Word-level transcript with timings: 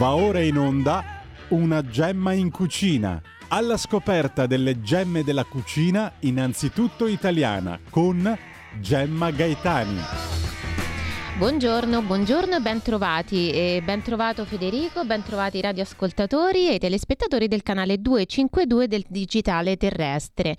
Va 0.00 0.14
ora 0.14 0.40
in 0.40 0.56
onda 0.56 1.04
una 1.48 1.82
gemma 1.82 2.32
in 2.32 2.50
cucina. 2.50 3.20
Alla 3.48 3.76
scoperta 3.76 4.46
delle 4.46 4.80
gemme 4.80 5.22
della 5.22 5.44
cucina, 5.44 6.14
innanzitutto 6.20 7.06
italiana, 7.06 7.78
con 7.90 8.34
Gemma 8.80 9.30
Gaetani. 9.30 9.98
Buongiorno, 11.36 12.00
buongiorno 12.00 12.56
e 12.56 12.60
bentrovati. 12.60 13.50
E 13.50 13.82
ben 13.84 14.00
trovato 14.00 14.46
Federico, 14.46 15.04
ben 15.04 15.22
trovati 15.22 15.58
i 15.58 15.60
radioascoltatori 15.60 16.70
e 16.70 16.74
i 16.76 16.78
telespettatori 16.78 17.46
del 17.46 17.62
canale 17.62 17.98
252 17.98 18.88
del 18.88 19.04
Digitale 19.06 19.76
Terrestre. 19.76 20.56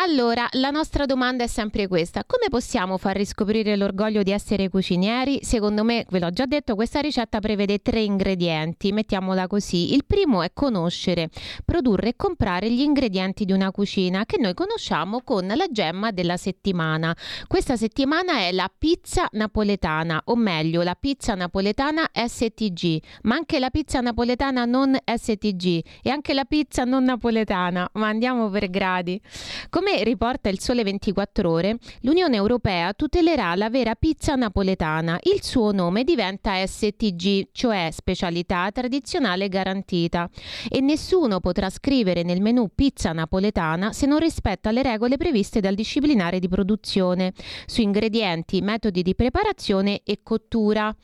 Allora, 0.00 0.46
la 0.52 0.70
nostra 0.70 1.06
domanda 1.06 1.42
è 1.42 1.48
sempre 1.48 1.88
questa: 1.88 2.22
come 2.24 2.46
possiamo 2.48 2.98
far 2.98 3.16
riscoprire 3.16 3.74
l'orgoglio 3.74 4.22
di 4.22 4.30
essere 4.30 4.68
cucinieri? 4.68 5.40
Secondo 5.42 5.82
me, 5.82 6.06
ve 6.10 6.20
l'ho 6.20 6.30
già 6.30 6.46
detto, 6.46 6.76
questa 6.76 7.00
ricetta 7.00 7.40
prevede 7.40 7.80
tre 7.80 8.02
ingredienti, 8.02 8.92
mettiamola 8.92 9.48
così. 9.48 9.94
Il 9.94 10.04
primo 10.04 10.42
è 10.42 10.52
conoscere, 10.54 11.30
produrre 11.64 12.10
e 12.10 12.16
comprare 12.16 12.70
gli 12.70 12.80
ingredienti 12.80 13.44
di 13.44 13.50
una 13.50 13.72
cucina 13.72 14.24
che 14.24 14.38
noi 14.38 14.54
conosciamo 14.54 15.22
con 15.22 15.48
la 15.48 15.66
gemma 15.68 16.12
della 16.12 16.36
settimana. 16.36 17.16
Questa 17.48 17.76
settimana 17.76 18.38
è 18.38 18.52
la 18.52 18.70
pizza 18.76 19.26
napoletana, 19.32 20.22
o 20.26 20.36
meglio, 20.36 20.82
la 20.82 20.94
pizza 20.94 21.34
napoletana 21.34 22.08
STG, 22.12 23.02
ma 23.22 23.34
anche 23.34 23.58
la 23.58 23.70
pizza 23.70 23.98
napoletana 23.98 24.64
non 24.64 24.96
STG 25.04 25.80
e 26.04 26.10
anche 26.10 26.34
la 26.34 26.44
pizza 26.44 26.84
non 26.84 27.02
napoletana, 27.02 27.90
ma 27.94 28.06
andiamo 28.06 28.48
per 28.48 28.70
gradi. 28.70 29.20
Come 29.68 29.86
come 29.88 30.04
riporta 30.04 30.50
il 30.50 30.60
Sole 30.60 30.82
24 30.82 31.50
Ore, 31.50 31.78
l'Unione 32.02 32.36
Europea 32.36 32.92
tutelerà 32.92 33.54
la 33.54 33.70
vera 33.70 33.94
pizza 33.94 34.34
napoletana. 34.34 35.18
Il 35.22 35.42
suo 35.42 35.72
nome 35.72 36.04
diventa 36.04 36.54
STG, 36.66 37.48
cioè 37.52 37.88
specialità 37.90 38.70
tradizionale 38.70 39.48
garantita, 39.48 40.28
e 40.68 40.80
nessuno 40.80 41.40
potrà 41.40 41.70
scrivere 41.70 42.22
nel 42.22 42.42
menù 42.42 42.68
pizza 42.74 43.12
napoletana 43.12 43.94
se 43.94 44.04
non 44.04 44.18
rispetta 44.18 44.70
le 44.70 44.82
regole 44.82 45.16
previste 45.16 45.60
dal 45.60 45.74
disciplinare 45.74 46.38
di 46.38 46.48
produzione 46.48 47.32
su 47.64 47.80
ingredienti, 47.80 48.60
metodi 48.60 49.02
di 49.02 49.14
preparazione 49.14 50.02
e 50.04 50.20
cottura. 50.22 50.94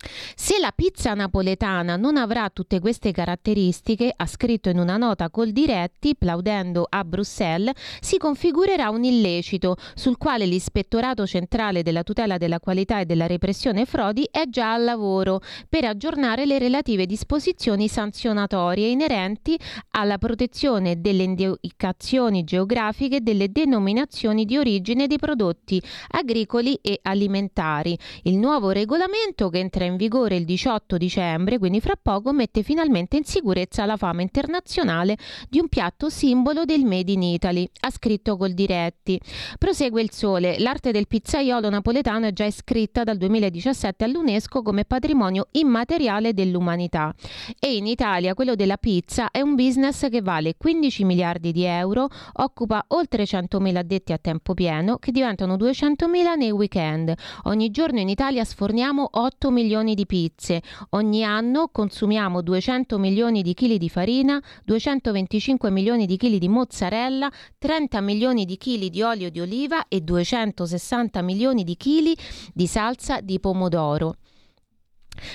Se 0.00 0.58
la 0.60 0.70
pizza 0.72 1.12
napoletana 1.14 1.96
non 1.96 2.16
avrà 2.16 2.50
tutte 2.50 2.78
queste 2.78 3.10
caratteristiche, 3.10 4.12
ha 4.14 4.26
scritto 4.26 4.68
in 4.68 4.78
una 4.78 4.96
nota 4.96 5.28
col 5.28 5.50
diretti, 5.50 6.14
plaudendo 6.14 6.86
a 6.88 7.02
Bruxelles, 7.02 7.74
si 8.00 8.16
configurerà 8.16 8.90
un 8.90 9.02
illecito 9.02 9.76
sul 9.94 10.16
quale 10.16 10.46
l'Ispettorato 10.46 11.26
centrale 11.26 11.82
della 11.82 12.04
tutela 12.04 12.36
della 12.38 12.60
qualità 12.60 13.00
e 13.00 13.06
della 13.06 13.26
repressione 13.26 13.86
frodi 13.86 14.28
è 14.30 14.44
già 14.48 14.72
al 14.74 14.84
lavoro 14.84 15.40
per 15.68 15.84
aggiornare 15.84 16.46
le 16.46 16.60
relative 16.60 17.04
disposizioni 17.04 17.88
sanzionatorie 17.88 18.88
inerenti 18.88 19.58
alla 19.90 20.18
protezione 20.18 21.00
delle 21.00 21.24
indicazioni 21.24 22.44
geografiche 22.44 23.20
delle 23.20 23.50
denominazioni 23.50 24.44
di 24.44 24.56
origine 24.56 25.08
dei 25.08 25.18
prodotti 25.18 25.82
agricoli 26.10 26.78
e 26.80 27.00
alimentari. 27.02 27.98
Il 28.22 28.36
nuovo 28.36 28.70
regolamento 28.70 29.48
che 29.48 29.58
entra 29.58 29.86
in 29.88 29.96
vigore 29.96 30.36
il 30.36 30.44
18 30.44 30.96
dicembre, 30.96 31.58
quindi 31.58 31.80
fra 31.80 31.98
poco, 32.00 32.32
mette 32.32 32.62
finalmente 32.62 33.16
in 33.16 33.24
sicurezza 33.24 33.84
la 33.84 33.96
fama 33.96 34.22
internazionale 34.22 35.16
di 35.48 35.58
un 35.58 35.68
piatto 35.68 36.08
simbolo 36.08 36.64
del 36.64 36.84
Made 36.84 37.10
in 37.10 37.22
Italy, 37.22 37.68
ha 37.80 37.90
scritto 37.90 38.36
Goldiretti. 38.36 39.20
Prosegue 39.58 40.02
il 40.02 40.12
sole, 40.12 40.58
l'arte 40.58 40.92
del 40.92 41.06
pizzaiolo 41.06 41.68
napoletano 41.68 42.26
è 42.26 42.32
già 42.32 42.44
iscritta 42.44 43.04
dal 43.04 43.16
2017 43.16 44.04
all'UNESCO 44.04 44.62
come 44.62 44.84
patrimonio 44.84 45.48
immateriale 45.52 46.34
dell'umanità 46.34 47.14
e 47.58 47.76
in 47.76 47.86
Italia 47.86 48.34
quello 48.34 48.54
della 48.54 48.76
pizza 48.76 49.30
è 49.30 49.40
un 49.40 49.54
business 49.54 50.08
che 50.08 50.20
vale 50.20 50.54
15 50.56 51.04
miliardi 51.04 51.52
di 51.52 51.64
euro, 51.64 52.08
occupa 52.34 52.84
oltre 52.88 53.24
100.000 53.24 53.76
addetti 53.76 54.12
a 54.12 54.18
tempo 54.18 54.54
pieno 54.54 54.96
che 54.98 55.12
diventano 55.12 55.56
200.000 55.56 56.36
nei 56.36 56.50
weekend. 56.50 57.14
Ogni 57.44 57.70
giorno 57.70 58.00
in 58.00 58.08
Italia 58.08 58.44
sforniamo 58.44 59.08
8 59.10 59.50
milioni 59.50 59.77
milioni 59.78 59.94
di 59.94 60.06
pizze. 60.06 60.62
Ogni 60.90 61.24
anno 61.24 61.68
consumiamo 61.68 62.42
200 62.42 62.98
milioni 62.98 63.42
di 63.42 63.54
chili 63.54 63.78
di 63.78 63.88
farina, 63.88 64.42
225 64.64 65.70
milioni 65.70 66.06
di 66.06 66.16
chili 66.16 66.38
di 66.38 66.48
mozzarella, 66.48 67.30
30 67.58 68.00
milioni 68.00 68.44
di 68.44 68.56
chili 68.56 68.90
di 68.90 69.02
olio 69.02 69.30
di 69.30 69.40
oliva 69.40 69.86
e 69.88 70.00
260 70.00 71.22
milioni 71.22 71.64
di 71.64 71.76
chili 71.76 72.16
di 72.52 72.66
salsa 72.66 73.20
di 73.20 73.38
pomodoro. 73.38 74.16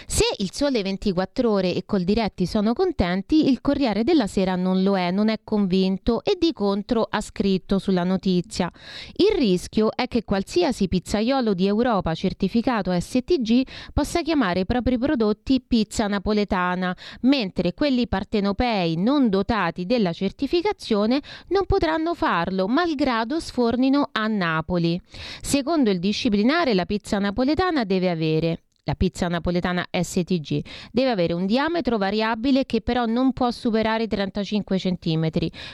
Se 0.06 0.24
il 0.38 0.52
Sole 0.52 0.82
24 0.82 1.50
Ore 1.50 1.74
e 1.74 1.84
Coldiretti 1.86 2.46
sono 2.46 2.74
contenti, 2.74 3.50
il 3.50 3.62
Corriere 3.62 4.04
della 4.04 4.28
Sera 4.28 4.56
non 4.56 4.84
lo 4.84 4.98
è, 4.98 5.12
non 5.12 5.30
è 5.30 5.40
convinto 5.44 6.24
e 6.24 6.38
di 6.40 6.54
contro 6.54 7.08
ha 7.10 7.22
scritto 7.22 7.80
sulla 7.80 8.04
notizia. 8.04 8.72
Il 9.16 9.36
rischio 9.38 9.92
è 9.96 10.08
che 10.08 10.24
qualsiasi 10.24 10.88
pizzaiolo 10.88 11.54
di 11.54 11.68
Europa 11.68 12.14
certificato 12.14 12.98
STG 12.98 13.66
possa 13.94 14.22
chiamare 14.22 14.62
i 14.62 14.66
propri 14.66 14.98
prodotti 14.98 15.62
pizza 15.62 16.08
napoletana, 16.08 16.96
mentre 17.22 17.74
quelli 17.74 18.08
partenopei 18.08 18.96
non 18.98 19.30
dotati 19.30 19.86
della 19.86 20.14
certificazione 20.14 21.22
non 21.50 21.66
potranno 21.66 22.14
farlo, 22.14 22.68
malgrado 22.68 23.40
sfornino 23.40 24.10
a 24.12 24.28
Napoli. 24.28 25.00
Secondo 25.42 25.90
il 25.90 26.00
disciplinare, 26.00 26.74
la 26.74 26.86
pizza 26.86 27.20
napoletana 27.20 27.84
deve 27.84 28.10
avere 28.10 28.64
la 28.86 28.96
pizza 28.96 29.30
napoletana 29.30 29.88
STG 29.90 30.62
deve 30.92 31.10
avere 31.10 31.34
un 31.34 31.46
diametro 31.46 31.98
variabile 31.98 32.66
che 32.66 32.82
però 32.82 33.06
non 33.06 33.32
può 33.32 33.50
superare 33.50 34.04
i 34.04 34.08
35 34.08 34.78
cm, 34.78 35.30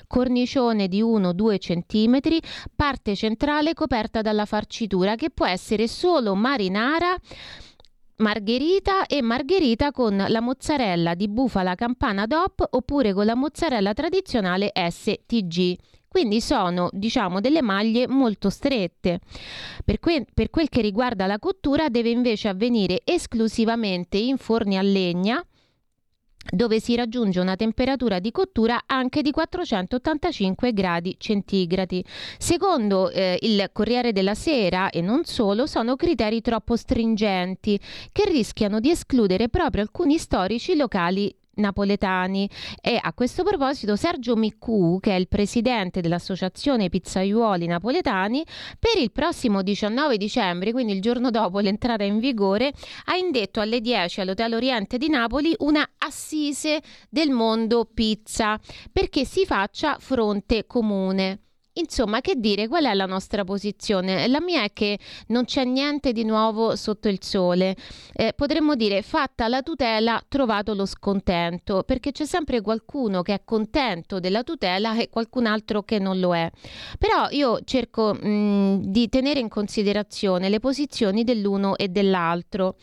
cornicione 0.06 0.88
di 0.88 1.02
1-2 1.02 1.58
cm, 1.58 2.20
parte 2.76 3.16
centrale 3.16 3.74
coperta 3.74 4.22
dalla 4.22 4.46
farcitura 4.46 5.16
che 5.16 5.32
può 5.32 5.48
essere 5.48 5.88
solo 5.88 6.36
marinara 6.36 7.16
margherita 8.18 9.06
e 9.08 9.22
margherita 9.22 9.92
con 9.92 10.26
la 10.28 10.42
mozzarella 10.42 11.16
di 11.16 11.30
bufala 11.30 11.76
campana 11.76 12.26
DOP 12.26 12.68
oppure 12.72 13.14
con 13.14 13.26
la 13.26 13.36
mozzarella 13.36 13.94
tradizionale 13.94 14.72
STG. 14.74 15.78
Quindi 16.10 16.42
sono, 16.42 16.90
diciamo, 16.92 17.40
delle 17.40 17.62
maglie 17.62 18.08
molto 18.08 18.50
strette. 18.50 19.20
Per, 19.86 20.00
que- 20.00 20.26
per 20.34 20.50
quel 20.50 20.68
che 20.68 20.82
riguarda 20.82 21.28
la 21.28 21.40
cottura 21.40 21.88
deve 21.88 22.10
invece 22.10 22.50
avvenire 22.50 23.02
esclusivamente 23.06 24.18
in 24.18 24.38
forni 24.38 24.78
a 24.78 24.82
legna 24.82 25.42
dove 26.52 26.80
si 26.80 26.96
raggiunge 26.96 27.40
una 27.40 27.56
temperatura 27.56 28.20
di 28.20 28.32
cottura 28.32 28.84
anche 28.86 29.22
di 29.22 29.32
485 29.32 30.74
gradi 30.74 31.16
centigradi. 31.18 32.04
Secondo 32.38 33.10
eh, 33.12 33.38
il 33.42 33.70
Corriere 33.72 34.12
della 34.12 34.36
Sera 34.36 34.90
e 34.90 35.02
non 35.02 35.26
solo, 35.26 35.68
sono 35.68 35.96
criteri 35.96 36.42
troppo 36.42 36.76
stringenti 36.76 37.80
che 38.12 38.26
rischiano 38.26 38.80
di 38.80 38.90
escludere 38.90 39.50
proprio 39.50 39.84
alcuni 39.84 40.18
storici 40.18 40.76
locali 40.76 41.34
napoletani 41.60 42.50
e 42.82 43.00
a 43.02 43.14
questo 43.14 43.44
proposito 43.44 43.96
Sergio 43.96 44.36
Miccu, 44.36 45.00
che 45.00 45.12
è 45.12 45.20
il 45.20 45.28
presidente 45.28 46.02
dell'Associazione 46.02 46.90
Pizzaiuoli 46.90 47.68
Napoletani, 47.68 48.44
per 48.80 49.02
il 49.02 49.12
prossimo 49.12 49.62
19 49.62 50.18
dicembre, 50.18 50.72
quindi 50.72 50.94
il 50.94 51.02
giorno 51.02 51.30
dopo 51.30 51.60
l'entrata 51.60 52.04
in 52.04 52.20
vigore, 52.20 52.74
ha 53.06 53.16
indetto 53.16 53.60
alle 53.60 53.82
10 53.82 54.22
all'Hotel 54.22 54.54
Oriente 54.54 54.98
di 54.98 55.10
Napoli 55.10 55.54
una 55.60 55.88
assise 55.98 56.82
del 57.10 57.30
mondo 57.30 57.86
pizza 57.86 58.60
perché 58.92 59.26
si 59.26 59.46
faccia 59.46 59.98
fronte 60.00 60.66
comune. 60.66 61.49
Insomma, 61.80 62.20
che 62.20 62.36
dire, 62.36 62.68
qual 62.68 62.86
è 62.86 62.94
la 62.94 63.06
nostra 63.06 63.44
posizione? 63.46 64.28
La 64.28 64.42
mia 64.42 64.64
è 64.64 64.74
che 64.74 65.00
non 65.28 65.46
c'è 65.46 65.64
niente 65.64 66.12
di 66.12 66.26
nuovo 66.26 66.76
sotto 66.76 67.08
il 67.08 67.20
sole. 67.22 67.76
Eh, 68.14 68.34
potremmo 68.34 68.76
dire, 68.76 69.02
fatta 69.02 69.48
la 69.48 69.62
tutela, 69.62 70.22
trovato 70.28 70.74
lo 70.74 70.86
scontento, 70.86 71.84
perché 71.84 72.12
c'è 72.12 72.26
sempre 72.26 72.62
qualcuno 72.62 73.22
che 73.22 73.34
è 73.34 73.42
contento 73.46 74.20
della 74.20 74.44
tutela 74.44 74.98
e 74.98 75.10
qualcun 75.10 75.46
altro 75.46 75.84
che 75.84 76.00
non 76.00 76.20
lo 76.20 76.36
è. 76.36 76.52
Però 76.98 77.28
io 77.30 77.60
cerco 77.64 78.14
mh, 78.14 78.82
di 78.92 79.08
tenere 79.08 79.40
in 79.40 79.48
considerazione 79.48 80.50
le 80.50 80.60
posizioni 80.60 81.24
dell'uno 81.24 81.78
e 81.78 81.88
dell'altro 81.88 82.76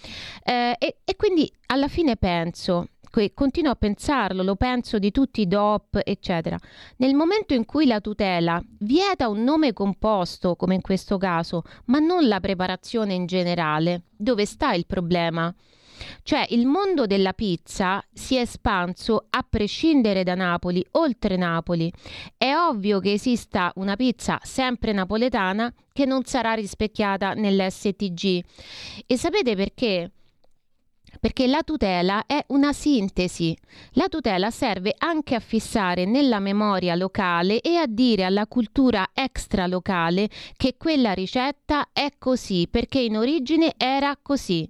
eh, 0.42 0.74
e, 0.78 0.96
e 1.04 1.16
quindi 1.16 1.50
alla 1.66 1.88
fine 1.88 2.16
penso 2.16 2.88
continuo 3.34 3.72
a 3.72 3.76
pensarlo, 3.76 4.42
lo 4.42 4.56
penso 4.56 4.98
di 4.98 5.10
tutti 5.10 5.40
i 5.40 5.46
DOP, 5.46 6.00
eccetera. 6.04 6.58
Nel 6.96 7.14
momento 7.14 7.54
in 7.54 7.64
cui 7.64 7.86
la 7.86 8.00
tutela 8.00 8.62
vieta 8.78 9.28
un 9.28 9.42
nome 9.42 9.72
composto, 9.72 10.56
come 10.56 10.74
in 10.74 10.80
questo 10.80 11.16
caso, 11.16 11.62
ma 11.86 11.98
non 11.98 12.28
la 12.28 12.40
preparazione 12.40 13.14
in 13.14 13.26
generale, 13.26 14.02
dove 14.16 14.44
sta 14.44 14.72
il 14.72 14.86
problema? 14.86 15.54
Cioè 16.22 16.46
il 16.50 16.66
mondo 16.66 17.06
della 17.06 17.32
pizza 17.32 18.04
si 18.12 18.36
è 18.36 18.40
espanso 18.40 19.26
a 19.30 19.44
prescindere 19.48 20.22
da 20.22 20.34
Napoli, 20.34 20.84
oltre 20.92 21.36
Napoli. 21.36 21.90
È 22.36 22.54
ovvio 22.54 23.00
che 23.00 23.12
esista 23.12 23.72
una 23.76 23.96
pizza 23.96 24.38
sempre 24.42 24.92
napoletana 24.92 25.72
che 25.92 26.04
non 26.04 26.24
sarà 26.24 26.52
rispecchiata 26.52 27.32
nell'STG. 27.32 28.44
E 29.06 29.16
sapete 29.16 29.56
perché? 29.56 30.10
Perché 31.20 31.46
la 31.46 31.62
tutela 31.62 32.24
è 32.26 32.44
una 32.48 32.72
sintesi. 32.72 33.56
La 33.92 34.08
tutela 34.08 34.50
serve 34.50 34.94
anche 34.96 35.34
a 35.34 35.40
fissare 35.40 36.04
nella 36.04 36.38
memoria 36.38 36.94
locale 36.94 37.60
e 37.60 37.76
a 37.76 37.86
dire 37.86 38.24
alla 38.24 38.46
cultura 38.46 39.10
extralocale 39.12 40.28
che 40.56 40.76
quella 40.76 41.12
ricetta 41.12 41.88
è 41.92 42.12
così, 42.18 42.68
perché 42.70 43.00
in 43.00 43.16
origine 43.16 43.74
era 43.76 44.16
così. 44.20 44.68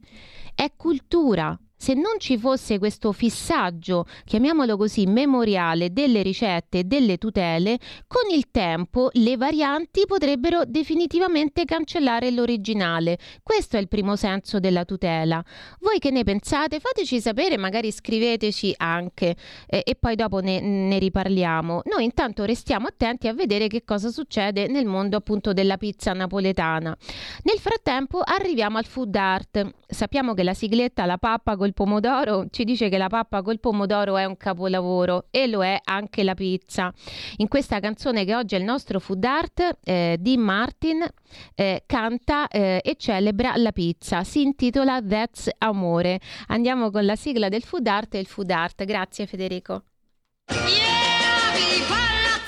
È 0.55 0.73
cultura, 0.77 1.59
se 1.77 1.95
non 1.95 2.19
ci 2.19 2.39
fosse 2.39 2.79
questo 2.79 3.13
fissaggio, 3.13 4.07
chiamiamolo 4.25 4.77
così, 4.77 5.07
memoriale 5.07 5.93
delle 5.93 6.23
ricette 6.23 6.81
e 6.81 6.85
delle 6.85 7.19
tutele, 7.19 7.79
con 8.07 8.35
il 8.35 8.51
tempo 8.51 9.11
le 9.13 9.37
varianti 9.37 10.05
potrebbero 10.07 10.65
definitivamente 10.65 11.65
cancellare 11.65 12.31
l'originale. 12.31 13.19
Questo 13.43 13.77
è 13.77 13.81
il 13.81 13.89
primo 13.89 14.17
senso 14.17 14.59
della 14.59 14.85
tutela. 14.85 15.45
Voi 15.81 15.99
che 15.99 16.11
ne 16.11 16.25
pensate? 16.25 16.81
Fateci 16.81 17.21
sapere, 17.21 17.57
magari 17.59 17.93
scriveteci 17.93 18.75
anche 18.79 19.37
eh, 19.67 19.83
e 19.85 19.95
poi 19.97 20.17
dopo 20.17 20.41
ne, 20.41 20.61
ne 20.61 20.99
riparliamo. 20.99 21.83
Noi 21.85 22.05
intanto 22.05 22.45
restiamo 22.45 22.87
attenti 22.87 23.29
a 23.29 23.35
vedere 23.35 23.69
che 23.69 23.85
cosa 23.85 24.09
succede 24.11 24.67
nel 24.67 24.87
mondo 24.87 25.17
appunto 25.17 25.53
della 25.53 25.77
pizza 25.77 26.13
napoletana. 26.13 26.97
Nel 27.43 27.59
frattempo 27.59 28.21
arriviamo 28.21 28.79
al 28.79 28.87
food 28.87 29.15
art. 29.15 29.75
Sappiamo 29.89 30.35
che 30.35 30.43
la 30.43 30.55
sigletta 30.55 31.07
La 31.07 31.17
Pappa 31.17 31.57
col 31.57 31.73
pomodoro 31.73 32.47
ci 32.51 32.65
dice 32.65 32.89
che 32.89 32.99
la 32.99 33.09
pappa 33.09 33.43
col 33.43 33.61
pomodoro 33.61 34.17
è 34.17 34.25
un 34.25 34.37
capolavoro 34.37 35.27
e 35.31 35.47
lo 35.47 35.63
è 35.63 35.81
anche 35.85 36.25
la 36.25 36.35
pizza. 36.35 36.93
In 37.37 37.49
questa 37.49 37.79
canzone 37.79 38.25
che 38.25 38.35
oggi 38.35 38.57
è 38.57 38.59
il 38.59 38.65
nostro 38.65 38.99
food 38.99 39.25
art, 39.25 39.79
eh, 39.85 40.17
Dean 40.19 40.41
Martin 40.41 41.07
eh, 41.55 41.85
canta 41.87 42.49
eh, 42.49 42.81
e 42.83 42.97
celebra 42.97 43.57
la 43.57 43.73
pizza. 43.73 44.25
Si 44.25 44.43
intitola 44.43 45.01
That's 45.01 45.51
Amore. 45.59 46.21
Andiamo 46.49 46.91
con 46.91 47.05
la 47.05 47.17
sigla 47.17 47.49
del 47.49 47.63
food 47.63 47.87
art 47.87 48.15
e 48.15 48.19
il 48.19 48.27
food 48.27 48.51
art. 48.51 48.85
Grazie 48.85 49.27
Federico. 49.27 49.85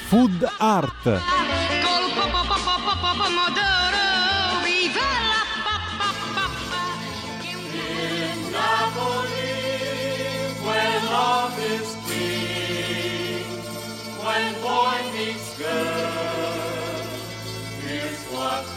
Food 0.09 0.49
art. 0.59 1.58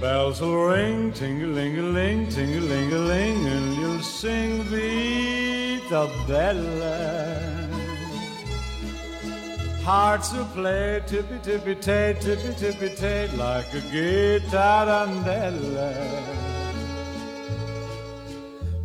Bells 0.00 0.40
will 0.40 0.66
ring, 0.66 1.12
ting-a-ling-a-ling, 1.12 2.28
ting-a-ling-a-ling, 2.28 3.46
and 3.48 3.76
you'll 3.76 4.00
sing 4.00 4.62
Vita 4.70 6.08
Bella. 6.28 7.68
Hearts 9.82 10.32
will 10.32 10.44
play 10.54 11.02
tippy-tippy-tay, 11.04 12.16
tippy-tippy-tay, 12.20 13.28
like 13.36 13.72
a 13.74 13.80
guitar 13.90 14.86
guitarandella. 14.86 16.38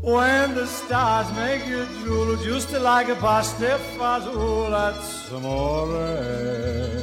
When 0.01 0.55
the 0.55 0.65
stars 0.65 1.31
make 1.35 1.67
you 1.67 1.85
drool, 2.01 2.37
just 2.37 2.71
like 2.71 3.09
a 3.09 3.15
pasta 3.15 3.79
fazool, 3.97 4.71
that's 4.71 5.31
amore. 5.31 7.02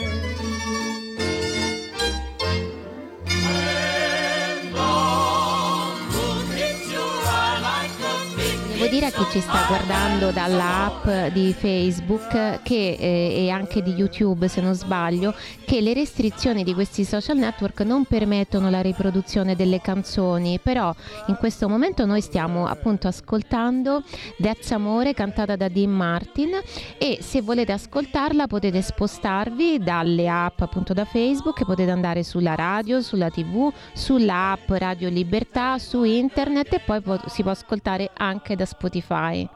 Dire 8.91 9.05
a 9.05 9.09
chi 9.09 9.23
ci 9.31 9.39
sta 9.39 9.63
guardando 9.69 10.31
dall'app 10.31 11.31
di 11.31 11.53
Facebook 11.53 12.61
che, 12.61 12.97
eh, 12.99 13.45
e 13.45 13.49
anche 13.49 13.81
di 13.81 13.93
YouTube 13.93 14.49
se 14.49 14.59
non 14.59 14.73
sbaglio 14.73 15.33
che 15.63 15.79
le 15.79 15.93
restrizioni 15.93 16.65
di 16.65 16.73
questi 16.73 17.05
social 17.05 17.37
network 17.37 17.79
non 17.83 18.03
permettono 18.03 18.69
la 18.69 18.81
riproduzione 18.81 19.55
delle 19.55 19.79
canzoni. 19.79 20.59
Però 20.61 20.93
in 21.27 21.37
questo 21.37 21.69
momento 21.69 22.05
noi 22.05 22.19
stiamo 22.19 22.67
appunto 22.67 23.07
ascoltando 23.07 24.03
That's 24.41 24.71
Amore 24.71 25.13
cantata 25.13 25.55
da 25.55 25.69
Dean 25.69 25.91
Martin. 25.91 26.59
E 26.97 27.19
se 27.21 27.41
volete 27.41 27.71
ascoltarla 27.71 28.47
potete 28.47 28.81
spostarvi 28.81 29.79
dalle 29.79 30.27
app 30.27 30.59
appunto 30.59 30.91
da 30.91 31.05
Facebook 31.05 31.63
potete 31.63 31.91
andare 31.91 32.23
sulla 32.23 32.55
radio, 32.55 32.99
sulla 32.99 33.29
tv, 33.29 33.71
sulla 33.93 34.51
app 34.51 34.69
Radio 34.71 35.07
Libertà, 35.07 35.77
su 35.77 36.03
internet 36.03 36.73
e 36.73 36.81
poi 36.81 36.99
po- 36.99 37.21
si 37.27 37.41
può 37.41 37.51
ascoltare 37.51 38.11
anche 38.17 38.57
da 38.57 38.65
Spotify 38.65 38.79
Spotify. 38.81 39.47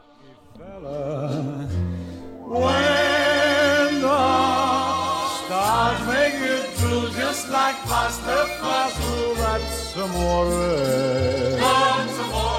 When 2.48 4.02
the 4.02 4.26
stars 5.38 6.02
make 6.08 6.36
it 6.36 6.78
blue 6.78 7.10
just 7.10 7.50
like 7.50 7.76
pasta 7.88 8.48
fazool, 8.62 9.36
that's 9.38 9.96
amore. 9.98 10.50
That's 11.58 12.20
amore. 12.20 12.54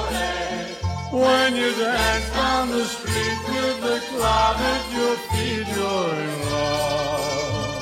When 1.22 1.54
you 1.54 1.70
dance 1.76 2.30
down 2.34 2.70
the 2.70 2.84
street 2.84 3.38
with 3.48 3.80
the 3.82 3.98
cloud 4.10 4.56
at 4.56 4.84
your 4.96 5.16
feet, 5.30 5.68
you're 5.76 6.14
in 6.26 6.34
love. 6.50 7.76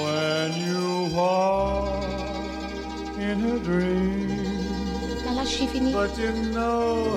When 0.00 0.48
you 0.66 0.84
walk 1.14 2.04
in 3.18 3.36
her 3.40 3.58
dreams. 3.58 4.05
Lasci 5.56 5.66
finire? 5.68 5.92
But 5.92 6.18
you 6.18 6.32
know 6.52 7.16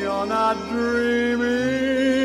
you're 0.00 0.26
not 0.26 0.56
dreaming, 0.70 2.16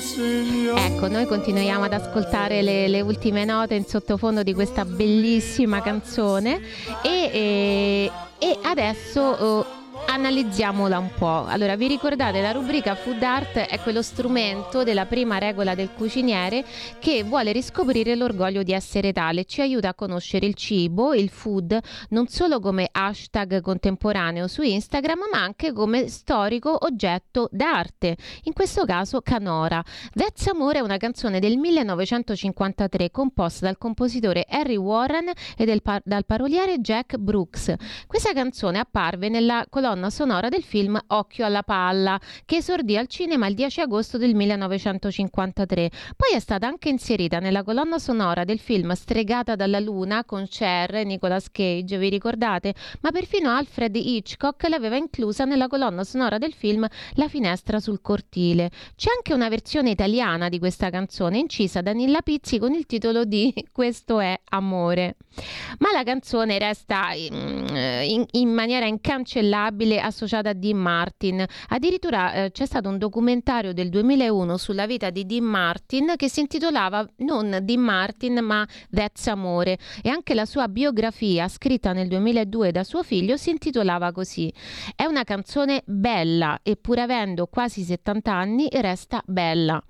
signor. 0.00 0.78
Ecco, 0.78 1.08
noi 1.08 1.24
continuiamo 1.24 1.84
ad 1.84 1.94
ascoltare 1.94 2.60
le, 2.60 2.86
le 2.88 3.00
ultime 3.00 3.46
note 3.46 3.74
in 3.74 3.86
sottofondo 3.86 4.42
di 4.42 4.52
questa 4.52 4.84
bellissima 4.84 5.80
canzone 5.80 6.60
e, 7.02 7.30
e, 7.32 8.10
e 8.38 8.58
adesso... 8.62 9.62
eh, 9.62 9.78
Analizziamola 10.12 10.98
un 10.98 11.10
po'. 11.16 11.44
Allora, 11.46 11.76
vi 11.76 11.86
ricordate 11.86 12.40
la 12.40 12.50
rubrica 12.50 12.96
Food 12.96 13.22
Art 13.22 13.58
è 13.58 13.78
quello 13.78 14.02
strumento 14.02 14.82
della 14.82 15.06
prima 15.06 15.38
regola 15.38 15.76
del 15.76 15.90
cuciniere 15.92 16.64
che 16.98 17.22
vuole 17.22 17.52
riscoprire 17.52 18.16
l'orgoglio 18.16 18.64
di 18.64 18.72
essere 18.72 19.12
tale, 19.12 19.44
ci 19.44 19.60
aiuta 19.60 19.90
a 19.90 19.94
conoscere 19.94 20.46
il 20.46 20.54
cibo, 20.54 21.14
il 21.14 21.28
food, 21.28 21.78
non 22.08 22.26
solo 22.26 22.58
come 22.58 22.88
hashtag 22.90 23.60
contemporaneo 23.60 24.48
su 24.48 24.62
Instagram, 24.62 25.28
ma 25.30 25.44
anche 25.44 25.72
come 25.72 26.08
storico 26.08 26.76
oggetto 26.86 27.48
d'arte, 27.52 28.16
in 28.42 28.52
questo 28.52 28.84
caso 28.84 29.20
canora. 29.20 29.80
That's 30.12 30.44
Amore 30.48 30.80
è 30.80 30.82
una 30.82 30.96
canzone 30.96 31.38
del 31.38 31.56
1953 31.56 33.12
composta 33.12 33.66
dal 33.66 33.78
compositore 33.78 34.44
Harry 34.48 34.76
Warren 34.76 35.30
e 35.56 35.80
pa- 35.80 36.02
dal 36.02 36.26
paroliere 36.26 36.80
Jack 36.80 37.16
Brooks. 37.16 37.74
Questa 38.08 38.32
canzone 38.32 38.80
apparve 38.80 39.28
nella 39.28 39.64
colonna 39.70 39.98
sonora 40.08 40.48
del 40.48 40.62
film 40.62 40.98
Occhio 41.08 41.44
alla 41.44 41.62
palla, 41.62 42.18
che 42.46 42.56
esordì 42.56 42.96
al 42.96 43.08
cinema 43.08 43.48
il 43.48 43.54
10 43.54 43.80
agosto 43.80 44.16
del 44.16 44.34
1953. 44.34 45.90
Poi 46.16 46.34
è 46.34 46.40
stata 46.40 46.66
anche 46.66 46.88
inserita 46.88 47.40
nella 47.40 47.62
colonna 47.62 47.98
sonora 47.98 48.44
del 48.44 48.60
film 48.60 48.92
Stregata 48.92 49.56
dalla 49.56 49.80
luna 49.80 50.24
con 50.24 50.46
Cher 50.48 50.94
e 50.94 51.04
Nicolas 51.04 51.50
Cage, 51.50 51.98
vi 51.98 52.08
ricordate? 52.08 52.74
Ma 53.00 53.10
perfino 53.10 53.50
Alfred 53.50 53.94
Hitchcock 53.96 54.68
l'aveva 54.68 54.96
inclusa 54.96 55.44
nella 55.44 55.66
colonna 55.66 56.04
sonora 56.04 56.38
del 56.38 56.54
film 56.54 56.86
La 57.14 57.28
finestra 57.28 57.80
sul 57.80 58.00
cortile. 58.00 58.70
C'è 58.96 59.10
anche 59.14 59.34
una 59.34 59.48
versione 59.48 59.90
italiana 59.90 60.48
di 60.48 60.58
questa 60.58 60.90
canzone 60.90 61.38
incisa 61.38 61.80
da 61.80 61.92
Nilla 61.92 62.22
Pizzi 62.22 62.58
con 62.58 62.72
il 62.72 62.86
titolo 62.86 63.24
di 63.24 63.52
Questo 63.72 64.20
è 64.20 64.38
amore. 64.50 65.16
Ma 65.78 65.90
la 65.92 66.02
canzone 66.02 66.58
resta 66.58 67.08
mm, 67.10 67.76
in, 68.02 68.24
in 68.32 68.48
maniera 68.50 68.86
incancellabile 68.86 69.89
associata 69.98 70.50
a 70.50 70.52
Dean 70.52 70.76
Martin. 70.76 71.44
Addirittura 71.68 72.32
eh, 72.32 72.50
c'è 72.50 72.66
stato 72.66 72.88
un 72.88 72.98
documentario 72.98 73.72
del 73.72 73.88
2001 73.88 74.56
sulla 74.56 74.86
vita 74.86 75.10
di 75.10 75.24
Dean 75.24 75.44
Martin 75.44 76.12
che 76.16 76.28
si 76.28 76.40
intitolava 76.40 77.06
non 77.18 77.58
Dean 77.62 77.80
Martin 77.80 78.38
ma 78.42 78.66
That's 78.90 79.26
Amore 79.26 79.78
e 80.02 80.10
anche 80.10 80.34
la 80.34 80.44
sua 80.44 80.68
biografia 80.68 81.48
scritta 81.48 81.92
nel 81.92 82.08
2002 82.08 82.72
da 82.72 82.84
suo 82.84 83.02
figlio 83.02 83.36
si 83.36 83.50
intitolava 83.50 84.12
così. 84.12 84.52
È 84.94 85.04
una 85.04 85.24
canzone 85.24 85.82
bella 85.86 86.60
e 86.62 86.76
pur 86.76 86.98
avendo 86.98 87.46
quasi 87.46 87.82
70 87.82 88.32
anni 88.32 88.68
resta 88.70 89.22
bella. 89.26 89.82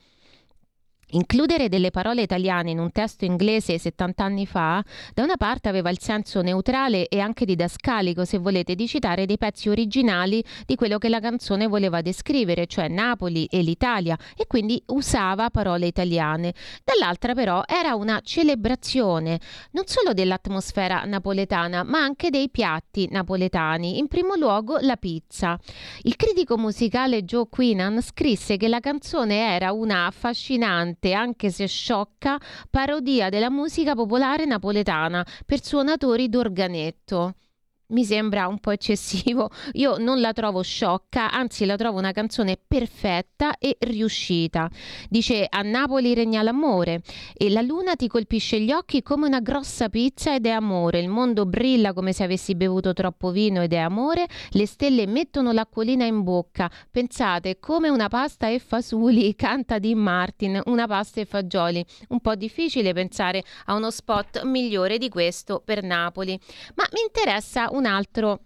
Includere 1.13 1.69
delle 1.69 1.91
parole 1.91 2.23
italiane 2.23 2.71
in 2.71 2.79
un 2.79 2.93
testo 2.93 3.25
inglese 3.25 3.79
70 3.79 4.23
anni 4.23 4.47
fa, 4.47 4.81
da 5.13 5.25
una 5.25 5.37
parte 5.37 5.69
aveva 5.69 5.91
il 5.91 5.99
senso 5.99 6.41
neutrale 6.41 7.09
e 7.09 7.19
anche 7.19 7.45
didascalico, 7.45 8.25
se 8.25 8.39
volete, 8.39 8.77
di 8.77 8.87
citare 8.87 9.27
dei 9.27 9.37
pezzi 9.37 9.69
originali 9.69 10.45
di 10.67 10.77
quello 10.77 10.99
che 10.99 11.09
la 11.09 11.19
canzone 11.19 11.67
voleva 11.67 12.01
descrivere, 12.01 12.67
cioè 12.67 12.87
Napoli 12.87 13.47
e 13.47 13.61
l'Italia, 13.63 14.17
e 14.37 14.47
quindi 14.47 14.81
usava 14.87 15.51
parole 15.51 15.87
italiane. 15.87 16.55
Dall'altra 16.85 17.35
però 17.35 17.63
era 17.67 17.97
una 17.97 18.21
celebrazione 18.23 19.41
non 19.73 19.87
solo 19.87 20.13
dell'atmosfera 20.13 21.03
napoletana, 21.07 21.83
ma 21.83 21.99
anche 21.99 22.31
dei 22.31 22.51
piatti 22.51 23.09
napoletani, 23.11 23.99
in 23.99 24.07
primo 24.07 24.37
luogo 24.37 24.79
la 24.81 24.97
pizza. 24.97 25.59
Il 26.03 26.15
critico 26.15 26.57
musicale 26.57 27.25
Joe 27.25 27.47
Queenan 27.51 28.01
scrisse 28.01 28.57
che 28.57 28.69
la 28.69 28.79
canzone 28.79 29.53
era 29.55 29.73
una 29.73 30.07
affascinante 30.07 30.99
anche 31.09 31.51
se 31.51 31.67
sciocca, 31.67 32.39
parodia 32.69 33.29
della 33.29 33.51
musica 33.51 33.95
popolare 33.95 34.45
napoletana 34.45 35.27
per 35.45 35.65
suonatori 35.65 36.29
d'organetto 36.29 37.35
mi 37.91 38.05
sembra 38.05 38.47
un 38.47 38.59
po' 38.59 38.71
eccessivo. 38.71 39.51
Io 39.73 39.97
non 39.99 40.21
la 40.21 40.33
trovo 40.33 40.63
sciocca, 40.63 41.31
anzi 41.31 41.65
la 41.65 41.77
trovo 41.77 41.99
una 41.99 42.13
canzone 42.13 42.59
perfetta 42.65 43.57
e 43.59 43.77
riuscita. 43.81 44.71
Dice 45.09 45.47
a 45.49 45.63
Napoli 45.63 46.15
regna 46.15 46.43
l'amore 46.43 47.03
e 47.35 47.51
la 47.51 47.61
luna 47.61 47.95
ti 47.95 48.09
colpisce 48.09 48.61
gli 48.61 48.73
occhi 48.73 49.03
come 49.03 49.27
una 49.27 49.41
grossa 49.41 49.89
pizza 49.89 50.35
ed 50.35 50.47
è 50.47 50.51
amore. 50.51 51.01
Il 51.01 51.09
mondo 51.09 51.47
brilla 51.47 51.93
come 51.93 52.13
se 52.13 52.25
avessi 52.25 52.55
bevuto 52.55 52.93
troppo 52.93 53.31
vino 53.31 53.63
ed 53.63 53.73
è 53.73 53.79
amore. 53.79 54.27
Le 54.51 54.67
stelle 54.67 55.07
mettono 55.07 55.53
l'acquolina 55.53 56.05
in 56.05 56.23
bocca. 56.23 56.71
Pensate 56.91 57.59
come 57.59 57.89
una 57.89 58.09
pasta 58.09 58.49
e 58.49 58.59
fasuli, 58.59 59.35
canta 59.37 59.79
Dean 59.79 59.99
Martin, 59.99 60.61
una 60.67 60.87
pasta 60.87 61.21
e 61.21 61.25
fagioli. 61.25 61.85
Un 62.09 62.21
po' 62.21 62.35
difficile 62.35 62.93
pensare 62.93 63.43
a 63.67 63.75
uno 63.75 63.91
spot 63.91 64.43
migliore 64.45 64.99
di 64.99 65.09
questo 65.09 65.63
per 65.65 65.83
Napoli. 65.83 66.39
Ma 66.75 66.85
mi 66.93 67.01
interessa 67.03 67.69
un 67.71 67.80
altro 67.87 68.41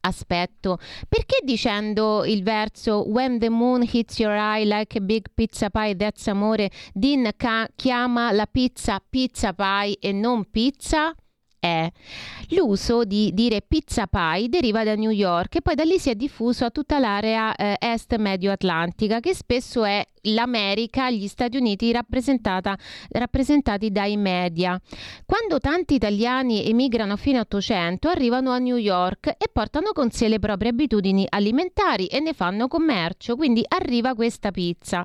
aspetto. 0.00 0.78
Perché 1.08 1.38
dicendo 1.42 2.24
il 2.24 2.42
verso 2.42 3.08
When 3.08 3.38
the 3.38 3.48
moon 3.48 3.82
hits 3.82 4.18
your 4.18 4.34
eye 4.34 4.64
like 4.64 4.98
a 4.98 5.00
big 5.00 5.28
pizza 5.34 5.70
pie, 5.70 5.96
that's 5.96 6.26
amore, 6.26 6.70
Dean 6.92 7.30
ca- 7.36 7.68
chiama 7.74 8.30
la 8.32 8.46
pizza 8.46 9.02
pizza 9.08 9.52
pie 9.52 9.96
e 9.98 10.12
non 10.12 10.50
pizza? 10.50 11.14
È. 11.64 11.90
L'uso 12.50 13.04
di 13.04 13.32
dire 13.32 13.62
pizza 13.66 14.06
pie 14.06 14.50
deriva 14.50 14.84
da 14.84 14.94
New 14.94 15.10
York 15.10 15.56
e 15.56 15.62
poi 15.62 15.74
da 15.74 15.84
lì 15.84 15.98
si 15.98 16.10
è 16.10 16.14
diffuso 16.14 16.66
a 16.66 16.70
tutta 16.70 16.98
l'area 16.98 17.54
eh, 17.56 17.76
est 17.80 18.14
medio-atlantica 18.16 19.20
che 19.20 19.34
spesso 19.34 19.82
è 19.84 20.06
l'America, 20.24 21.10
gli 21.10 21.26
Stati 21.26 21.56
Uniti 21.56 21.92
rappresentati 21.92 23.90
dai 23.90 24.16
media. 24.16 24.80
Quando 25.24 25.58
tanti 25.58 25.94
italiani 25.94 26.66
emigrano 26.66 27.14
a 27.14 27.16
fine 27.16 27.40
800 27.40 28.08
arrivano 28.08 28.50
a 28.50 28.58
New 28.58 28.76
York 28.76 29.28
e 29.28 29.48
portano 29.52 29.92
con 29.92 30.10
sé 30.10 30.28
le 30.28 30.38
proprie 30.38 30.70
abitudini 30.70 31.26
alimentari 31.28 32.06
e 32.06 32.20
ne 32.20 32.32
fanno 32.32 32.68
commercio, 32.68 33.36
quindi 33.36 33.64
arriva 33.66 34.14
questa 34.14 34.50
pizza. 34.50 35.04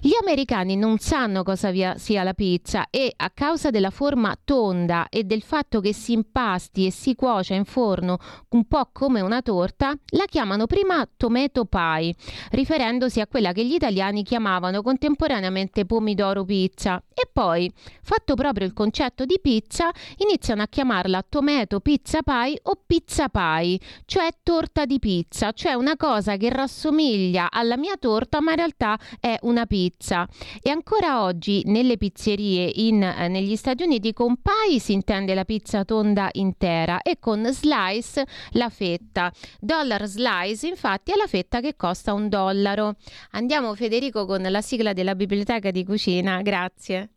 Gli 0.00 0.14
americani 0.20 0.76
non 0.76 0.98
sanno 0.98 1.42
cosa 1.42 1.96
sia 1.96 2.22
la 2.22 2.34
pizza 2.34 2.86
e 2.90 3.12
a 3.14 3.30
causa 3.30 3.70
della 3.70 3.90
forma 3.90 4.36
tonda 4.42 5.08
e 5.08 5.24
del 5.24 5.42
fatto 5.42 5.80
che 5.80 5.92
si 5.98 6.12
impasti 6.12 6.86
e 6.86 6.90
si 6.90 7.14
cuocia 7.14 7.54
in 7.54 7.66
forno 7.66 8.18
un 8.50 8.64
po' 8.66 8.88
come 8.92 9.20
una 9.20 9.42
torta, 9.42 9.94
la 10.12 10.24
chiamano 10.24 10.66
prima 10.66 11.06
tomato 11.16 11.66
pie, 11.66 12.14
riferendosi 12.52 13.20
a 13.20 13.26
quella 13.26 13.52
che 13.52 13.66
gli 13.66 13.74
italiani 13.74 14.22
chiamavano 14.22 14.80
contemporaneamente 14.80 15.84
pomidoro 15.84 16.44
pizza 16.44 17.02
e 17.12 17.28
poi, 17.30 17.70
fatto 18.02 18.34
proprio 18.34 18.66
il 18.66 18.72
concetto 18.72 19.24
di 19.24 19.38
pizza, 19.42 19.90
iniziano 20.18 20.62
a 20.62 20.68
chiamarla 20.68 21.26
tomato 21.28 21.80
pizza 21.80 22.22
pie 22.22 22.60
o 22.62 22.80
pizza 22.86 23.28
pie, 23.28 23.78
cioè 24.06 24.28
torta 24.42 24.86
di 24.86 24.98
pizza, 24.98 25.52
cioè 25.52 25.74
una 25.74 25.96
cosa 25.96 26.36
che 26.36 26.48
rassomiglia 26.48 27.50
alla 27.50 27.76
mia 27.76 27.96
torta 27.98 28.40
ma 28.40 28.52
in 28.52 28.56
realtà 28.56 28.98
è 29.20 29.36
una 29.42 29.66
pizza. 29.66 30.28
E 30.62 30.70
ancora 30.70 31.22
oggi 31.22 31.62
nelle 31.66 31.96
pizzerie 31.96 32.70
in, 32.72 33.02
eh, 33.02 33.28
negli 33.28 33.56
Stati 33.56 33.82
Uniti 33.82 34.12
con 34.12 34.36
pie 34.40 34.78
si 34.78 34.92
intende 34.92 35.34
la 35.34 35.44
pizza 35.44 35.84
tonda 35.88 36.28
intera 36.32 37.00
e 37.00 37.18
con 37.18 37.50
slice 37.50 38.26
la 38.50 38.68
fetta. 38.68 39.32
Dollar 39.58 40.04
slice 40.04 40.66
infatti 40.66 41.12
è 41.12 41.16
la 41.16 41.26
fetta 41.26 41.60
che 41.60 41.76
costa 41.76 42.12
un 42.12 42.28
dollaro. 42.28 42.96
Andiamo 43.30 43.74
Federico 43.74 44.26
con 44.26 44.42
la 44.42 44.60
sigla 44.60 44.92
della 44.92 45.14
biblioteca 45.14 45.70
di 45.70 45.86
cucina, 45.86 46.42
grazie. 46.42 47.08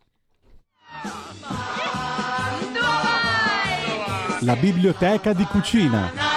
La 4.39 4.55
biblioteca 4.55 5.33
di 5.33 5.43
cucina. 5.43 6.30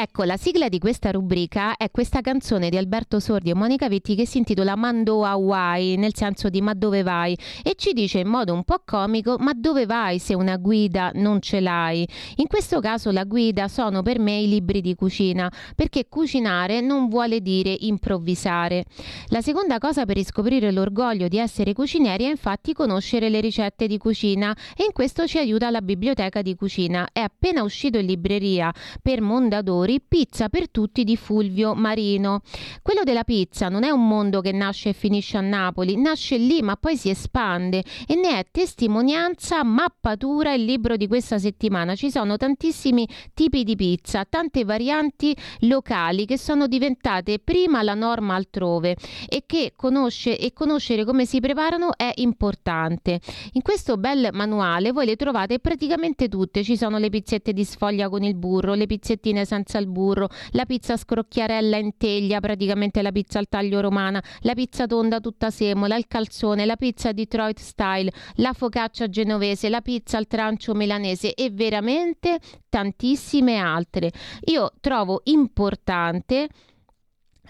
Ecco, 0.00 0.22
la 0.22 0.36
sigla 0.36 0.68
di 0.68 0.78
questa 0.78 1.10
rubrica 1.10 1.76
è 1.76 1.90
questa 1.90 2.20
canzone 2.20 2.68
di 2.68 2.76
Alberto 2.76 3.18
Sordi 3.18 3.50
e 3.50 3.54
Monica 3.54 3.88
Vitti 3.88 4.14
che 4.14 4.28
si 4.28 4.38
intitola 4.38 4.76
Mando 4.76 5.24
Hawaii, 5.24 5.96
nel 5.96 6.14
senso 6.14 6.48
di 6.50 6.60
ma 6.60 6.72
dove 6.72 7.02
vai? 7.02 7.36
E 7.64 7.74
ci 7.74 7.92
dice 7.94 8.20
in 8.20 8.28
modo 8.28 8.54
un 8.54 8.62
po' 8.62 8.80
comico 8.84 9.38
ma 9.40 9.50
dove 9.56 9.86
vai 9.86 10.20
se 10.20 10.34
una 10.34 10.56
guida 10.56 11.10
non 11.14 11.40
ce 11.40 11.58
l'hai? 11.58 12.08
In 12.36 12.46
questo 12.46 12.78
caso 12.78 13.10
la 13.10 13.24
guida 13.24 13.66
sono 13.66 14.02
per 14.02 14.20
me 14.20 14.38
i 14.38 14.48
libri 14.48 14.82
di 14.82 14.94
cucina, 14.94 15.50
perché 15.74 16.06
cucinare 16.08 16.80
non 16.80 17.08
vuole 17.08 17.40
dire 17.40 17.74
improvvisare. 17.80 18.84
La 19.30 19.40
seconda 19.40 19.78
cosa 19.78 20.04
per 20.04 20.14
riscoprire 20.14 20.70
l'orgoglio 20.70 21.26
di 21.26 21.38
essere 21.38 21.72
cucinieri 21.72 22.22
è 22.22 22.28
infatti 22.28 22.72
conoscere 22.72 23.30
le 23.30 23.40
ricette 23.40 23.88
di 23.88 23.98
cucina 23.98 24.56
e 24.76 24.84
in 24.84 24.92
questo 24.92 25.26
ci 25.26 25.38
aiuta 25.38 25.70
la 25.70 25.80
biblioteca 25.80 26.40
di 26.40 26.54
cucina. 26.54 27.08
È 27.12 27.18
appena 27.18 27.64
uscito 27.64 27.98
in 27.98 28.06
libreria 28.06 28.72
per 29.02 29.20
Mondadori 29.22 29.86
Pizza 30.06 30.48
per 30.50 30.70
tutti 30.70 31.02
di 31.02 31.16
Fulvio 31.16 31.74
Marino. 31.74 32.42
Quello 32.82 33.02
della 33.02 33.24
pizza 33.24 33.68
non 33.68 33.82
è 33.82 33.90
un 33.90 34.06
mondo 34.06 34.42
che 34.42 34.52
nasce 34.52 34.90
e 34.90 34.92
finisce 34.92 35.38
a 35.38 35.40
Napoli, 35.40 35.96
nasce 35.96 36.36
lì 36.36 36.60
ma 36.60 36.76
poi 36.76 36.96
si 36.96 37.08
espande 37.08 37.82
e 38.06 38.14
ne 38.14 38.38
è 38.38 38.46
testimonianza, 38.50 39.64
mappatura 39.64 40.52
il 40.52 40.64
libro 40.64 40.96
di 40.96 41.06
questa 41.06 41.38
settimana. 41.38 41.94
Ci 41.94 42.10
sono 42.10 42.36
tantissimi 42.36 43.08
tipi 43.32 43.64
di 43.64 43.76
pizza, 43.76 44.26
tante 44.26 44.64
varianti 44.64 45.34
locali 45.60 46.26
che 46.26 46.36
sono 46.36 46.66
diventate 46.66 47.38
prima 47.38 47.82
la 47.82 47.94
norma 47.94 48.34
altrove 48.34 48.96
e 49.26 49.44
che 49.46 49.72
conosce 49.74 50.38
e 50.38 50.52
conoscere 50.52 51.04
come 51.04 51.24
si 51.24 51.40
preparano 51.40 51.96
è 51.96 52.12
importante. 52.16 53.20
In 53.52 53.62
questo 53.62 53.96
bel 53.96 54.28
manuale 54.32 54.92
voi 54.92 55.06
le 55.06 55.16
trovate 55.16 55.58
praticamente 55.58 56.28
tutte, 56.28 56.62
ci 56.62 56.76
sono 56.76 56.98
le 56.98 57.08
pizzette 57.08 57.52
di 57.52 57.64
sfoglia 57.64 58.08
con 58.08 58.22
il 58.22 58.34
burro, 58.34 58.74
le 58.74 58.86
pizzettine 58.86 59.44
senza 59.44 59.77
il 59.78 59.88
burro, 59.88 60.28
la 60.50 60.64
pizza 60.64 60.96
scrocchiarella 60.96 61.76
in 61.76 61.96
teglia, 61.96 62.40
praticamente 62.40 63.02
la 63.02 63.12
pizza 63.12 63.38
al 63.38 63.48
taglio 63.48 63.80
romana, 63.80 64.22
la 64.40 64.54
pizza 64.54 64.86
tonda 64.86 65.20
tutta 65.20 65.50
semola, 65.50 65.96
il 65.96 66.06
calzone, 66.06 66.66
la 66.66 66.76
pizza 66.76 67.12
Detroit 67.12 67.58
style, 67.58 68.12
la 68.36 68.52
focaccia 68.52 69.08
genovese, 69.08 69.68
la 69.68 69.80
pizza 69.80 70.18
al 70.18 70.26
trancio 70.26 70.74
milanese 70.74 71.34
e 71.34 71.50
veramente 71.50 72.38
tantissime 72.68 73.56
altre. 73.56 74.12
Io 74.46 74.72
trovo 74.80 75.20
importante 75.24 76.48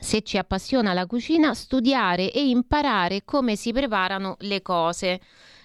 se 0.00 0.22
ci 0.22 0.38
appassiona 0.38 0.92
la 0.92 1.06
cucina, 1.06 1.54
studiare 1.54 2.32
e 2.32 2.48
imparare 2.48 3.24
come 3.24 3.56
si 3.56 3.72
preparano 3.72 4.36
le 4.40 4.62
cose. 4.62 5.20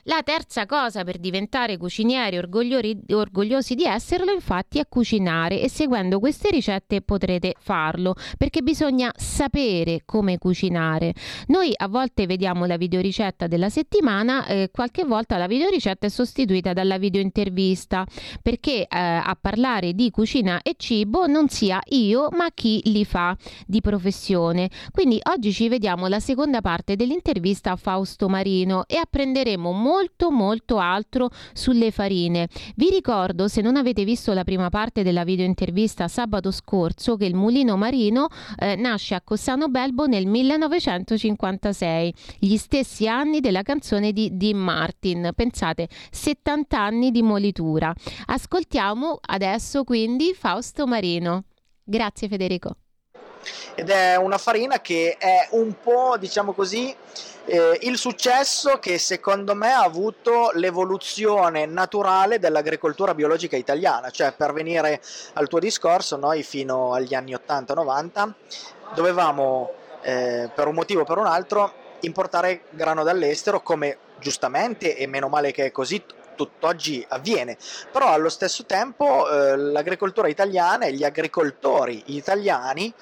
La 0.08 0.22
terza 0.22 0.66
cosa 0.66 1.06
per 1.06 1.18
diventare 1.18 1.78
cucinieri 1.78 2.38
orgogliosi 2.38 3.74
di 3.74 3.86
esserlo 3.86 4.34
infatti 4.34 4.80
è 4.80 4.86
cucinare 4.90 5.62
e 5.62 5.70
seguendo 5.70 6.20
queste 6.20 6.50
ricette 6.50 7.02
potrete 7.02 7.56
farlo 7.58 8.14
perché 8.38 8.62
bisogna 8.62 9.14
sapere 9.16 10.02
come 10.04 10.40
cucinare. 10.40 11.14
Noi 11.48 11.72
a 11.74 11.88
volte 11.88 12.26
vediamo 12.26 12.66
la 12.66 12.76
videoricetta 12.76 13.48
della 13.48 13.70
settimana, 13.70 14.46
eh, 14.46 14.72
qualche 14.74 15.06
volta 15.06 15.38
la 15.38 15.48
videoricetta 15.48 16.08
è 16.08 16.10
sostituita 16.10 16.74
dalla 16.74 16.98
videointervista 16.98 18.06
perché 18.42 18.82
eh, 18.82 18.88
a 18.90 19.38
parlare 19.40 19.94
di 19.94 20.12
cucina 20.12 20.62
e 20.64 20.74
cibo 20.76 21.28
non 21.28 21.48
sia 21.48 21.80
io 21.92 22.28
ma 22.32 22.50
chi 22.54 22.82
li 22.92 23.06
fa 23.06 23.38
di 23.66 23.80
professione. 23.80 24.70
Quindi 24.92 25.22
oggi 25.32 25.54
ci 25.54 25.70
vediamo 25.70 26.08
la 26.08 26.20
seconda 26.20 26.60
parte 26.60 26.98
dell'intervista 26.98 27.72
a 27.72 27.78
Fausto 27.78 28.28
Marino 28.28 28.84
e 28.86 28.98
apprenderemo 28.98 29.72
molto 29.72 29.92
molto 29.94 30.32
molto 30.32 30.80
altro 30.80 31.30
sulle 31.54 31.92
farine. 31.92 32.48
Vi 32.76 32.90
ricordo, 32.90 33.48
se 33.48 33.62
non 33.62 33.76
avete 33.76 34.04
visto 34.04 34.34
la 34.34 34.44
prima 34.44 34.72
parte 34.72 35.04
della 35.04 35.24
video 35.24 35.46
intervista 35.46 36.08
sabato 36.08 36.50
scorso, 36.50 37.16
che 37.16 37.26
il 37.26 37.36
mulino 37.36 37.78
marino 37.78 38.28
eh, 38.58 38.76
nasce 38.76 39.14
a 39.14 39.22
Cossano 39.22 39.68
Belbo 39.68 40.08
nel 40.08 40.26
1956, 40.26 42.14
gli 42.40 42.58
stessi 42.58 43.08
anni 43.08 43.40
della 43.40 43.62
canzone 43.62 44.12
di 44.12 44.36
Dean 44.36 44.58
Martin. 44.58 45.30
Pensate, 45.36 45.88
70 46.10 46.80
anni 46.80 47.12
di 47.12 47.22
molitura. 47.22 47.94
Ascoltiamo 48.26 49.20
adesso 49.22 49.84
quindi 49.84 50.34
Fausto 50.34 50.88
Marino. 50.88 51.44
Grazie 51.84 52.28
Federico. 52.28 52.78
Ed 53.76 53.90
è 53.90 54.16
una 54.16 54.40
farina 54.40 54.80
che 54.82 55.18
è 55.20 55.50
un 55.52 55.76
po', 55.82 56.16
diciamo 56.18 56.54
così, 56.54 56.96
eh, 57.46 57.78
il 57.82 57.98
successo 57.98 58.80
che 58.80 58.98
secondo 58.98 59.54
me 59.54 59.72
ha 59.72 59.84
avuto 59.84 60.52
l'evoluzione 60.54 61.66
naturale 61.66 62.40
dell'agricoltura 62.40 63.14
biologica 63.14 63.58
italiana, 63.58 64.10
cioè 64.10 64.34
per 64.34 64.54
venire 64.54 65.02
al 65.34 65.48
tuo 65.48 65.60
discorso, 65.60 66.16
noi 66.16 66.44
fino 66.44 66.94
agli 66.94 67.14
anni 67.14 67.34
80-90 67.34 68.32
dovevamo 68.94 69.72
eh, 70.02 70.50
per 70.54 70.68
un 70.68 70.76
motivo 70.76 71.02
o 71.02 71.06
per 71.06 71.18
un 71.18 71.26
altro 71.26 71.82
importare 72.02 72.64
grano 72.70 73.04
dall'estero 73.04 73.62
come 73.62 73.98
giustamente 74.20 74.96
e 74.96 75.08
meno 75.08 75.28
male 75.28 75.52
che 75.52 75.66
è 75.66 75.72
così 75.72 76.04
tutt'oggi 76.36 77.06
avviene, 77.10 77.58
però 77.92 78.10
allo 78.10 78.30
stesso 78.30 78.66
tempo 78.66 79.30
eh, 79.30 79.56
l'agricoltura 79.56 80.28
italiana 80.28 80.86
e 80.86 80.94
gli 80.94 81.04
agricoltori 81.04 82.04
italiani 82.08 82.94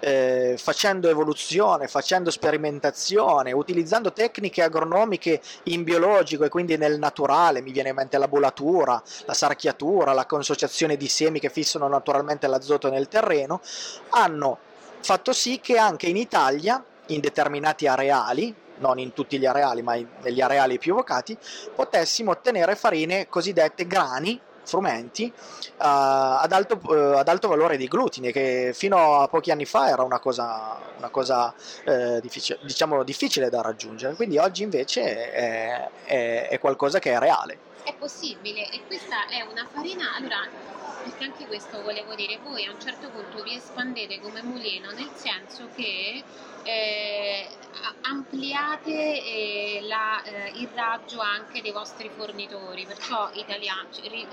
eh, 0.00 0.56
facendo 0.58 1.08
evoluzione, 1.08 1.86
facendo 1.86 2.30
sperimentazione, 2.30 3.52
utilizzando 3.52 4.12
tecniche 4.12 4.62
agronomiche 4.62 5.40
in 5.64 5.84
biologico 5.84 6.44
e 6.44 6.48
quindi 6.48 6.76
nel 6.76 6.98
naturale, 6.98 7.60
mi 7.60 7.70
viene 7.70 7.90
in 7.90 7.94
mente 7.94 8.18
la 8.18 8.28
bulatura, 8.28 9.00
la 9.26 9.34
sarchiatura, 9.34 10.12
la 10.12 10.26
consociazione 10.26 10.96
di 10.96 11.08
semi 11.08 11.38
che 11.38 11.50
fissano 11.50 11.86
naturalmente 11.86 12.46
l'azoto 12.46 12.90
nel 12.90 13.08
terreno, 13.08 13.60
hanno 14.10 14.58
fatto 15.02 15.32
sì 15.32 15.60
che 15.60 15.78
anche 15.78 16.06
in 16.06 16.16
Italia, 16.16 16.82
in 17.06 17.20
determinati 17.20 17.86
areali, 17.86 18.54
non 18.80 18.98
in 18.98 19.12
tutti 19.12 19.38
gli 19.38 19.46
areali, 19.46 19.82
ma 19.82 19.94
negli 20.22 20.40
areali 20.40 20.78
più 20.78 20.92
evocati, 20.92 21.36
potessimo 21.74 22.32
ottenere 22.32 22.74
farine 22.74 23.28
cosiddette 23.28 23.86
grani 23.86 24.40
frumenti 24.62 25.32
uh, 25.34 25.72
ad, 25.78 26.52
alto, 26.52 26.78
uh, 26.82 27.16
ad, 27.16 27.28
alto, 27.28 27.48
valore 27.48 27.76
di 27.76 27.88
glutine, 27.88 28.30
che 28.30 28.72
fino 28.74 29.20
a 29.20 29.28
pochi 29.28 29.50
anni 29.50 29.64
fa 29.64 29.88
era 29.88 30.02
una 30.02 30.20
cosa, 30.20 30.78
una 30.98 31.08
cosa 31.08 31.52
uh, 31.86 32.20
difficile, 32.20 32.58
diciamo, 32.62 33.02
difficile 33.02 33.48
da 33.50 33.62
raggiungere, 33.62 34.14
quindi 34.14 34.38
oggi 34.38 34.62
invece 34.62 35.32
è, 35.32 35.88
è, 36.04 36.48
è 36.48 36.58
qualcosa 36.58 36.98
che 36.98 37.12
è 37.12 37.18
reale. 37.18 37.68
È 37.82 37.94
possibile 37.94 38.70
e 38.70 38.84
questa 38.86 39.26
è 39.28 39.42
una 39.42 39.66
farina, 39.66 40.14
allora 40.14 40.48
perché 41.02 41.24
anche 41.24 41.46
questo 41.46 41.82
volevo 41.82 42.14
dire, 42.14 42.38
voi 42.42 42.66
a 42.66 42.72
un 42.72 42.80
certo 42.80 43.08
punto 43.10 43.42
vi 43.42 43.54
espandete 43.54 44.20
come 44.20 44.42
mulino 44.42 44.90
nel 44.90 45.10
senso 45.14 45.68
che 45.74 46.22
eh, 46.62 47.48
ampliate 48.02 48.90
eh, 48.90 49.80
la, 49.82 50.22
eh, 50.22 50.52
il 50.56 50.68
raggio 50.74 51.20
anche 51.20 51.62
dei 51.62 51.72
vostri 51.72 52.10
fornitori, 52.14 52.84
perciò 52.84 53.30
italiani, 53.32 53.88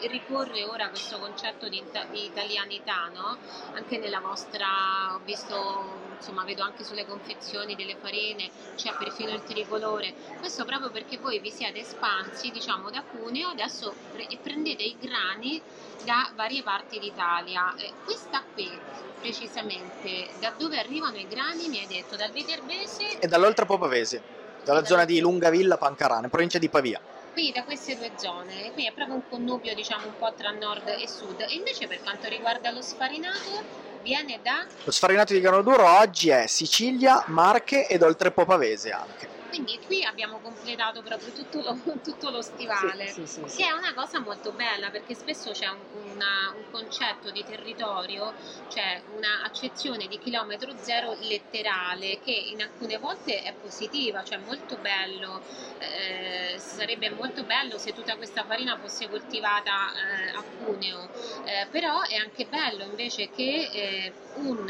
ricorre 0.07 0.63
ora 0.65 0.89
questo 0.89 1.19
concetto 1.19 1.69
di, 1.69 1.81
di 2.11 2.25
italianità, 2.25 3.09
no? 3.13 3.37
anche 3.73 3.97
nella 3.97 4.19
vostra, 4.19 5.15
ho 5.15 5.21
visto, 5.23 6.06
insomma 6.17 6.43
vedo 6.43 6.63
anche 6.63 6.83
sulle 6.83 7.05
confezioni 7.05 7.75
delle 7.75 7.95
farine, 7.95 8.49
c'è 8.75 8.91
perfino 8.97 9.31
il 9.31 9.43
tricolore, 9.43 10.13
questo 10.39 10.65
proprio 10.65 10.89
perché 10.91 11.17
voi 11.17 11.39
vi 11.39 11.51
siete 11.51 11.79
espansi 11.79 12.51
diciamo 12.51 12.89
da 12.89 13.03
Cuneo 13.09 13.49
adesso 13.49 13.95
pre- 14.11 14.27
e 14.27 14.37
prendete 14.41 14.83
i 14.83 14.97
grani 14.99 15.61
da 16.03 16.31
varie 16.35 16.61
parti 16.63 16.99
d'Italia. 16.99 17.75
Eh, 17.77 17.93
questa 18.03 18.43
qui 18.53 18.69
precisamente, 19.19 20.29
da 20.39 20.53
dove 20.57 20.77
arrivano 20.77 21.17
i 21.17 21.27
grani 21.27 21.67
mi 21.69 21.79
hai 21.79 21.87
detto? 21.87 22.15
Dal 22.15 22.31
Viterbese? 22.31 23.19
E 23.19 23.27
dall'Oltrepo 23.27 23.77
Pavese, 23.77 24.21
dalla 24.63 24.85
zona 24.85 25.05
di 25.05 25.19
Lungavilla, 25.19 25.77
Pancarane, 25.77 26.29
provincia 26.29 26.57
di 26.59 26.69
Pavia. 26.69 27.01
Quindi 27.33 27.51
da 27.51 27.63
queste 27.63 27.95
due 27.95 28.11
zone, 28.17 28.71
quindi 28.73 28.87
è 28.87 28.93
proprio 28.93 29.15
un 29.17 29.29
connubio 29.29 29.75
diciamo 29.75 30.07
un 30.07 30.17
po' 30.17 30.33
tra 30.35 30.49
nord 30.51 30.87
e 30.87 31.07
sud. 31.07 31.39
E 31.41 31.55
invece 31.55 31.87
per 31.87 32.01
quanto 32.01 32.27
riguarda 32.27 32.71
lo 32.71 32.81
sfarinato, 32.81 33.86
viene 34.01 34.39
da... 34.41 34.65
Lo 34.83 34.91
sfarinato 34.91 35.33
di 35.33 35.41
grano 35.41 35.61
duro 35.61 35.87
oggi 35.99 36.29
è 36.29 36.47
Sicilia, 36.47 37.23
Marche 37.27 37.87
ed 37.87 38.01
Oltrepo 38.01 38.45
Pavese 38.45 38.91
anche. 38.91 39.36
Quindi 39.47 39.79
qui 39.85 40.03
abbiamo 40.03 40.39
completato 40.41 41.01
proprio 41.01 41.31
tutto 41.31 41.61
lo, 41.61 41.73
tutto 42.03 42.29
lo 42.29 42.41
stivale, 42.41 43.07
sì, 43.07 43.25
sì, 43.25 43.43
sì, 43.47 43.61
che 43.61 43.67
è 43.67 43.71
una 43.71 43.93
cosa 43.93 44.19
molto 44.19 44.51
bella 44.53 44.89
perché 44.89 45.15
spesso 45.15 45.51
c'è 45.51 45.67
un, 45.67 45.85
una, 45.91 46.53
un 46.55 46.65
concetto 46.69 47.31
di 47.31 47.43
territorio, 47.43 48.33
cioè 48.67 49.01
un'accezione 49.07 50.07
di 50.07 50.17
chilometro 50.17 50.77
zero 50.77 51.15
letterale 51.19 52.19
che 52.19 52.31
in 52.31 52.61
alcune 52.61 52.97
volte 52.97 53.41
è 53.41 53.55
positiva, 53.57 54.21
cioè 54.23 54.37
molto 54.39 54.77
bello, 54.79 55.41
eh, 55.77 56.59
sarebbe 56.59 57.09
molto 57.11 57.45
bello 57.45 57.77
se 57.77 57.93
tutta 57.93 58.15
questa 58.17 58.43
farina 58.45 58.77
fosse 58.77 59.07
coltivata 59.07 59.71
eh, 59.93 60.29
a 60.33 60.45
Cuneo, 60.55 61.09
eh, 61.43 61.67
però 61.69 62.01
è 62.01 62.15
anche 62.15 62.47
bello 62.47 62.83
invece 62.83 63.29
che 63.29 63.69
eh, 63.71 64.15
un 64.33 64.65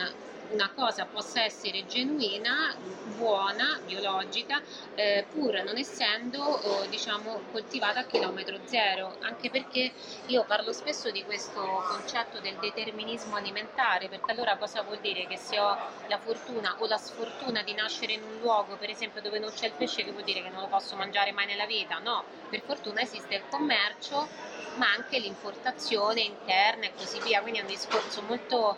una 0.49 0.71
cosa 0.73 1.05
possa 1.05 1.43
essere 1.43 1.85
genuina, 1.85 2.75
buona, 3.17 3.79
biologica, 3.85 4.61
eh, 4.95 5.25
pur 5.31 5.61
non 5.63 5.77
essendo 5.77 6.83
eh, 6.83 6.89
diciamo, 6.89 7.41
coltivata 7.51 8.01
a 8.01 8.05
chilometro 8.05 8.59
zero, 8.65 9.15
anche 9.21 9.49
perché 9.49 9.91
io 10.27 10.43
parlo 10.45 10.71
spesso 10.71 11.11
di 11.11 11.23
questo 11.23 11.61
concetto 11.89 12.39
del 12.39 12.55
determinismo 12.59 13.35
alimentare, 13.35 14.07
perché 14.07 14.31
allora 14.31 14.57
cosa 14.57 14.81
vuol 14.83 14.99
dire? 14.99 15.27
Che 15.27 15.37
se 15.37 15.59
ho 15.59 15.77
la 16.07 16.17
fortuna 16.17 16.75
o 16.77 16.87
la 16.87 16.97
sfortuna 16.97 17.61
di 17.63 17.73
nascere 17.73 18.13
in 18.13 18.23
un 18.23 18.37
luogo, 18.39 18.75
per 18.77 18.89
esempio, 18.89 19.21
dove 19.21 19.39
non 19.39 19.51
c'è 19.51 19.67
il 19.67 19.73
pesce, 19.73 20.03
che 20.03 20.11
vuol 20.11 20.23
dire 20.23 20.41
che 20.41 20.49
non 20.49 20.61
lo 20.61 20.67
posso 20.67 20.95
mangiare 20.95 21.31
mai 21.31 21.45
nella 21.45 21.65
vita? 21.65 21.99
No, 21.99 22.23
per 22.49 22.61
fortuna 22.61 23.01
esiste 23.01 23.35
il 23.35 23.43
commercio, 23.49 24.27
ma 24.75 24.91
anche 24.91 25.17
l'importazione 25.19 26.21
interna 26.21 26.85
e 26.85 26.93
così 26.95 27.19
via, 27.21 27.41
quindi 27.41 27.59
è 27.59 27.61
un 27.63 27.67
discorso 27.67 28.21
molto 28.21 28.77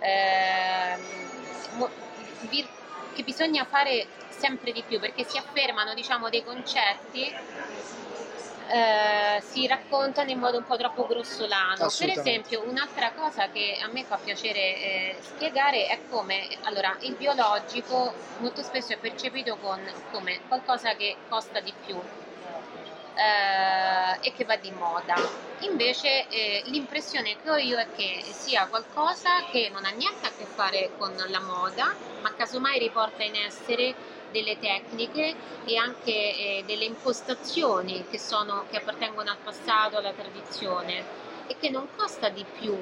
eh, 0.00 0.67
che 3.14 3.22
bisogna 3.22 3.64
fare 3.64 4.06
sempre 4.28 4.72
di 4.72 4.82
più 4.86 4.98
perché 5.00 5.24
si 5.24 5.36
affermano 5.36 5.94
diciamo, 5.94 6.28
dei 6.28 6.44
concetti 6.44 7.34
eh, 8.68 9.40
si 9.40 9.66
raccontano 9.66 10.30
in 10.30 10.38
modo 10.38 10.58
un 10.58 10.64
po' 10.64 10.76
troppo 10.76 11.06
grossolano. 11.06 11.88
Per 11.98 12.10
esempio, 12.10 12.62
un'altra 12.66 13.12
cosa 13.12 13.48
che 13.50 13.78
a 13.82 13.88
me 13.88 14.04
fa 14.04 14.16
piacere 14.16 14.58
eh, 14.58 15.16
spiegare 15.20 15.86
è 15.86 15.98
come 16.10 16.46
allora, 16.64 16.94
il 17.00 17.14
biologico 17.14 18.12
molto 18.38 18.62
spesso 18.62 18.92
è 18.92 18.98
percepito 18.98 19.56
con, 19.56 19.80
come 20.12 20.40
qualcosa 20.46 20.94
che 20.94 21.16
costa 21.28 21.60
di 21.60 21.72
più. 21.86 21.98
Eh, 23.18 24.28
e 24.28 24.32
che 24.32 24.44
va 24.44 24.56
di 24.56 24.70
moda. 24.70 25.14
Invece 25.62 26.28
eh, 26.28 26.62
l'impressione 26.66 27.36
che 27.36 27.50
ho 27.50 27.56
io 27.56 27.76
è 27.78 27.90
che 27.90 28.30
sia 28.32 28.68
qualcosa 28.68 29.42
che 29.50 29.70
non 29.70 29.84
ha 29.84 29.90
niente 29.90 30.26
a 30.26 30.32
che 30.34 30.46
fare 30.46 30.92
con 30.96 31.16
la 31.16 31.40
moda, 31.40 31.84
ma 32.20 32.32
casomai 32.32 32.78
riporta 32.78 33.24
in 33.24 33.34
essere 33.34 33.96
delle 34.28 34.56
tecniche 34.58 35.36
e 35.64 35.76
anche 35.76 36.12
eh, 36.12 36.62
delle 36.64 36.84
impostazioni 36.84 38.06
che, 38.06 38.20
sono, 38.20 38.66
che 38.70 38.76
appartengono 38.76 39.30
al 39.30 39.40
passato, 39.42 39.96
alla 39.96 40.14
tradizione 40.14 41.08
e 41.44 41.56
che 41.56 41.70
non 41.70 41.90
costa 41.90 42.28
di 42.28 42.48
più, 42.48 42.76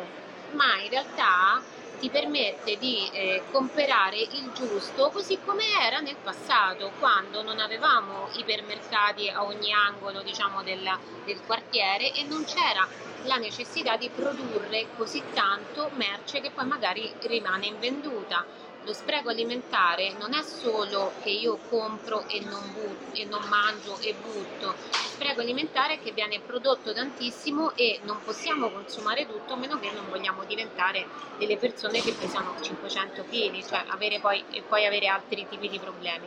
ma 0.51 0.79
in 0.83 0.90
realtà 0.90 1.66
ti 1.98 2.11
permette 2.11 2.76
di 2.78 3.09
eh, 3.12 3.42
comprare 3.50 4.18
il 4.18 4.50
giusto 4.54 5.11
così 5.11 5.38
come 5.44 5.64
era 5.80 6.00
nel 6.00 6.16
passato, 6.22 6.92
quando 6.98 7.42
non 7.42 7.59
avevamo 7.59 8.28
ipermercati 8.35 9.28
a 9.28 9.44
ogni 9.44 9.72
angolo 9.72 10.22
diciamo, 10.22 10.62
del, 10.62 10.88
del 11.24 11.40
quartiere 11.44 12.12
e 12.12 12.24
non 12.24 12.44
c'era 12.44 12.87
la 13.24 13.37
necessità 13.37 13.96
di 13.96 14.09
produrre 14.09 14.87
così 14.96 15.22
tanto 15.32 15.90
merce 15.94 16.40
che 16.40 16.50
poi 16.50 16.66
magari 16.66 17.12
rimane 17.22 17.66
invenduta 17.66 18.44
lo 18.87 18.92
spreco 18.92 19.31
alimentare 19.31 20.12
non 20.16 20.33
è 20.33 20.42
solo 20.42 21.12
che 21.20 21.31
io 21.31 21.59
compro 21.68 22.25
e 22.29 22.40
non, 22.40 22.72
butto, 22.72 23.16
e 23.16 23.25
non 23.25 23.42
mangio 23.49 23.99
e 23.99 24.14
butto, 24.14 24.66
lo 24.66 24.75
spreco 24.92 25.40
alimentare 25.40 25.94
è 25.94 26.01
che 26.01 26.12
viene 26.12 26.38
prodotto 26.38 26.92
tantissimo 26.92 27.75
e 27.75 27.99
non 28.05 28.18
possiamo 28.25 28.70
consumare 28.70 29.27
tutto 29.27 29.55
a 29.55 29.57
meno 29.57 29.81
che 29.81 29.90
non 29.90 30.09
vogliamo 30.09 30.44
diventare 30.44 31.05
delle 31.37 31.57
persone 31.57 32.01
che 32.01 32.12
pesano 32.12 32.55
500 32.61 33.25
kg, 33.29 33.66
cioè 33.66 33.83
avere 33.88 34.20
poi, 34.20 34.44
e 34.51 34.62
poi 34.62 34.87
avere 34.87 35.09
altri 35.09 35.44
tipi 35.49 35.68
di 35.68 35.81
problemi 35.81 36.27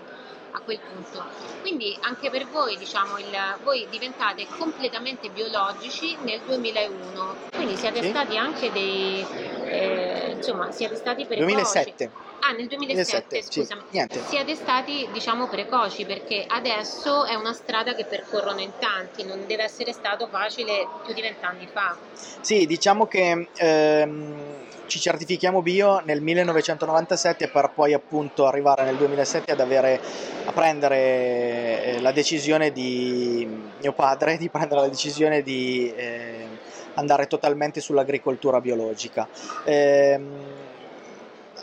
a 0.52 0.60
quel 0.60 0.80
punto. 0.80 1.24
Quindi 1.62 1.98
anche 2.02 2.30
per 2.30 2.45
voi, 2.48 2.78
diciamo, 2.78 3.19
il, 3.19 3.58
voi 3.63 3.88
diventate 3.89 4.45
completamente 4.58 5.30
biologici 5.30 6.17
nel 6.24 6.41
2001, 6.45 7.36
quindi 7.54 7.78
siete 7.78 8.02
sì. 8.02 8.10
stati 8.10 8.36
anche 8.36 8.69
dei, 8.72 9.26
eh, 9.63 10.34
insomma, 10.36 10.72
siete 10.72 10.95
stati 10.95 11.26
precoci. 11.26 11.54
2007. 11.54 12.28
Ah, 12.41 12.52
nel 12.54 12.67
2007, 12.67 13.25
2007 13.30 13.41
scusami. 13.41 13.82
Sì. 13.89 14.19
Siete 14.28 14.56
stati, 14.56 15.08
diciamo, 15.12 15.47
precoci 15.47 16.06
perché 16.06 16.45
adesso 16.47 17.25
è 17.25 17.36
una 17.36 17.54
strada 17.54 17.93
che 17.93 18.06
percorrono 18.06 18.62
in 18.62 18.71
tanti, 18.80 19.23
non 19.23 19.45
deve 19.45 19.63
essere 19.63 19.91
stato 19.93 20.28
facile 20.28 20.88
più 21.04 21.13
di 21.13 21.21
vent'anni 21.21 21.67
fa. 21.71 21.97
Sì, 22.41 22.65
diciamo 22.65 23.08
che 23.08 23.49
ehm, 23.56 24.67
ci 24.88 24.99
certifichiamo 24.99 25.62
bio 25.62 26.02
nel 26.04 26.21
1997 26.21 27.49
per 27.49 27.71
poi 27.75 27.93
appunto 27.93 28.47
arrivare 28.47 28.84
nel 28.84 28.95
2007 28.95 29.52
ad 29.52 29.60
avere, 29.60 30.02
a 30.45 30.52
prendere 30.52 31.84
eh, 31.84 32.02
la 32.02 32.12
decisione 32.12 32.71
di 32.71 33.47
mio 33.82 33.93
padre, 33.93 34.38
di 34.38 34.49
prendere 34.49 34.82
la 34.82 34.88
decisione 34.88 35.43
di 35.43 35.93
eh, 35.95 36.47
andare 36.95 37.28
totalmente 37.28 37.82
sull'agricoltura 37.82 38.60
biologica. 38.60 39.28
Eh, 39.63 40.19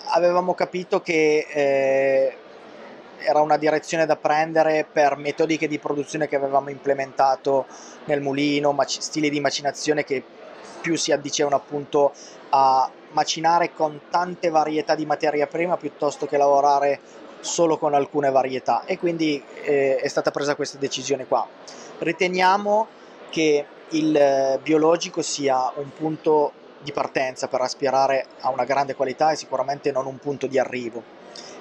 avevamo 0.09 0.55
capito 0.55 1.01
che 1.01 1.47
eh, 1.49 2.37
era 3.19 3.41
una 3.41 3.57
direzione 3.57 4.07
da 4.07 4.17
prendere 4.17 4.87
per 4.91 5.17
metodiche 5.17 5.69
di 5.69 5.79
produzione 5.79 6.29
che 6.29 6.37
avevamo 6.37 6.71
implementato 6.71 7.67
nel 8.05 8.21
mulino, 8.21 8.73
mac- 8.73 9.01
stili 9.01 9.31
di 9.31 9.41
macinazione 9.41 10.05
che 10.05 10.23
più 10.81 10.97
si 10.97 11.13
addicevano 11.13 11.57
appunto 11.57 12.13
a 12.51 12.89
macinare 13.13 13.73
con 13.73 14.03
tante 14.11 14.51
varietà 14.51 14.95
di 14.95 15.07
materia 15.07 15.47
prima 15.47 15.77
piuttosto 15.77 16.27
che 16.27 16.37
lavorare 16.37 17.01
solo 17.41 17.79
con 17.79 17.95
alcune 17.95 18.31
varietà 18.31 18.85
e 18.85 18.99
quindi 18.99 19.43
eh, 19.63 19.97
è 19.97 20.09
stata 20.09 20.31
presa 20.31 20.55
questa 20.55 20.79
decisione 20.79 21.27
qua. 21.27 21.47
Riteniamo 21.99 22.87
che 23.31 23.67
il 23.91 24.17
eh, 24.17 24.59
biologico 24.63 25.23
sia 25.23 25.73
un 25.77 25.91
punto 25.93 26.53
di 26.87 26.93
partenza 26.93 27.49
per 27.49 27.61
aspirare 27.61 28.27
a 28.41 28.51
una 28.51 28.65
grande 28.65 28.95
qualità 28.95 29.33
e 29.33 29.37
sicuramente 29.37 29.91
non 29.91 30.07
un 30.07 30.19
punto 30.19 30.47
di 30.47 30.57
arrivo. 30.57 31.03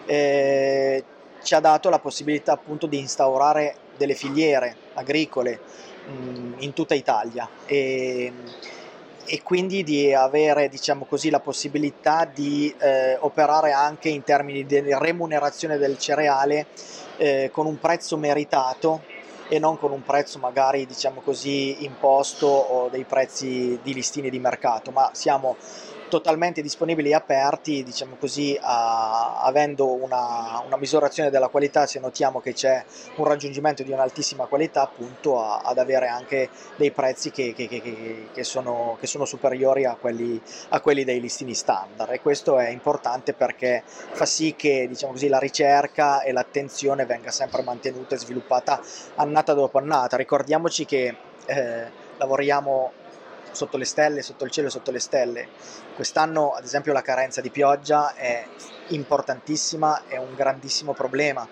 Eh, 0.05 1.03
ci 1.41 1.55
ha 1.55 1.59
dato 1.59 1.89
la 1.89 1.97
possibilità 1.97 2.53
appunto 2.53 2.85
di 2.85 2.99
instaurare 2.99 3.75
delle 3.97 4.13
filiere 4.13 4.75
agricole 4.93 5.59
mh, 6.05 6.11
mm, 6.11 6.53
in 6.59 6.73
tutta 6.73 6.93
Italia 6.93 7.49
e, 7.65 8.31
e, 9.25 9.41
quindi 9.41 9.83
di 9.83 10.13
avere 10.13 10.69
diciamo 10.69 11.05
così, 11.05 11.31
la 11.31 11.39
possibilità 11.39 12.29
di 12.31 12.73
eh, 12.77 13.17
operare 13.19 13.71
anche 13.71 14.09
in 14.09 14.23
termini 14.23 14.63
di 14.63 14.79
remunerazione 14.93 15.77
del 15.77 15.97
cereale 15.97 16.67
eh, 17.17 17.49
con 17.51 17.65
un 17.65 17.79
prezzo 17.79 18.15
meritato 18.15 19.01
e 19.47 19.59
non 19.59 19.77
con 19.77 19.91
un 19.91 20.03
prezzo 20.03 20.39
magari 20.39 20.85
diciamo 20.85 21.21
così 21.21 21.83
imposto 21.83 22.47
o 22.47 22.89
dei 22.89 23.03
prezzi 23.03 23.79
di 23.81 23.93
listini 23.93 24.29
di 24.29 24.39
mercato, 24.39 24.91
ma 24.91 25.09
siamo 25.13 25.55
totalmente 26.09 26.61
disponibili 26.61 27.09
e 27.09 27.15
aperti, 27.15 27.83
diciamo 27.83 28.15
così, 28.15 28.57
a, 28.61 29.41
avendo 29.41 29.91
una, 29.91 30.61
una, 30.65 30.77
misurazione 30.77 31.29
della 31.29 31.47
qualità, 31.47 31.85
se 31.85 31.99
notiamo 31.99 32.39
che 32.39 32.53
c'è 32.53 32.83
un 33.15 33.25
raggiungimento 33.25 33.83
di 33.83 33.91
un'altissima 33.91 34.45
qualità, 34.45 34.83
appunto 34.83 35.41
a, 35.41 35.61
ad 35.63 35.77
avere 35.77 36.07
anche 36.07 36.49
dei 36.75 36.91
prezzi 36.91 37.31
che, 37.31 37.53
che, 37.53 37.67
che, 37.67 38.27
che 38.31 38.43
sono, 38.43 38.97
sono, 39.01 39.25
superiori 39.25 39.85
a 39.85 39.95
quelli, 39.95 40.39
a 40.69 40.79
quelli, 40.81 41.03
dei 41.03 41.19
listini 41.19 41.53
standard 41.53 42.11
e 42.11 42.21
questo 42.21 42.57
è 42.57 42.69
importante 42.69 43.33
perché 43.33 43.83
fa 43.85 44.25
sì 44.25 44.55
che 44.55 44.87
diciamo 44.87 45.13
così, 45.13 45.27
la 45.27 45.39
ricerca 45.39 46.21
e 46.21 46.31
l'attenzione 46.31 47.05
venga 47.05 47.31
sempre 47.31 47.63
mantenuta 47.63 48.15
e 48.15 48.17
sviluppata 48.17 48.81
annata 49.15 49.53
dopo 49.53 49.77
annata. 49.77 50.17
Ricordiamoci 50.17 50.85
che 50.85 51.15
eh, 51.45 51.91
lavoriamo 52.17 53.03
sotto 53.55 53.77
le 53.77 53.85
stelle, 53.85 54.21
sotto 54.21 54.45
il 54.45 54.51
cielo, 54.51 54.69
sotto 54.69 54.91
le 54.91 54.99
stelle. 54.99 55.47
Quest'anno, 55.95 56.51
ad 56.51 56.63
esempio, 56.63 56.93
la 56.93 57.01
carenza 57.01 57.41
di 57.41 57.49
pioggia 57.49 58.13
è 58.13 58.45
importantissima, 58.89 60.03
è 60.07 60.17
un 60.17 60.35
grandissimo 60.35 60.93
problema. 60.93 61.47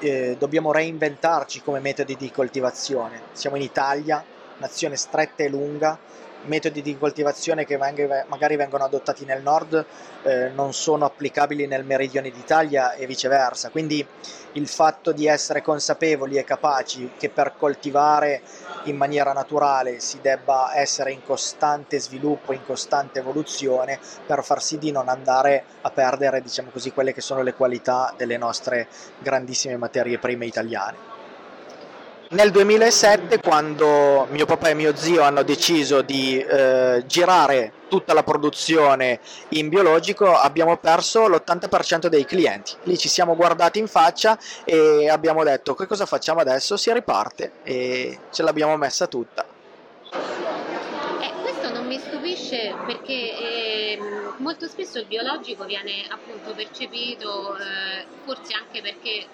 Eh, 0.00 0.36
dobbiamo 0.38 0.72
reinventarci 0.72 1.62
come 1.62 1.80
metodi 1.80 2.16
di 2.16 2.30
coltivazione. 2.30 3.22
Siamo 3.32 3.56
in 3.56 3.62
Italia, 3.62 4.24
nazione 4.58 4.96
stretta 4.96 5.42
e 5.42 5.48
lunga, 5.48 5.98
metodi 6.46 6.82
di 6.82 6.96
coltivazione 6.98 7.64
che 7.64 7.76
magari 7.76 8.56
vengono 8.56 8.84
adottati 8.84 9.24
nel 9.24 9.42
nord 9.42 9.84
eh, 10.22 10.48
non 10.48 10.72
sono 10.72 11.04
applicabili 11.04 11.66
nel 11.66 11.84
meridione 11.84 12.30
d'Italia 12.30 12.92
e 12.94 13.06
viceversa. 13.06 13.70
Quindi 13.70 14.06
il 14.52 14.68
fatto 14.68 15.12
di 15.12 15.26
essere 15.26 15.62
consapevoli 15.62 16.36
e 16.36 16.44
capaci 16.44 17.12
che 17.16 17.28
per 17.28 17.54
coltivare 17.56 18.42
in 18.84 18.96
maniera 18.96 19.32
naturale 19.32 20.00
si 20.00 20.20
debba 20.20 20.76
essere 20.76 21.12
in 21.12 21.22
costante 21.24 21.98
sviluppo, 21.98 22.52
in 22.52 22.64
costante 22.64 23.18
evoluzione 23.18 23.98
per 24.26 24.44
far 24.44 24.62
sì 24.62 24.78
di 24.78 24.90
non 24.90 25.08
andare 25.08 25.64
a 25.80 25.90
perdere, 25.90 26.42
diciamo 26.42 26.70
così, 26.70 26.92
quelle 26.92 27.12
che 27.12 27.20
sono 27.20 27.42
le 27.42 27.54
qualità 27.54 28.14
delle 28.16 28.36
nostre 28.36 28.88
grandissime 29.18 29.76
materie 29.76 30.18
prime 30.18 30.46
italiane. 30.46 31.13
Nel 32.34 32.50
2007, 32.50 33.38
quando 33.38 34.26
mio 34.28 34.44
papà 34.44 34.70
e 34.70 34.74
mio 34.74 34.96
zio 34.96 35.22
hanno 35.22 35.44
deciso 35.44 36.02
di 36.02 36.36
eh, 36.36 37.04
girare 37.06 37.72
tutta 37.88 38.12
la 38.12 38.24
produzione 38.24 39.20
in 39.50 39.68
biologico, 39.68 40.34
abbiamo 40.34 40.76
perso 40.78 41.28
l'80% 41.28 42.08
dei 42.08 42.24
clienti. 42.24 42.72
Lì 42.82 42.98
ci 42.98 43.08
siamo 43.08 43.36
guardati 43.36 43.78
in 43.78 43.86
faccia 43.86 44.36
e 44.64 45.08
abbiamo 45.08 45.44
detto 45.44 45.76
che 45.76 45.86
cosa 45.86 46.06
facciamo 46.06 46.40
adesso? 46.40 46.76
Si 46.76 46.92
riparte 46.92 47.52
e 47.62 48.18
ce 48.32 48.42
l'abbiamo 48.42 48.76
messa 48.76 49.06
tutta. 49.06 49.46
Eh, 50.10 51.32
questo 51.40 51.70
non 51.70 51.86
mi 51.86 52.00
stupisce 52.00 52.74
perché 52.84 53.12
eh, 53.12 53.98
molto 54.38 54.66
spesso 54.66 54.98
il 54.98 55.06
biologico 55.06 55.64
viene 55.66 56.04
appunto 56.08 56.52
percepito, 56.52 57.56
eh, 57.58 58.04
forse 58.24 58.54
anche 58.54 58.82
perché 58.82 59.24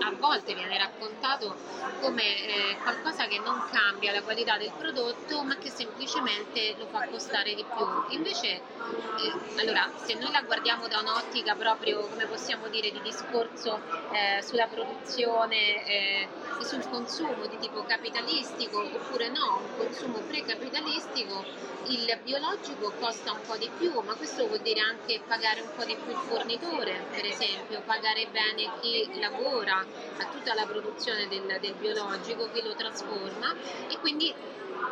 a 0.00 0.12
volte 0.18 0.54
viene 0.54 0.78
raccontato 0.78 1.56
come 2.00 2.22
eh, 2.22 2.76
qualcosa 2.82 3.26
che 3.26 3.38
non 3.38 3.62
cambia 3.70 4.12
la 4.12 4.22
qualità 4.22 4.56
del 4.56 4.72
prodotto 4.76 5.42
ma 5.42 5.56
che 5.56 5.70
semplicemente 5.70 6.74
lo 6.78 6.86
fa 6.86 7.06
costare 7.08 7.54
di 7.54 7.64
più. 7.64 8.16
Invece, 8.16 8.46
eh, 8.46 9.60
allora, 9.60 9.90
se 9.96 10.14
noi 10.14 10.30
la 10.32 10.42
guardiamo 10.42 10.88
da 10.88 11.00
un'ottica 11.00 11.54
proprio, 11.54 12.00
come 12.08 12.26
possiamo 12.26 12.68
dire, 12.68 12.90
di 12.90 13.00
discorso 13.02 13.80
eh, 14.12 14.42
sulla 14.42 14.66
produzione 14.66 15.86
eh, 15.86 16.28
e 16.60 16.64
sul 16.64 16.86
consumo 16.88 17.46
di 17.46 17.58
tipo 17.58 17.84
capitalistico 17.84 18.78
oppure 18.80 19.28
no, 19.28 19.60
un 19.62 19.76
consumo 19.76 20.18
precapitalistico, 20.18 21.44
il 21.88 22.18
biologico 22.24 22.92
costa 22.98 23.32
un 23.32 23.40
po' 23.46 23.56
di 23.56 23.70
più, 23.78 23.92
ma 24.00 24.14
questo 24.14 24.46
vuol 24.46 24.60
dire 24.60 24.80
anche 24.80 25.20
pagare 25.26 25.60
un 25.60 25.70
po' 25.76 25.84
di 25.84 25.96
più 25.96 26.10
il 26.10 26.18
fornitore, 26.26 27.06
per 27.10 27.24
esempio, 27.24 27.80
pagare 27.84 28.26
bene 28.30 28.70
chi 28.80 29.08
lavora, 29.20 29.78
a 29.78 30.24
tutta 30.26 30.54
la 30.54 30.64
produzione 30.64 31.28
del, 31.28 31.58
del 31.60 31.74
biologico, 31.74 32.48
chi 32.52 32.62
lo 32.62 32.74
trasforma 32.74 33.54
e 33.88 33.98
quindi 33.98 34.34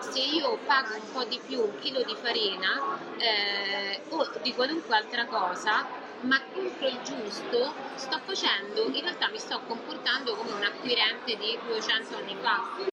se 0.01 0.21
io 0.21 0.59
pago 0.67 0.95
un 0.95 1.13
po' 1.13 1.25
di 1.25 1.41
più 1.45 1.61
un 1.61 1.79
chilo 1.81 2.03
di 2.03 2.15
farina 2.15 2.81
eh, 3.19 4.01
o 4.11 4.31
di 4.43 4.55
qualunque 4.55 4.97
altra 4.97 5.27
cosa, 5.27 5.87
ma 6.21 6.41
compro 6.53 6.89
il 6.89 7.01
giusto, 7.03 7.73
sto 7.97 8.21
facendo, 8.25 8.87
in 8.87 9.01
realtà 9.03 9.29
mi 9.29 9.39
sto 9.39 9.61
comportando 9.67 10.35
come 10.35 10.53
un 10.53 10.63
acquirente 10.63 11.37
di 11.37 11.59
200 11.67 12.17
anni 12.17 12.37
fa. 12.41 12.93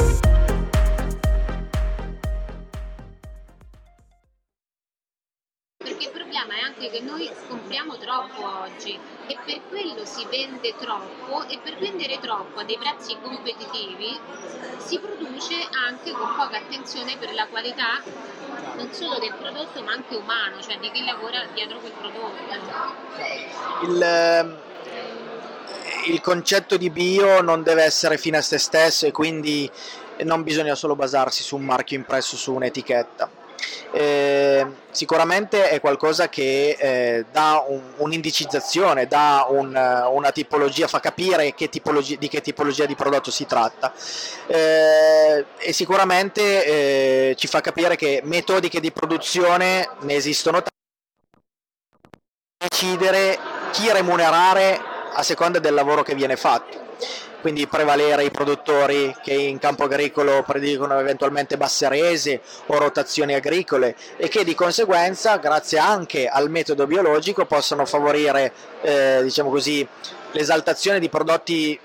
Si 10.21 10.27
vende 10.29 10.75
troppo 10.77 11.47
e 11.47 11.59
per 11.63 11.77
vendere 11.77 12.19
troppo 12.19 12.59
a 12.59 12.63
dei 12.63 12.77
prezzi 12.77 13.17
competitivi 13.21 14.19
si 14.77 14.99
produce 14.99 15.55
anche 15.87 16.11
con 16.11 16.35
poca 16.35 16.57
attenzione 16.57 17.17
per 17.17 17.33
la 17.33 17.47
qualità 17.47 18.01
non 18.75 18.91
solo 18.91 19.17
del 19.19 19.33
prodotto 19.33 19.81
ma 19.81 19.93
anche 19.93 20.15
umano, 20.15 20.61
cioè 20.61 20.77
di 20.79 20.91
chi 20.91 21.03
lavora 21.03 21.43
dietro 21.53 21.79
quel 21.79 21.91
prodotto. 21.91 22.31
Il, 23.83 24.01
ehm, 24.01 24.57
il 26.07 26.21
concetto 26.21 26.77
di 26.77 26.89
bio 26.89 27.41
non 27.41 27.63
deve 27.63 27.83
essere 27.83 28.17
fine 28.17 28.37
a 28.37 28.41
se 28.41 28.57
stesso 28.57 29.07
e 29.07 29.11
quindi 29.11 29.69
non 30.23 30.43
bisogna 30.43 30.75
solo 30.75 30.95
basarsi 30.95 31.41
su 31.41 31.55
un 31.55 31.63
marchio 31.63 31.97
impresso 31.97 32.35
su 32.35 32.53
un'etichetta 32.53 33.40
eh, 33.91 34.65
sicuramente 34.91 35.69
è 35.69 35.79
qualcosa 35.79 36.29
che 36.29 36.77
eh, 36.79 37.25
dà 37.31 37.63
un, 37.67 37.81
un'indicizzazione, 37.97 39.07
dà 39.07 39.45
un, 39.49 39.67
una 40.11 40.31
tipologia, 40.31 40.87
fa 40.87 40.99
capire 40.99 41.53
che 41.53 41.69
tipologia, 41.69 42.15
di 42.17 42.27
che 42.27 42.41
tipologia 42.41 42.85
di 42.85 42.95
prodotto 42.95 43.31
si 43.31 43.45
tratta. 43.45 43.93
Eh, 44.47 45.45
e 45.57 45.73
sicuramente 45.73 46.65
eh, 47.31 47.35
ci 47.35 47.47
fa 47.47 47.61
capire 47.61 47.95
che 47.95 48.21
metodiche 48.23 48.79
di 48.79 48.91
produzione 48.91 49.89
ne 50.01 50.15
esistono 50.15 50.61
tante 50.61 50.69
decidere 52.57 53.37
chi 53.71 53.91
remunerare 53.91 54.79
a 55.13 55.23
seconda 55.23 55.59
del 55.59 55.73
lavoro 55.73 56.03
che 56.03 56.15
viene 56.15 56.35
fatto 56.35 56.89
quindi 57.41 57.67
prevalere 57.67 58.23
i 58.23 58.31
produttori 58.31 59.13
che 59.21 59.33
in 59.33 59.59
campo 59.59 59.83
agricolo 59.83 60.43
predicono 60.43 60.97
eventualmente 60.99 61.57
basse 61.57 61.89
rese 61.89 62.41
o 62.67 62.77
rotazioni 62.77 63.33
agricole 63.33 63.95
e 64.17 64.29
che 64.29 64.43
di 64.43 64.55
conseguenza 64.55 65.37
grazie 65.37 65.79
anche 65.79 66.27
al 66.27 66.49
metodo 66.49 66.87
biologico 66.87 67.45
possono 67.45 67.85
favorire 67.85 68.53
eh, 68.81 69.19
diciamo 69.23 69.49
così, 69.49 69.85
l'esaltazione 70.31 70.99
di 70.99 71.09
prodotti 71.09 71.79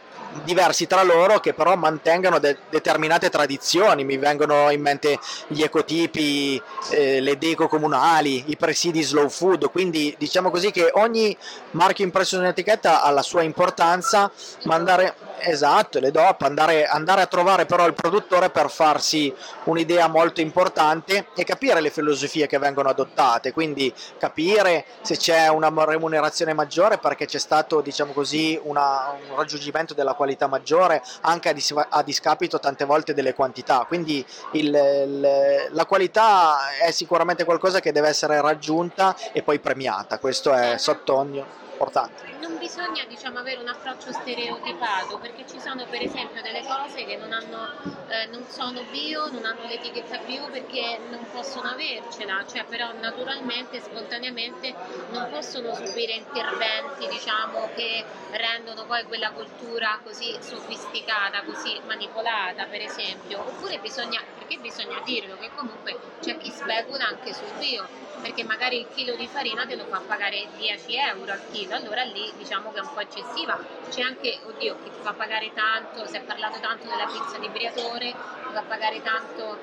diversi 0.44 0.86
tra 0.86 1.02
loro 1.02 1.40
che 1.40 1.54
però 1.54 1.76
mantengano 1.76 2.38
de- 2.38 2.58
determinate 2.68 3.30
tradizioni, 3.30 4.04
mi 4.04 4.16
vengono 4.16 4.70
in 4.70 4.80
mente 4.80 5.18
gli 5.46 5.62
ecotipi, 5.62 6.60
eh, 6.90 7.20
le 7.20 7.38
deco 7.38 7.68
comunali, 7.68 8.44
i 8.48 8.56
presidi 8.56 9.02
slow 9.02 9.28
food, 9.28 9.70
quindi 9.70 10.14
diciamo 10.18 10.50
così 10.50 10.70
che 10.70 10.90
ogni 10.94 11.36
marchio 11.72 12.04
impresso 12.04 12.36
su 12.36 12.42
un'etichetta 12.42 13.02
ha 13.02 13.10
la 13.10 13.22
sua 13.22 13.42
importanza, 13.42 14.30
ma 14.64 14.74
andare 14.74 15.14
Esatto, 15.38 16.00
le 16.00 16.10
DOP, 16.10 16.42
andare, 16.42 16.86
andare, 16.86 17.20
a 17.20 17.26
trovare 17.26 17.66
però 17.66 17.86
il 17.86 17.94
produttore 17.94 18.50
per 18.50 18.70
farsi 18.70 19.32
un'idea 19.64 20.08
molto 20.08 20.40
importante 20.40 21.28
e 21.34 21.44
capire 21.44 21.80
le 21.80 21.90
filosofie 21.90 22.46
che 22.46 22.58
vengono 22.58 22.88
adottate, 22.88 23.52
quindi 23.52 23.92
capire 24.18 24.84
se 25.02 25.16
c'è 25.16 25.48
una 25.48 25.72
remunerazione 25.84 26.52
maggiore 26.52 26.98
perché 26.98 27.26
c'è 27.26 27.38
stato 27.38 27.80
diciamo 27.80 28.12
così, 28.12 28.58
una, 28.62 29.14
un 29.28 29.36
raggiungimento 29.36 29.94
della 29.94 30.14
qualità 30.14 30.46
maggiore 30.46 31.02
anche 31.22 31.50
a, 31.50 31.52
dis- 31.52 31.86
a 31.88 32.02
discapito 32.02 32.58
tante 32.58 32.84
volte 32.84 33.14
delle 33.14 33.34
quantità, 33.34 33.84
quindi 33.86 34.24
il, 34.52 34.66
il, 34.66 35.68
la 35.70 35.86
qualità 35.86 36.76
è 36.78 36.90
sicuramente 36.90 37.44
qualcosa 37.44 37.80
che 37.80 37.92
deve 37.92 38.08
essere 38.08 38.40
raggiunta 38.40 39.14
e 39.32 39.42
poi 39.42 39.58
premiata, 39.60 40.18
questo 40.18 40.52
è 40.52 40.78
sottogno 40.78 41.65
importante. 41.76 42.24
Non 42.40 42.56
bisogna 42.56 43.04
diciamo, 43.06 43.38
avere 43.38 43.60
un 43.60 43.68
approccio 43.68 44.10
stereotipato 44.10 45.18
perché 45.18 45.44
ci 45.46 45.60
sono 45.60 45.84
per 45.86 46.02
esempio 46.02 46.40
delle 46.40 46.62
cose 46.64 47.04
che 47.04 47.16
non, 47.16 47.32
hanno, 47.32 47.68
eh, 48.08 48.26
non 48.26 48.44
sono 48.48 48.82
bio, 48.90 49.28
non 49.30 49.44
hanno 49.44 49.66
l'etichetta 49.66 50.18
bio 50.18 50.48
perché 50.48 50.98
non 51.10 51.28
possono 51.30 51.68
avercela, 51.68 52.44
cioè 52.46 52.64
però 52.64 52.92
naturalmente, 52.94 53.80
spontaneamente 53.80 54.74
non 55.10 55.28
possono 55.28 55.74
subire 55.74 56.14
interventi 56.14 57.06
diciamo, 57.08 57.70
che 57.74 58.04
rendono 58.30 58.86
poi 58.86 59.04
quella 59.04 59.30
cultura 59.32 60.00
così 60.02 60.34
sofisticata, 60.40 61.42
così 61.44 61.78
manipolata 61.84 62.64
per 62.66 62.80
esempio, 62.80 63.40
oppure 63.40 63.78
bisogna, 63.78 64.22
perché 64.34 64.56
bisogna 64.58 65.00
dirlo 65.04 65.36
che 65.36 65.50
comunque 65.54 65.98
c'è 66.20 66.36
chi 66.38 66.50
specula 66.50 67.06
anche 67.06 67.34
sul 67.34 67.52
bio 67.58 67.88
perché 68.26 68.42
magari 68.42 68.80
il 68.80 68.86
chilo 68.92 69.14
di 69.14 69.28
farina 69.28 69.64
te 69.66 69.76
lo 69.76 69.84
fa 69.84 70.02
pagare 70.04 70.48
10 70.56 70.96
euro 70.96 71.30
al 71.30 71.42
chilo, 71.52 71.76
allora 71.76 72.02
lì 72.02 72.32
diciamo 72.36 72.72
che 72.72 72.78
è 72.78 72.82
un 72.82 72.92
po' 72.92 72.98
eccessiva. 72.98 73.56
C'è 73.88 74.02
anche, 74.02 74.40
oddio, 74.44 74.76
chi 74.82 74.90
ti 74.90 74.98
fa 75.00 75.12
pagare 75.12 75.52
tanto, 75.54 76.04
si 76.08 76.16
è 76.16 76.20
parlato 76.22 76.58
tanto 76.58 76.88
della 76.88 77.06
pizza 77.06 77.38
di 77.38 77.48
Briatore, 77.48 78.10
ti 78.10 78.52
fa 78.52 78.62
pagare 78.66 79.00
tanto 79.00 79.56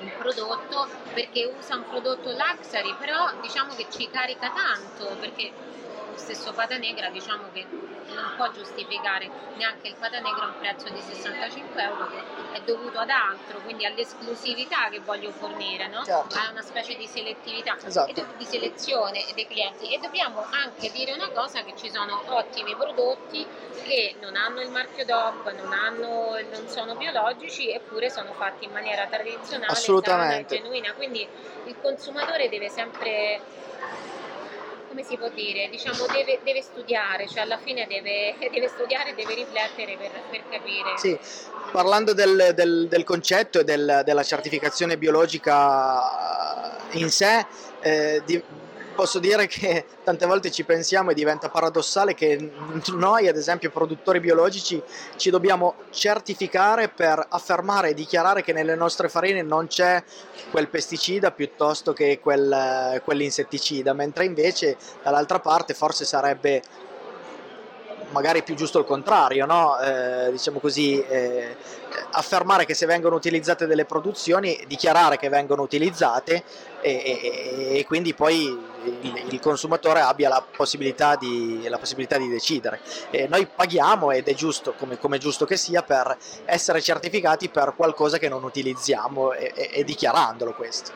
un 0.00 0.10
prodotto 0.16 0.88
perché 1.12 1.44
usa 1.44 1.76
un 1.76 1.84
prodotto 1.90 2.30
luxury, 2.30 2.94
però 2.98 3.32
diciamo 3.42 3.74
che 3.74 3.86
ci 3.90 4.08
carica 4.10 4.50
tanto 4.50 5.14
perché 5.20 5.52
stesso 6.18 6.52
pata 6.52 6.76
negra 6.76 7.08
diciamo 7.10 7.50
che 7.52 7.66
non 8.14 8.32
può 8.36 8.50
giustificare 8.50 9.30
neanche 9.56 9.88
il 9.88 9.94
pata 9.98 10.18
negra 10.20 10.44
a 10.44 10.46
un 10.46 10.58
prezzo 10.58 10.88
di 10.90 11.00
65 11.00 11.82
euro 11.82 12.08
che 12.08 12.22
è 12.52 12.60
dovuto 12.62 12.98
ad 12.98 13.10
altro, 13.10 13.60
quindi 13.60 13.84
all'esclusività 13.84 14.88
che 14.90 15.00
voglio 15.00 15.30
fornire, 15.30 15.88
no? 15.88 16.04
certo. 16.04 16.36
a 16.36 16.50
una 16.50 16.62
specie 16.62 16.96
di 16.96 17.06
selettività 17.06 17.76
esatto. 17.82 18.10
e 18.10 18.24
di 18.36 18.44
selezione 18.44 19.24
dei 19.34 19.46
clienti 19.46 19.92
e 19.92 19.98
dobbiamo 19.98 20.44
anche 20.50 20.90
dire 20.90 21.12
una 21.12 21.30
cosa 21.30 21.62
che 21.62 21.74
ci 21.76 21.90
sono 21.90 22.20
ottimi 22.26 22.74
prodotti 22.74 23.46
che 23.84 24.16
non 24.20 24.36
hanno 24.36 24.60
il 24.60 24.70
marchio 24.70 25.04
DOP, 25.04 25.52
non, 25.52 25.72
hanno, 25.72 26.38
non 26.50 26.68
sono 26.68 26.94
biologici 26.94 27.70
eppure 27.70 28.10
sono 28.10 28.32
fatti 28.32 28.64
in 28.64 28.72
maniera 28.72 29.06
tradizionale, 29.06 29.74
sana 29.74 30.36
e 30.36 30.44
genuina, 30.46 30.92
quindi 30.94 31.26
il 31.64 31.76
consumatore 31.80 32.48
deve 32.48 32.68
sempre 32.68 33.40
come 34.88 35.02
si 35.04 35.16
può 35.16 35.28
dire, 35.28 35.68
diciamo 35.70 36.06
deve, 36.10 36.40
deve 36.42 36.62
studiare, 36.62 37.28
cioè 37.28 37.40
alla 37.42 37.58
fine 37.58 37.86
deve, 37.86 38.34
deve 38.50 38.68
studiare 38.68 39.14
deve 39.14 39.34
riflettere 39.34 39.96
per, 39.96 40.10
per 40.30 40.42
capire. 40.50 40.96
Sì, 40.96 41.18
parlando 41.70 42.14
del, 42.14 42.52
del- 42.54 42.88
del 42.88 43.04
concetto 43.04 43.60
e 43.60 43.64
del- 43.64 44.02
della 44.04 44.22
certificazione 44.22 44.96
biologica 44.98 46.86
in 46.92 47.10
sé, 47.10 47.46
eh, 47.80 48.22
di- 48.24 48.42
posso 48.98 49.20
dire 49.20 49.46
che 49.46 49.84
tante 50.02 50.26
volte 50.26 50.50
ci 50.50 50.64
pensiamo 50.64 51.12
e 51.12 51.14
diventa 51.14 51.48
paradossale 51.48 52.14
che 52.14 52.50
noi, 52.94 53.28
ad 53.28 53.36
esempio 53.36 53.70
produttori 53.70 54.18
biologici, 54.18 54.82
ci 55.14 55.30
dobbiamo 55.30 55.76
certificare 55.90 56.88
per 56.88 57.24
affermare 57.28 57.90
e 57.90 57.94
dichiarare 57.94 58.42
che 58.42 58.52
nelle 58.52 58.74
nostre 58.74 59.08
farine 59.08 59.42
non 59.42 59.68
c'è 59.68 60.02
quel 60.50 60.66
pesticida 60.66 61.30
piuttosto 61.30 61.92
che 61.92 62.18
quel, 62.20 63.00
quell'insetticida, 63.04 63.92
mentre 63.92 64.24
invece 64.24 64.76
dall'altra 65.04 65.38
parte 65.38 65.74
forse 65.74 66.04
sarebbe 66.04 66.60
magari 68.10 68.42
più 68.42 68.54
giusto 68.54 68.78
il 68.78 68.84
contrario, 68.84 69.46
no? 69.46 69.78
Eh, 69.78 70.30
diciamo 70.30 70.58
così, 70.58 71.00
eh, 71.00 71.56
affermare 72.12 72.64
che 72.64 72.74
se 72.74 72.86
vengono 72.86 73.16
utilizzate 73.16 73.66
delle 73.66 73.84
produzioni, 73.84 74.64
dichiarare 74.66 75.16
che 75.16 75.28
vengono 75.28 75.62
utilizzate 75.62 76.42
e, 76.80 76.90
e- 76.90 77.78
e 77.78 77.84
quindi 77.86 78.14
poi 78.14 78.56
il, 79.00 79.22
il 79.32 79.40
consumatore 79.40 80.00
abbia 80.00 80.28
la 80.28 80.44
possibilità 80.56 81.16
di, 81.16 81.66
la 81.68 81.78
possibilità 81.78 82.16
di 82.18 82.28
decidere. 82.28 82.80
E 83.10 83.26
noi 83.28 83.46
paghiamo 83.46 84.10
ed 84.10 84.28
è 84.28 84.34
giusto, 84.34 84.72
come, 84.74 84.98
come 84.98 85.16
è 85.16 85.18
giusto 85.18 85.44
che 85.44 85.56
sia, 85.56 85.82
per 85.82 86.16
essere 86.44 86.80
certificati 86.80 87.48
per 87.48 87.74
qualcosa 87.76 88.18
che 88.18 88.28
non 88.28 88.42
utilizziamo 88.44 89.32
e, 89.32 89.52
e- 89.54 89.70
e 89.72 89.84
dichiarandolo 89.84 90.54
questo. 90.54 90.92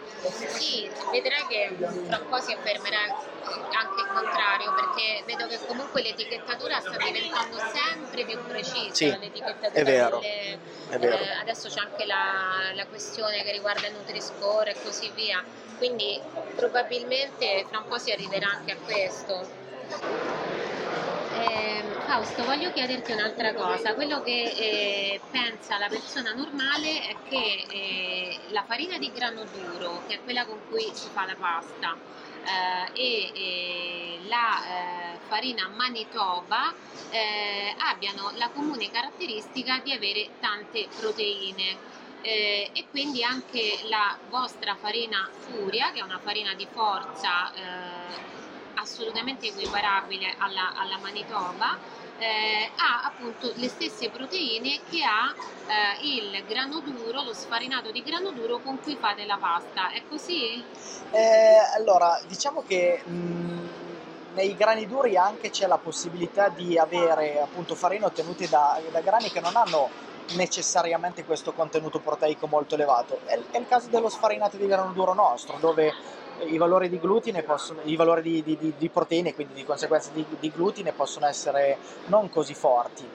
Sì, 0.48 0.88
vedrai 1.10 1.46
che 1.48 1.74
tra 2.06 2.18
un 2.18 2.28
po' 2.28 2.40
si 2.40 2.52
affermerà 2.52 2.98
anche 3.02 4.00
il 4.00 4.06
contrario, 4.12 4.72
perché 4.74 5.22
vedo 5.26 5.46
che 5.46 5.58
comunque 5.66 6.02
l'etichettatura 6.02 6.78
sta 6.80 6.96
diventando 6.96 7.56
sempre 7.58 8.24
più 8.24 8.38
precisa. 8.46 8.94
Sì, 8.94 9.06
l'etichettatura 9.18 9.70
è 9.72 9.82
vero, 9.84 10.18
delle- 10.20 10.58
è 10.90 10.98
vero. 10.98 11.16
eh, 11.16 11.30
adesso 11.40 11.68
c'è 11.68 11.80
anche 11.80 12.04
la, 12.06 12.72
la 12.74 12.86
questione 12.86 13.42
che 13.42 13.50
riguarda 13.52 13.86
il 13.88 13.94
Nutri-Score 13.94 14.70
e 14.72 14.76
così 14.82 15.10
via, 15.14 15.42
quindi 15.78 16.20
probabilmente 16.54 17.64
fra 17.68 17.81
un 17.82 17.88
po' 17.88 17.98
si 17.98 18.10
arriverà 18.10 18.48
anche 18.50 18.72
a 18.72 18.76
questo. 18.76 19.48
Ehm, 21.34 22.00
Fausto, 22.04 22.44
voglio 22.44 22.72
chiederti 22.72 23.12
un'altra 23.12 23.52
cosa. 23.54 23.94
Quello 23.94 24.22
che 24.22 24.42
eh, 24.42 25.20
pensa 25.30 25.78
la 25.78 25.88
persona 25.88 26.32
normale 26.32 27.06
è 27.08 27.16
che 27.28 27.64
eh, 27.68 28.38
la 28.48 28.64
farina 28.64 28.98
di 28.98 29.10
grano 29.12 29.44
duro, 29.44 30.02
che 30.06 30.14
è 30.14 30.22
quella 30.22 30.44
con 30.44 30.60
cui 30.68 30.90
si 30.94 31.08
fa 31.10 31.24
la 31.26 31.36
pasta, 31.36 31.96
eh, 32.44 33.00
e 33.00 33.32
eh, 33.34 34.18
la 34.28 35.14
eh, 35.14 35.18
farina 35.26 35.68
Manitoba 35.68 36.72
eh, 37.10 37.74
abbiano 37.78 38.30
la 38.36 38.50
comune 38.50 38.90
caratteristica 38.90 39.80
di 39.82 39.92
avere 39.92 40.30
tante 40.38 40.88
proteine. 40.94 41.90
Eh, 42.22 42.70
e 42.72 42.86
quindi 42.90 43.24
anche 43.24 43.80
la 43.88 44.16
vostra 44.28 44.76
farina 44.76 45.28
Furia, 45.40 45.90
che 45.90 45.98
è 45.98 46.02
una 46.02 46.20
farina 46.22 46.54
di 46.54 46.66
forza 46.70 47.52
eh, 47.52 47.60
assolutamente 48.74 49.48
equiparabile 49.48 50.34
alla, 50.38 50.72
alla 50.76 50.98
Manitoba, 50.98 51.76
eh, 52.18 52.70
ha 52.76 53.02
appunto 53.04 53.52
le 53.56 53.68
stesse 53.68 54.08
proteine 54.08 54.80
che 54.88 55.02
ha 55.02 55.34
eh, 55.66 56.06
il 56.06 56.44
grano 56.46 56.78
duro, 56.80 57.22
lo 57.22 57.34
sfarinato 57.34 57.90
di 57.90 58.02
grano 58.02 58.30
duro 58.30 58.58
con 58.58 58.80
cui 58.80 58.96
fate 58.96 59.24
la 59.24 59.38
pasta. 59.38 59.90
È 59.90 60.02
così? 60.08 60.62
Eh, 61.10 61.56
allora, 61.74 62.20
diciamo 62.28 62.62
che 62.64 63.02
mh, 63.04 63.68
nei 64.34 64.54
grani 64.54 64.86
duri 64.86 65.16
anche 65.16 65.50
c'è 65.50 65.66
la 65.66 65.78
possibilità 65.78 66.48
di 66.48 66.78
avere 66.78 67.40
appunto 67.40 67.74
farine 67.74 68.04
ottenute 68.04 68.48
da, 68.48 68.80
da 68.90 69.00
grani 69.00 69.30
che 69.30 69.40
non 69.40 69.56
hanno 69.56 70.10
necessariamente 70.34 71.24
questo 71.24 71.52
contenuto 71.52 71.98
proteico 72.00 72.46
molto 72.46 72.74
elevato. 72.74 73.20
È, 73.24 73.38
è 73.50 73.58
il 73.58 73.66
caso 73.68 73.88
dello 73.88 74.08
sfarinato 74.08 74.56
di 74.56 74.66
grano 74.66 74.92
duro 74.92 75.14
nostro, 75.14 75.56
dove 75.60 75.92
i 76.46 76.56
valori 76.56 76.88
di 76.88 76.98
glutine 76.98 77.42
possono, 77.42 77.80
i 77.84 77.96
valori 77.96 78.22
di, 78.22 78.42
di- 78.42 78.58
di- 78.58 78.74
di 78.76 78.88
proteine, 78.88 79.34
quindi 79.34 79.54
di 79.54 79.64
conseguenza 79.64 80.10
di, 80.12 80.24
di 80.38 80.50
glutine, 80.50 80.92
possono 80.92 81.26
essere 81.26 81.78
non 82.06 82.28
così 82.30 82.54
forti. 82.54 83.08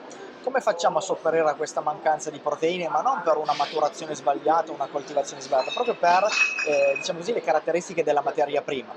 Come 0.48 0.62
facciamo 0.62 0.96
a 0.96 1.02
sopperire 1.02 1.46
a 1.46 1.54
questa 1.54 1.82
mancanza 1.82 2.30
di 2.30 2.38
proteine, 2.38 2.88
ma 2.88 3.02
non 3.02 3.20
per 3.22 3.36
una 3.36 3.52
maturazione 3.52 4.14
sbagliata, 4.14 4.72
una 4.72 4.86
coltivazione 4.86 5.42
sbagliata, 5.42 5.72
proprio 5.72 5.94
per 5.94 6.26
eh, 6.66 6.96
diciamo 6.96 7.18
così, 7.18 7.34
le 7.34 7.42
caratteristiche 7.42 8.02
della 8.02 8.22
materia 8.22 8.62
prima. 8.62 8.94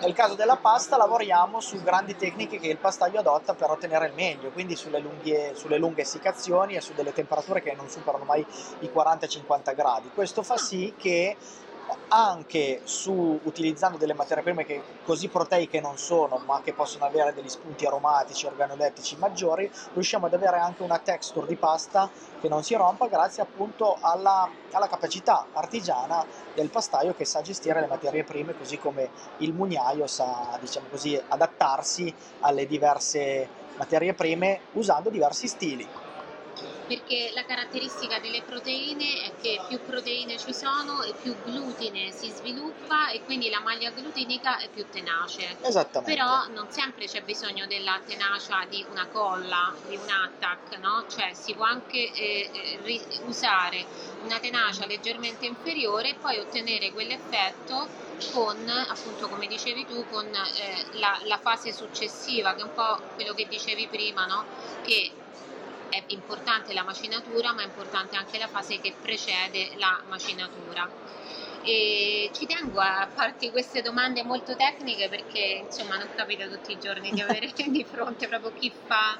Nel 0.00 0.14
caso 0.14 0.34
della 0.34 0.56
pasta 0.56 0.96
lavoriamo 0.96 1.60
su 1.60 1.82
grandi 1.82 2.16
tecniche 2.16 2.58
che 2.58 2.68
il 2.68 2.78
pastaio 2.78 3.20
adotta 3.20 3.52
per 3.52 3.68
ottenere 3.68 4.06
il 4.06 4.14
meglio, 4.14 4.50
quindi 4.50 4.76
sulle, 4.76 4.98
lunghe- 4.98 5.52
sulle 5.54 5.76
lunghe 5.76 6.00
essiccazioni 6.00 6.74
e 6.74 6.80
su 6.80 6.94
delle 6.94 7.12
temperature 7.12 7.60
che 7.60 7.74
non 7.74 7.86
superano 7.90 8.24
mai 8.24 8.40
i 8.78 8.90
40-50 8.90 9.74
gradi. 9.74 10.08
Questo 10.14 10.42
fa 10.42 10.56
sì 10.56 10.94
che 10.96 11.36
anche 12.08 12.80
su 12.84 13.40
utilizzando 13.42 13.96
delle 13.96 14.14
materie 14.14 14.42
prime 14.42 14.64
che 14.64 14.82
così 15.04 15.28
proteiche 15.28 15.80
non 15.80 15.98
sono, 15.98 16.40
ma 16.46 16.60
che 16.62 16.72
possono 16.72 17.04
avere 17.04 17.34
degli 17.34 17.48
spunti 17.48 17.86
aromatici, 17.86 18.46
organolettici 18.46 19.16
maggiori, 19.16 19.70
riusciamo 19.92 20.26
ad 20.26 20.34
avere 20.34 20.58
anche 20.58 20.82
una 20.82 20.98
texture 20.98 21.46
di 21.46 21.56
pasta 21.56 22.10
che 22.40 22.48
non 22.48 22.62
si 22.62 22.74
rompa 22.74 23.08
grazie 23.08 23.42
appunto 23.42 23.96
alla, 24.00 24.48
alla 24.72 24.86
capacità 24.86 25.48
artigiana 25.52 26.24
del 26.54 26.70
pastaio 26.70 27.14
che 27.14 27.24
sa 27.24 27.42
gestire 27.42 27.80
le 27.80 27.86
materie 27.86 28.22
prime, 28.22 28.56
così 28.56 28.78
come 28.78 29.10
il 29.38 29.52
mugnaio 29.52 30.06
sa, 30.06 30.56
diciamo 30.60 30.86
così, 30.88 31.20
adattarsi 31.28 32.14
alle 32.40 32.66
diverse 32.66 33.48
materie 33.76 34.14
prime 34.14 34.60
usando 34.72 35.10
diversi 35.10 35.48
stili. 35.48 35.88
Perché 36.86 37.30
la 37.34 37.44
caratteristica 37.44 38.18
delle 38.18 38.42
proteine 38.42 39.22
è 39.22 39.32
che 39.40 39.58
più 39.68 39.80
proteine 39.84 40.36
ci 40.36 40.52
sono 40.52 41.02
e 41.02 41.14
più 41.20 41.34
glutine 41.44 42.10
si 42.12 42.28
sviluppa 42.30 43.08
e 43.08 43.22
quindi 43.24 43.48
la 43.48 43.60
maglia 43.60 43.90
glutenica 43.90 44.58
è 44.58 44.68
più 44.68 44.84
tenace. 44.90 45.56
Esattamente. 45.62 46.14
Però 46.14 46.46
non 46.48 46.70
sempre 46.70 47.06
c'è 47.06 47.22
bisogno 47.22 47.66
della 47.66 48.00
tenacia 48.04 48.66
di 48.68 48.84
una 48.90 49.06
colla, 49.06 49.74
di 49.88 49.96
un 49.96 50.10
attack, 50.10 50.78
no? 50.78 51.06
Cioè 51.08 51.32
si 51.32 51.54
può 51.54 51.64
anche 51.64 52.12
eh, 52.12 52.50
eh, 52.82 53.00
usare 53.24 53.84
una 54.22 54.38
tenacia 54.38 54.86
leggermente 54.86 55.46
inferiore 55.46 56.10
e 56.10 56.14
poi 56.14 56.38
ottenere 56.38 56.92
quell'effetto 56.92 58.02
con, 58.32 58.68
appunto 58.68 59.28
come 59.28 59.46
dicevi 59.46 59.86
tu, 59.86 60.04
con 60.10 60.26
eh, 60.26 60.98
la, 60.98 61.18
la 61.24 61.38
fase 61.38 61.72
successiva, 61.72 62.54
che 62.54 62.60
è 62.60 62.64
un 62.64 62.74
po' 62.74 63.00
quello 63.14 63.34
che 63.34 63.46
dicevi 63.48 63.88
prima, 63.88 64.26
no? 64.26 64.44
Che 64.82 65.10
è 65.94 66.02
importante 66.08 66.72
la 66.72 66.82
macinatura, 66.82 67.52
ma 67.52 67.62
è 67.62 67.64
importante 67.64 68.16
anche 68.16 68.38
la 68.38 68.48
fase 68.48 68.80
che 68.80 68.94
precede 69.00 69.70
la 69.76 70.00
macinatura. 70.08 70.88
E 71.62 72.30
ci 72.32 72.46
tengo 72.46 72.80
a 72.80 73.08
farti 73.12 73.50
queste 73.50 73.80
domande 73.80 74.22
molto 74.22 74.54
tecniche 74.54 75.08
perché 75.08 75.62
insomma 75.64 75.96
non 75.96 76.08
capita 76.14 76.46
tutti 76.46 76.72
i 76.72 76.78
giorni 76.78 77.10
di 77.10 77.22
avere 77.22 77.52
di 77.68 77.84
fronte 77.84 78.28
proprio 78.28 78.52
chi 78.52 78.70
fa 78.86 79.18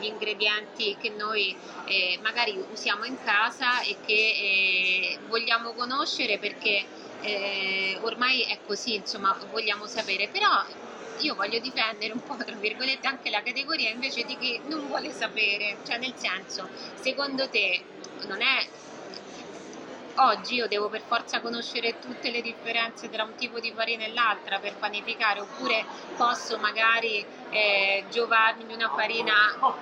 gli 0.00 0.06
ingredienti 0.06 0.96
che 1.00 1.10
noi 1.10 1.54
eh, 1.84 2.18
magari 2.20 2.58
usiamo 2.72 3.04
in 3.04 3.16
casa 3.22 3.82
e 3.82 3.96
che 4.04 4.12
eh, 4.12 5.18
vogliamo 5.28 5.72
conoscere 5.72 6.38
perché 6.38 6.84
eh, 7.20 7.98
ormai 8.02 8.42
è 8.42 8.58
così, 8.66 8.96
insomma, 8.96 9.36
vogliamo 9.50 9.86
sapere, 9.86 10.28
però 10.28 10.48
io 11.18 11.34
voglio 11.34 11.58
difendere 11.58 12.12
un 12.12 12.22
po', 12.22 12.36
tra 12.36 12.54
virgolette, 12.56 13.06
anche 13.06 13.30
la 13.30 13.42
categoria 13.42 13.90
invece 13.90 14.24
di 14.24 14.36
chi 14.36 14.60
non 14.64 14.86
vuole 14.86 15.10
sapere, 15.12 15.78
cioè 15.86 15.98
nel 15.98 16.14
senso, 16.16 16.68
secondo 16.94 17.48
te 17.48 17.82
non 18.26 18.40
è 18.40 18.66
oggi 20.16 20.54
io 20.54 20.68
devo 20.68 20.88
per 20.88 21.02
forza 21.06 21.40
conoscere 21.40 21.98
tutte 21.98 22.30
le 22.30 22.40
differenze 22.40 23.08
tra 23.08 23.24
un 23.24 23.34
tipo 23.34 23.58
di 23.58 23.72
farina 23.72 24.04
e 24.04 24.12
l'altra 24.12 24.58
per 24.58 24.74
panificare 24.78 25.40
oppure 25.40 25.84
posso 26.16 26.58
magari 26.58 27.24
eh, 27.50 28.04
giovarmi 28.10 28.66
di 28.66 28.74
una 28.74 28.90
farina 28.94 29.32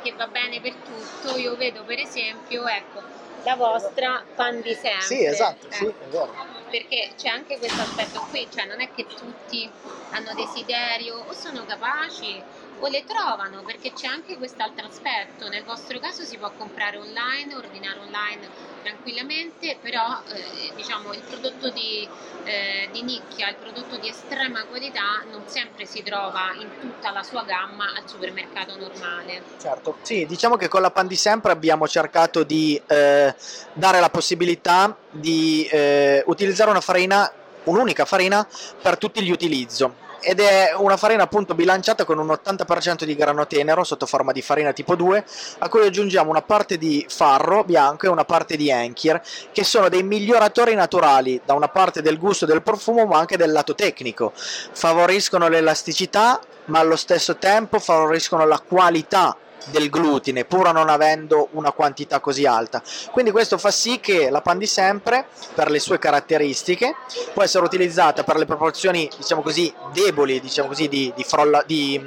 che 0.02 0.12
va 0.12 0.26
bene 0.28 0.60
per 0.60 0.74
tutto? 0.74 1.36
Io 1.36 1.56
vedo 1.56 1.84
per 1.84 1.98
esempio 1.98 2.66
ecco 2.66 3.02
la 3.44 3.56
vostra 3.56 4.24
pan 4.34 4.60
di 4.60 4.72
sempre. 4.72 5.00
Sì, 5.00 5.24
esatto, 5.24 5.66
sì, 5.70 5.84
ecco 5.84 6.04
è 6.04 6.08
vero. 6.08 6.61
Perché 6.72 7.12
c'è 7.16 7.28
anche 7.28 7.58
questo 7.58 7.82
aspetto 7.82 8.24
qui, 8.26 8.48
cioè 8.50 8.64
non 8.64 8.80
è 8.80 8.90
che 8.90 9.12
tutti 9.14 9.70
hanno 10.08 10.32
desiderio 10.32 11.18
o 11.18 11.32
sono 11.34 11.64
capaci 11.66 12.42
o 12.82 12.88
le 12.88 13.04
trovano, 13.06 13.62
perché 13.62 13.92
c'è 13.92 14.08
anche 14.08 14.36
quest'altro 14.36 14.86
aspetto. 14.86 15.48
Nel 15.48 15.62
vostro 15.62 15.98
caso 16.00 16.24
si 16.24 16.36
può 16.36 16.50
comprare 16.50 16.96
online, 16.98 17.54
ordinare 17.54 18.00
online 18.00 18.48
tranquillamente, 18.82 19.76
però 19.80 20.20
eh, 20.32 20.72
diciamo 20.74 21.12
il 21.12 21.20
prodotto 21.20 21.70
di, 21.70 22.06
eh, 22.44 22.88
di 22.90 23.02
nicchia, 23.02 23.48
il 23.50 23.54
prodotto 23.54 23.96
di 23.98 24.08
estrema 24.08 24.64
qualità 24.64 25.22
non 25.30 25.42
sempre 25.46 25.86
si 25.86 26.02
trova 26.02 26.52
in 26.58 26.68
tutta 26.80 27.12
la 27.12 27.22
sua 27.22 27.44
gamma 27.44 27.94
al 27.96 28.08
supermercato 28.08 28.76
normale. 28.76 29.42
Certo, 29.60 29.98
sì, 30.02 30.26
diciamo 30.26 30.56
che 30.56 30.66
con 30.66 30.82
la 30.82 30.90
Pan 30.90 31.06
di 31.06 31.16
sempre 31.16 31.52
abbiamo 31.52 31.86
cercato 31.86 32.42
di 32.42 32.80
eh, 32.88 33.32
dare 33.74 34.00
la 34.00 34.10
possibilità 34.10 34.96
di 35.08 35.68
eh, 35.70 36.24
utilizzare 36.26 36.70
una 36.70 36.80
farina, 36.80 37.30
un'unica 37.64 38.04
farina 38.04 38.44
per 38.80 38.98
tutti 38.98 39.22
gli 39.22 39.30
utilizzo. 39.30 40.10
Ed 40.22 40.40
è 40.40 40.72
una 40.76 40.96
farina 40.96 41.24
appunto 41.24 41.54
bilanciata 41.54 42.04
con 42.04 42.18
un 42.18 42.28
80% 42.28 43.04
di 43.04 43.14
grano 43.14 43.46
tenero 43.46 43.84
sotto 43.84 44.06
forma 44.06 44.32
di 44.32 44.40
farina 44.40 44.72
tipo 44.72 44.94
2 44.94 45.24
a 45.58 45.68
cui 45.68 45.84
aggiungiamo 45.84 46.30
una 46.30 46.42
parte 46.42 46.78
di 46.78 47.04
farro 47.08 47.64
bianco 47.64 48.06
e 48.06 48.08
una 48.08 48.24
parte 48.24 48.56
di 48.56 48.70
enkir 48.70 49.20
che 49.52 49.64
sono 49.64 49.88
dei 49.88 50.02
miglioratori 50.02 50.74
naturali 50.74 51.40
da 51.44 51.54
una 51.54 51.68
parte 51.68 52.02
del 52.02 52.18
gusto 52.18 52.44
e 52.44 52.48
del 52.48 52.62
profumo 52.62 53.04
ma 53.06 53.18
anche 53.18 53.36
del 53.36 53.52
lato 53.52 53.74
tecnico. 53.74 54.32
Favoriscono 54.34 55.48
l'elasticità 55.48 56.40
ma 56.66 56.78
allo 56.78 56.96
stesso 56.96 57.36
tempo 57.36 57.78
favoriscono 57.80 58.46
la 58.46 58.60
qualità 58.60 59.36
del 59.66 59.90
glutine 59.90 60.44
pur 60.44 60.72
non 60.72 60.88
avendo 60.88 61.48
una 61.52 61.72
quantità 61.72 62.20
così 62.20 62.46
alta. 62.46 62.82
Quindi 63.10 63.30
questo 63.30 63.58
fa 63.58 63.70
sì 63.70 64.00
che 64.00 64.30
la 64.30 64.40
pan 64.40 64.58
di 64.58 64.66
sempre 64.66 65.26
per 65.54 65.70
le 65.70 65.78
sue 65.78 65.98
caratteristiche 65.98 66.94
può 67.32 67.42
essere 67.42 67.64
utilizzata 67.64 68.24
per 68.24 68.36
le 68.36 68.46
proporzioni 68.46 69.08
diciamo 69.16 69.42
così 69.42 69.72
deboli 69.92 70.40
diciamo 70.40 70.68
così 70.68 70.88
di, 70.88 71.12
di, 71.14 71.24
frolla, 71.24 71.62
di, 71.66 72.00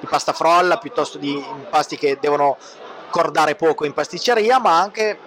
di 0.00 0.06
pasta 0.06 0.32
frolla 0.32 0.78
piuttosto 0.78 1.18
di 1.18 1.32
impasti 1.32 1.96
che 1.96 2.18
devono 2.20 2.56
cordare 3.10 3.54
poco 3.54 3.84
in 3.84 3.92
pasticceria 3.92 4.58
ma 4.58 4.80
anche 4.80 5.18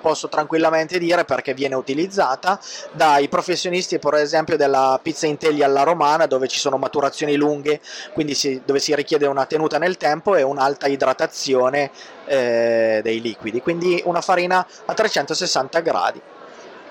posso 0.00 0.28
tranquillamente 0.28 0.98
dire 0.98 1.24
perché 1.24 1.54
viene 1.54 1.74
utilizzata 1.74 2.58
dai 2.92 3.28
professionisti 3.28 3.98
per 3.98 4.14
esempio 4.14 4.56
della 4.56 4.98
pizza 5.02 5.26
in 5.26 5.36
teglia 5.36 5.66
alla 5.66 5.82
romana 5.82 6.26
dove 6.26 6.48
ci 6.48 6.58
sono 6.58 6.76
maturazioni 6.76 7.36
lunghe 7.36 7.80
quindi 8.12 8.34
si, 8.34 8.62
dove 8.64 8.78
si 8.78 8.94
richiede 8.94 9.26
una 9.26 9.46
tenuta 9.46 9.78
nel 9.78 9.96
tempo 9.96 10.34
e 10.34 10.42
un'alta 10.42 10.86
idratazione 10.86 11.90
eh, 12.26 13.00
dei 13.02 13.20
liquidi 13.20 13.60
quindi 13.60 14.02
una 14.04 14.20
farina 14.20 14.66
a 14.86 14.94
360 14.94 15.80
gradi 15.80 16.20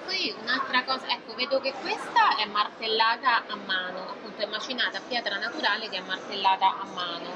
poi 0.10 0.34
un'altra 0.42 0.84
cosa, 0.86 1.06
ecco, 1.08 1.36
vedo 1.36 1.62
che 1.62 1.72
questa 1.82 2.36
è 2.38 2.46
martellata 2.46 3.44
a 3.48 3.56
mano, 3.56 4.10
appunto 4.10 4.42
è 4.42 4.48
macinata 4.48 4.98
a 4.98 5.02
pietra 5.08 5.38
naturale 5.38 5.88
che 5.88 5.98
è 5.98 6.02
martellata 6.02 6.80
a 6.80 6.86
mano. 6.96 7.30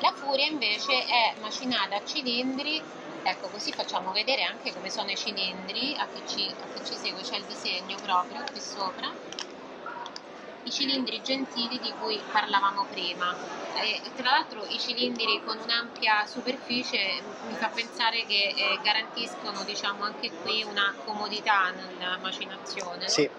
La 0.00 0.12
furia 0.14 0.44
invece 0.44 1.06
è 1.06 1.32
macinata 1.40 1.96
a 1.96 2.04
cilindri 2.04 2.82
Ecco, 3.22 3.48
così 3.48 3.72
facciamo 3.72 4.12
vedere 4.12 4.42
anche 4.42 4.72
come 4.72 4.90
sono 4.90 5.10
i 5.10 5.16
cilindri, 5.16 5.94
a 5.98 6.08
chi 6.08 6.22
ci, 6.26 6.54
a 6.60 6.66
chi 6.72 6.84
ci 6.84 6.96
segue 6.96 7.22
c'è 7.22 7.36
il 7.36 7.44
disegno 7.44 7.96
proprio 8.00 8.44
qui 8.50 8.60
sopra, 8.60 9.14
i 10.62 10.70
cilindri 10.70 11.20
gentili 11.22 11.78
di 11.78 11.92
cui 11.98 12.20
parlavamo 12.30 12.86
prima. 12.90 13.36
E, 13.80 14.00
tra 14.14 14.30
l'altro 14.30 14.66
i 14.66 14.78
cilindri 14.78 15.42
con 15.44 15.58
un'ampia 15.58 16.26
superficie 16.26 17.22
mi 17.46 17.54
fa 17.54 17.68
pensare 17.68 18.24
che 18.24 18.54
eh, 18.56 18.78
garantiscono 18.82 19.62
diciamo, 19.64 20.04
anche 20.04 20.30
qui 20.32 20.62
una 20.62 20.94
comodità 21.04 21.70
nella 21.70 22.18
macinazione. 22.18 23.08
Sì. 23.08 23.30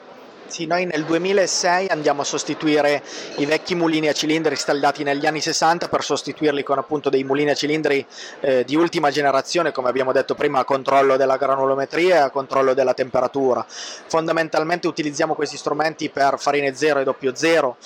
Sì, 0.50 0.66
noi 0.66 0.86
nel 0.86 1.06
2006 1.06 1.90
andiamo 1.90 2.22
a 2.22 2.24
sostituire 2.26 3.04
i 3.36 3.46
vecchi 3.46 3.76
mulini 3.76 4.08
a 4.08 4.14
cilindri 4.14 4.54
installati 4.54 5.04
negli 5.04 5.28
anni 5.28 5.42
60 5.42 5.88
per 5.90 6.04
sostituirli 6.04 6.64
con 6.64 6.80
appunto 6.80 7.12
dei 7.12 7.24
mulini 7.24 7.52
a 7.52 7.54
cilindri 7.54 8.04
eh, 8.40 8.64
di 8.66 8.76
ultima 8.76 9.12
generazione, 9.12 9.72
come 9.72 9.90
abbiamo 9.90 10.12
detto 10.12 10.34
prima, 10.34 10.58
a 10.58 10.66
controllo 10.66 11.18
della 11.18 11.38
granulometria 11.38 12.16
e 12.16 12.20
a 12.20 12.30
controllo 12.32 12.74
della 12.74 12.96
temperatura. 12.96 13.64
Fondamentalmente 13.68 14.88
utilizziamo 14.88 15.36
questi 15.36 15.56
strumenti 15.56 16.10
per 16.10 16.40
farine 16.40 16.74
0 16.74 17.02
e 17.02 17.36
00, 17.36 17.78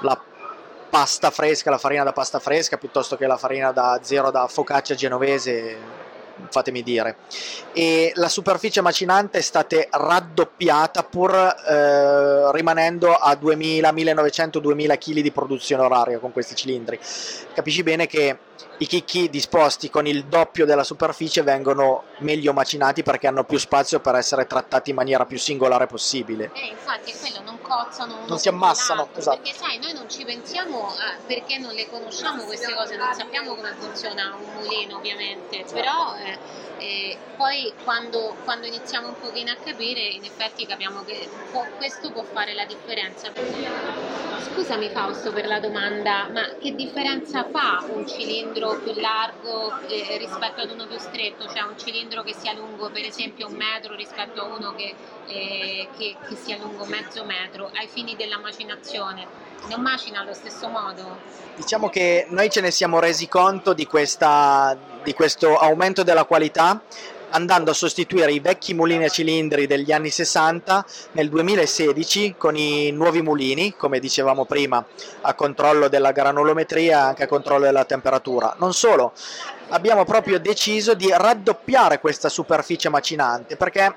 la 0.00 0.18
pasta 0.88 1.30
fresca, 1.30 1.68
la 1.68 1.76
farina 1.76 2.04
da 2.04 2.12
pasta 2.12 2.38
fresca 2.38 2.78
piuttosto 2.78 3.18
che 3.18 3.26
la 3.26 3.36
farina 3.36 3.70
da 3.70 4.00
zero 4.00 4.30
da 4.30 4.46
focaccia 4.48 4.94
genovese 4.94 6.06
fatemi 6.50 6.82
dire. 6.82 7.16
E 7.72 8.12
la 8.14 8.28
superficie 8.28 8.80
macinante 8.80 9.38
è 9.38 9.42
stata 9.42 9.76
raddoppiata 9.90 11.02
pur 11.02 11.34
eh, 11.34 12.52
rimanendo 12.52 13.14
a 13.14 13.34
2000, 13.34 13.92
1900, 13.92 14.58
2000 14.58 14.96
kg 14.96 15.20
di 15.20 15.32
produzione 15.32 15.82
oraria 15.82 16.18
con 16.18 16.32
questi 16.32 16.54
cilindri. 16.54 16.98
Capisci 17.54 17.82
bene 17.82 18.06
che 18.06 18.38
i 18.80 18.86
chicchi 18.86 19.28
disposti 19.28 19.90
con 19.90 20.06
il 20.06 20.26
doppio 20.26 20.64
della 20.64 20.84
superficie 20.84 21.42
vengono 21.42 22.04
meglio 22.18 22.52
macinati 22.52 23.02
perché 23.02 23.26
hanno 23.26 23.42
più 23.44 23.58
spazio 23.58 23.98
per 23.98 24.14
essere 24.14 24.46
trattati 24.46 24.90
in 24.90 24.96
maniera 24.96 25.26
più 25.26 25.36
singolare 25.36 25.86
possibile. 25.86 26.50
Eh, 26.54 26.68
infatti, 26.68 27.12
quello 27.18 27.40
non 27.42 27.60
cozzano. 27.60 28.24
Non 28.26 28.38
si 28.38 28.48
ammassano, 28.48 29.08
esatto. 29.16 29.40
Perché 29.42 29.58
sai, 29.58 29.78
noi 29.78 29.92
non 29.94 30.08
ci 30.08 30.24
pensiamo 30.24 30.92
eh, 30.94 31.18
perché 31.26 31.58
non 31.58 31.74
le 31.74 31.88
conosciamo 31.88 32.44
queste 32.44 32.72
cose, 32.72 32.96
non 32.96 33.12
sappiamo 33.14 33.54
come 33.54 33.74
funziona 33.78 34.36
un 34.38 34.62
mulino 34.62 34.96
ovviamente, 34.96 35.64
però 35.72 36.14
eh, 36.16 36.27
eh, 36.78 37.16
poi 37.36 37.72
quando, 37.84 38.36
quando, 38.44 38.66
iniziamo 38.66 39.08
un 39.08 39.14
pochino 39.20 39.50
a 39.50 39.56
capire, 39.56 40.00
in 40.00 40.24
effetti 40.24 40.66
capiamo 40.66 41.04
che 41.04 41.28
può, 41.50 41.64
questo 41.76 42.10
può 42.10 42.22
fare 42.22 42.54
la 42.54 42.64
differenza. 42.64 43.30
Scusami 44.52 44.88
Fausto 44.88 45.32
per 45.32 45.46
la 45.46 45.60
domanda, 45.60 46.28
ma 46.32 46.48
che 46.60 46.74
differenza 46.74 47.44
fa 47.50 47.84
un 47.88 48.06
cilindro 48.06 48.80
più 48.80 48.92
largo 49.00 49.76
eh, 49.88 50.18
rispetto 50.18 50.60
ad 50.62 50.70
uno 50.70 50.86
più 50.86 50.98
stretto? 50.98 51.46
Cioè 51.48 51.62
un 51.62 51.78
cilindro 51.78 52.22
che 52.22 52.34
sia 52.34 52.52
lungo 52.52 52.90
per 52.90 53.04
esempio 53.04 53.48
un 53.48 53.54
metro 53.54 53.94
rispetto 53.94 54.40
a 54.40 54.44
uno 54.44 54.74
che, 54.74 54.94
eh, 55.26 55.88
che, 55.96 56.16
che 56.26 56.36
sia 56.36 56.56
lungo 56.58 56.84
mezzo 56.84 57.24
metro 57.24 57.70
ai 57.74 57.88
fini 57.88 58.16
della 58.16 58.38
macinazione? 58.38 59.46
Non 59.68 59.80
macina 59.80 60.20
allo 60.20 60.34
stesso 60.34 60.68
modo? 60.68 61.18
Diciamo 61.56 61.88
che 61.88 62.26
noi 62.30 62.48
ce 62.48 62.60
ne 62.60 62.70
siamo 62.70 63.00
resi 63.00 63.28
conto 63.28 63.74
di, 63.74 63.84
questa, 63.86 64.76
di 65.08 65.14
questo 65.14 65.56
aumento 65.56 66.02
della 66.02 66.24
qualità 66.24 66.82
andando 67.30 67.70
a 67.70 67.74
sostituire 67.74 68.30
i 68.30 68.40
vecchi 68.40 68.74
mulini 68.74 69.04
a 69.04 69.08
cilindri 69.08 69.66
degli 69.66 69.90
anni 69.90 70.10
60 70.10 70.84
nel 71.12 71.30
2016 71.30 72.34
con 72.36 72.54
i 72.56 72.90
nuovi 72.90 73.22
mulini, 73.22 73.74
come 73.74 74.00
dicevamo 74.00 74.44
prima, 74.44 74.84
a 75.22 75.32
controllo 75.32 75.88
della 75.88 76.12
granulometria 76.12 76.98
e 76.98 77.06
anche 77.08 77.22
a 77.22 77.26
controllo 77.26 77.64
della 77.64 77.86
temperatura. 77.86 78.54
Non 78.58 78.74
solo, 78.74 79.12
abbiamo 79.68 80.04
proprio 80.04 80.38
deciso 80.38 80.94
di 80.94 81.10
raddoppiare 81.10 82.00
questa 82.00 82.28
superficie 82.28 82.88
macinante 82.88 83.56
perché 83.56 83.94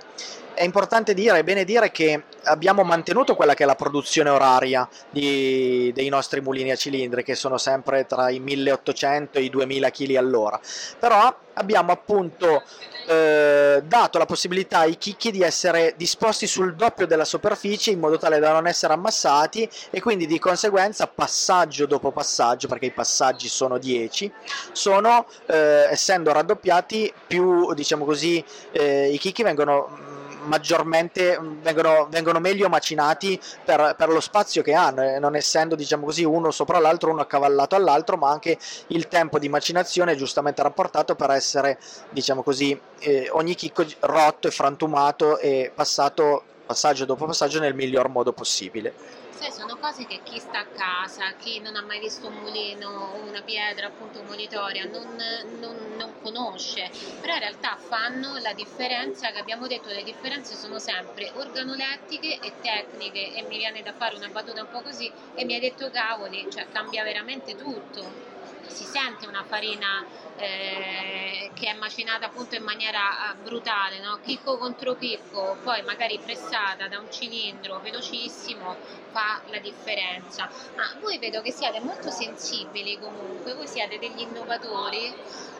è 0.53 0.63
importante 0.63 1.13
dire, 1.13 1.39
è 1.39 1.43
bene 1.43 1.63
dire 1.63 1.91
che 1.91 2.23
abbiamo 2.43 2.83
mantenuto 2.83 3.35
quella 3.35 3.53
che 3.53 3.63
è 3.63 3.65
la 3.65 3.75
produzione 3.75 4.29
oraria 4.29 4.87
di, 5.09 5.91
dei 5.93 6.09
nostri 6.09 6.41
mulini 6.41 6.71
a 6.71 6.75
cilindri, 6.75 7.23
che 7.23 7.35
sono 7.35 7.57
sempre 7.57 8.05
tra 8.05 8.29
i 8.29 8.39
1800 8.39 9.39
e 9.39 9.43
i 9.43 9.49
2000 9.49 9.89
kg 9.89 10.15
all'ora, 10.15 10.59
però 10.99 11.33
abbiamo 11.53 11.91
appunto 11.91 12.63
eh, 13.07 13.81
dato 13.85 14.17
la 14.17 14.25
possibilità 14.25 14.79
ai 14.79 14.97
chicchi 14.97 15.31
di 15.31 15.41
essere 15.41 15.95
disposti 15.97 16.47
sul 16.47 16.75
doppio 16.75 17.07
della 17.07 17.25
superficie 17.25 17.91
in 17.91 17.99
modo 17.99 18.17
tale 18.17 18.39
da 18.39 18.53
non 18.53 18.67
essere 18.67 18.93
ammassati 18.93 19.69
e 19.89 19.99
quindi 19.99 20.27
di 20.27 20.39
conseguenza 20.39 21.07
passaggio 21.07 21.85
dopo 21.85 22.11
passaggio, 22.11 22.67
perché 22.67 22.87
i 22.87 22.91
passaggi 22.91 23.47
sono 23.47 23.77
10, 23.77 24.31
sono 24.71 25.25
eh, 25.47 25.60
essendo 25.89 26.31
raddoppiati 26.31 27.13
più 27.27 27.73
diciamo 27.73 28.05
così 28.05 28.43
eh, 28.71 29.09
i 29.11 29.17
chicchi 29.17 29.43
vengono 29.43 30.11
maggiormente 30.43 31.39
vengono, 31.61 32.07
vengono 32.09 32.39
meglio 32.39 32.69
macinati 32.69 33.39
per, 33.63 33.95
per, 33.97 34.09
lo 34.09 34.19
spazio 34.19 34.61
che 34.61 34.73
hanno, 34.73 35.03
eh, 35.03 35.19
non 35.19 35.35
essendo 35.35 35.75
diciamo 35.75 36.05
così 36.05 36.23
uno 36.23 36.51
sopra 36.51 36.79
l'altro, 36.79 37.11
uno 37.11 37.21
accavallato 37.21 37.75
all'altro, 37.75 38.17
ma 38.17 38.29
anche 38.29 38.57
il 38.87 39.07
tempo 39.07 39.39
di 39.39 39.49
macinazione 39.49 40.13
è 40.13 40.15
giustamente 40.15 40.61
rapportato 40.61 41.15
per 41.15 41.31
essere 41.31 41.77
diciamo 42.09 42.43
così 42.43 42.79
eh, 42.99 43.29
ogni 43.31 43.55
chicco 43.55 43.85
rotto 43.99 44.47
e 44.47 44.51
frantumato 44.51 45.37
e 45.37 45.71
passato 45.73 46.43
passaggio 46.65 47.05
dopo 47.05 47.25
passaggio 47.25 47.59
nel 47.59 47.75
miglior 47.75 48.07
modo 48.07 48.31
possibile 48.31 48.93
sai, 49.41 49.51
sono 49.51 49.75
cose 49.77 50.05
che 50.05 50.21
chi 50.23 50.37
sta 50.37 50.59
a 50.59 50.67
casa, 50.71 51.33
chi 51.39 51.59
non 51.61 51.75
ha 51.75 51.81
mai 51.81 51.99
visto 51.99 52.27
un 52.27 52.35
mulino 52.35 52.87
o 52.87 53.27
una 53.27 53.41
pietra 53.41 53.87
appunto 53.87 54.21
molitoria 54.21 54.85
non, 54.85 55.15
non, 55.59 55.95
non, 55.97 56.13
conosce, 56.21 56.91
però 57.19 57.33
in 57.33 57.39
realtà 57.39 57.75
fanno 57.75 58.37
la 58.37 58.53
differenza 58.53 59.31
che 59.31 59.39
abbiamo 59.39 59.65
detto, 59.65 59.89
le 59.89 60.03
differenze 60.03 60.55
sono 60.55 60.77
sempre 60.77 61.31
organolettiche 61.33 62.39
e 62.39 62.53
tecniche 62.61 63.33
e 63.33 63.41
mi 63.43 63.57
viene 63.57 63.81
da 63.81 63.93
fare 63.93 64.15
una 64.15 64.29
battuta 64.29 64.61
un 64.61 64.69
po' 64.69 64.81
così 64.81 65.11
e 65.33 65.43
mi 65.43 65.55
hai 65.55 65.59
detto 65.59 65.89
cavoli, 65.89 66.47
cioè 66.51 66.67
cambia 66.69 67.03
veramente 67.03 67.55
tutto 67.55 68.30
si 68.71 68.83
sente 68.83 69.27
una 69.27 69.43
farina 69.43 70.05
eh, 70.37 71.51
che 71.53 71.67
è 71.67 71.73
macinata 71.73 72.25
appunto 72.25 72.55
in 72.55 72.63
maniera 72.63 73.31
eh, 73.31 73.35
brutale, 73.35 73.99
no? 73.99 74.19
chicco 74.23 74.57
contro 74.57 74.95
chicco, 74.95 75.57
poi 75.63 75.81
magari 75.83 76.19
pressata 76.23 76.87
da 76.87 76.99
un 76.99 77.11
cilindro 77.11 77.79
velocissimo 77.79 78.75
fa 79.11 79.41
la 79.47 79.59
differenza. 79.59 80.49
Ma 80.75 80.95
voi 80.99 81.19
vedo 81.19 81.41
che 81.41 81.51
siete 81.51 81.79
molto 81.79 82.09
sensibili 82.09 82.97
comunque, 82.99 83.53
voi 83.53 83.67
siete 83.67 83.99
degli 83.99 84.21
innovatori 84.21 85.13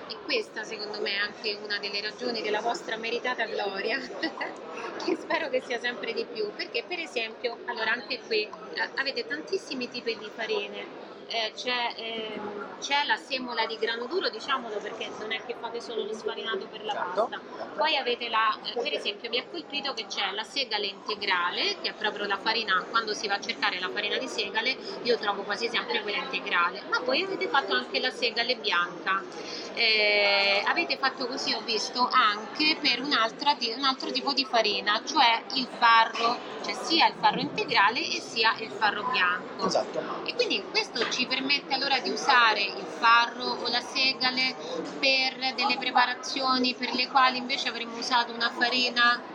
e 0.08 0.18
questa 0.24 0.64
secondo 0.64 1.00
me 1.00 1.12
è 1.12 1.18
anche 1.18 1.58
una 1.64 1.78
delle 1.80 2.02
ragioni 2.02 2.42
della 2.42 2.62
vostra 2.62 2.98
meritata 2.98 3.46
gloria, 3.46 3.98
che 5.04 5.16
spero 5.16 5.50
che 5.50 5.62
sia 5.62 5.80
sempre 5.80 6.14
di 6.14 6.26
più, 6.26 6.52
perché 6.56 6.84
per 6.88 7.00
esempio, 7.00 7.58
allora 7.66 7.92
anche 7.92 8.20
qui 8.20 8.42
eh, 8.44 8.90
avete 8.96 9.26
tantissimi 9.28 9.90
tipi 9.90 10.18
di 10.18 10.30
farine 10.34 11.20
eh, 11.32 11.52
c'è, 11.56 11.94
ehm, 11.96 12.78
c'è 12.80 13.06
la 13.06 13.16
semola 13.16 13.66
di 13.66 13.78
grano 13.78 14.06
duro, 14.06 14.30
diciamolo 14.30 14.78
perché 14.78 15.10
non 15.20 15.32
è 15.32 15.42
che 15.46 15.56
fate 15.60 15.80
solo 15.80 16.04
lo 16.04 16.14
sfarinato 16.14 16.68
per 16.70 16.84
la 16.84 16.94
Certo. 16.94 17.28
pasta. 17.30 17.66
Poi 17.76 17.96
avete 17.96 18.28
la, 18.30 18.58
eh, 18.64 18.82
per 18.82 18.94
esempio, 18.94 19.30
mi 19.30 19.38
ha 19.38 19.44
colpito 19.50 19.94
che 19.94 20.06
c'è 20.08 20.32
la 20.32 20.44
segale 20.44 20.88
integrale, 20.88 21.78
che 21.82 21.90
è 21.90 21.94
proprio 21.94 22.26
la 22.26 22.38
farina, 22.38 22.84
quando 22.90 23.14
si 23.14 23.28
va 23.28 23.36
a 23.36 23.40
cercare 23.40 23.80
la 23.80 23.90
farina 23.90 24.18
di 24.18 24.28
segale, 24.28 24.76
io 25.04 25.18
trovo 25.18 25.44
quasi 25.44 25.70
sempre 25.70 26.02
quella 26.02 26.18
integrale, 26.18 26.84
ma 26.90 27.00
poi 27.00 27.24
avete 27.24 27.48
fatto 27.48 27.74
anche 27.74 28.00
la 28.00 28.12
segale 28.12 28.56
bianca. 28.56 29.24
Eh, 29.74 30.64
avete 30.66 30.98
fatto 30.98 31.28
così, 31.28 31.54
ho 31.54 31.62
visto, 31.62 32.08
anche 32.12 32.78
per 32.82 33.02
un 33.02 33.14
altro 33.14 34.12
tipo 34.12 34.34
di 34.34 34.44
farina, 34.46 35.02
cioè 35.06 35.42
il 35.54 35.68
farro, 35.78 36.38
cioè 36.64 36.74
sia 36.74 37.08
il 37.08 37.14
farro 37.20 37.40
integrale 37.40 38.00
e 38.00 38.20
sia 38.20 38.54
il 38.60 38.70
farro 38.70 39.04
bianco. 39.04 39.66
Esatto. 39.66 40.26
E 40.26 40.34
quindi 40.36 40.64
questo 40.70 41.08
ci 41.10 41.21
permette 41.28 41.74
allora 41.74 42.00
di 42.00 42.10
usare 42.10 42.62
il 42.62 42.86
farro 42.86 43.46
o 43.46 43.68
la 43.70 43.82
segale 43.82 44.56
per 45.00 45.54
delle 45.56 45.78
preparazioni 45.78 46.76
per 46.76 46.94
le 46.94 47.08
quali 47.08 47.38
invece 47.38 47.70
avremmo 47.70 47.98
usato 47.98 48.34
una 48.34 48.50
farina 48.50 49.31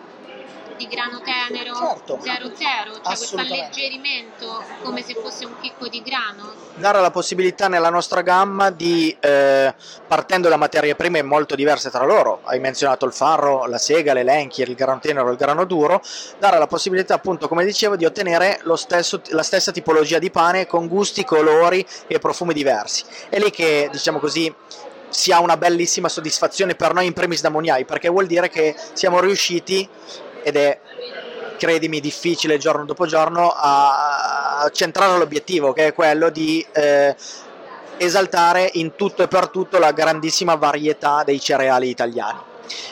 di 0.76 0.86
grano 0.86 1.20
tenero 1.22 1.74
Certo. 1.74 2.18
00, 2.20 2.54
cioè 2.58 3.00
questo 3.02 3.36
alleggerimento 3.36 4.62
come 4.82 5.02
se 5.02 5.14
fosse 5.14 5.44
un 5.44 5.54
chicco 5.60 5.88
di 5.88 6.02
grano. 6.02 6.52
dare 6.76 7.00
la 7.00 7.10
possibilità 7.10 7.68
nella 7.68 7.88
nostra 7.90 8.20
gamma 8.22 8.70
di, 8.70 9.16
eh, 9.18 9.74
partendo 10.06 10.48
da 10.48 10.56
materie 10.56 10.94
prime 10.94 11.22
molto 11.22 11.54
diverse 11.54 11.90
tra 11.90 12.04
loro, 12.04 12.40
hai 12.44 12.60
menzionato 12.60 13.06
il 13.06 13.12
farro, 13.12 13.66
la 13.66 13.78
sega, 13.78 14.12
l'elenchi, 14.12 14.62
il 14.62 14.74
grano 14.74 15.00
tenero, 15.00 15.30
il 15.30 15.36
grano 15.36 15.64
duro, 15.64 16.02
dare 16.38 16.58
la 16.58 16.66
possibilità 16.66 17.14
appunto, 17.14 17.48
come 17.48 17.64
dicevo, 17.64 17.96
di 17.96 18.04
ottenere 18.04 18.58
lo 18.62 18.76
stesso- 18.76 19.22
la 19.28 19.42
stessa 19.42 19.72
tipologia 19.72 20.18
di 20.18 20.30
pane 20.30 20.66
con 20.66 20.86
gusti, 20.86 21.24
colori 21.24 21.84
e 22.06 22.18
profumi 22.18 22.52
diversi. 22.52 23.04
È 23.28 23.38
lì 23.38 23.50
che, 23.50 23.88
diciamo 23.90 24.18
così, 24.18 24.52
si 25.08 25.32
ha 25.32 25.40
una 25.40 25.56
bellissima 25.56 26.08
soddisfazione 26.08 26.74
per 26.74 26.92
noi 26.92 27.06
in 27.06 27.12
primis 27.14 27.40
da 27.40 27.48
Moniai, 27.48 27.84
perché 27.86 28.08
vuol 28.08 28.26
dire 28.26 28.50
che 28.50 28.74
siamo 28.92 29.20
riusciti, 29.20 29.88
ed 30.47 30.55
è 30.55 30.78
credimi 31.59 31.99
difficile 31.99 32.57
giorno 32.57 32.84
dopo 32.84 33.05
giorno, 33.05 33.53
a 33.53 34.70
centrare 34.72 35.18
l'obiettivo 35.18 35.72
che 35.72 35.88
è 35.88 35.92
quello 35.92 36.30
di 36.30 36.64
eh, 36.70 37.16
esaltare 37.97 38.70
in 38.74 38.94
tutto 38.94 39.24
e 39.24 39.28
per 39.28 39.49
tutto 39.49 39.78
la 39.78 39.90
grandissima 39.90 40.55
varietà 40.55 41.24
dei 41.24 41.40
cereali 41.40 41.88
italiani. 41.88 42.38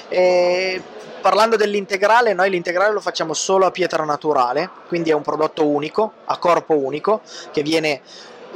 E 0.08 0.82
parlando 1.20 1.54
dell'integrale, 1.54 2.32
noi 2.32 2.50
l'integrale 2.50 2.92
lo 2.92 3.00
facciamo 3.00 3.34
solo 3.34 3.66
a 3.66 3.70
pietra 3.70 4.02
naturale, 4.02 4.68
quindi 4.88 5.10
è 5.10 5.14
un 5.14 5.22
prodotto 5.22 5.64
unico, 5.64 6.14
a 6.24 6.36
corpo 6.38 6.76
unico, 6.76 7.20
che 7.52 7.62
viene 7.62 8.00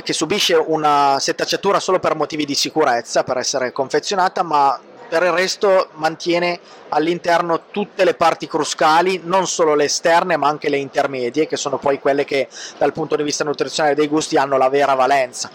che 0.03 0.12
subisce 0.12 0.55
una 0.55 1.18
setacciatura 1.20 1.78
solo 1.78 2.01
per 2.01 2.16
motivi 2.16 2.44
di 2.44 2.55
sicurezza, 2.57 3.22
per 3.22 3.38
essere 3.38 3.70
confezionata, 3.70 4.42
ma 4.42 4.80
per 5.09 5.22
il 5.22 5.30
resto 5.30 5.88
mantiene 5.94 6.61
all'interno 6.90 7.62
tutte 7.70 8.04
le 8.04 8.14
parti 8.14 8.46
cruscali, 8.46 9.20
non 9.24 9.46
solo 9.46 9.74
le 9.74 9.84
esterne 9.84 10.36
ma 10.36 10.48
anche 10.48 10.68
le 10.68 10.76
intermedie, 10.76 11.46
che 11.46 11.56
sono 11.56 11.78
poi 11.78 11.98
quelle 11.98 12.24
che 12.24 12.48
dal 12.76 12.92
punto 12.92 13.16
di 13.16 13.22
vista 13.22 13.44
nutrizionale 13.44 13.94
dei 13.94 14.09
gusti 14.09 14.36
hanno 14.36 14.56
la 14.56 14.68
vera 14.68 14.94
valenza. 14.94 15.50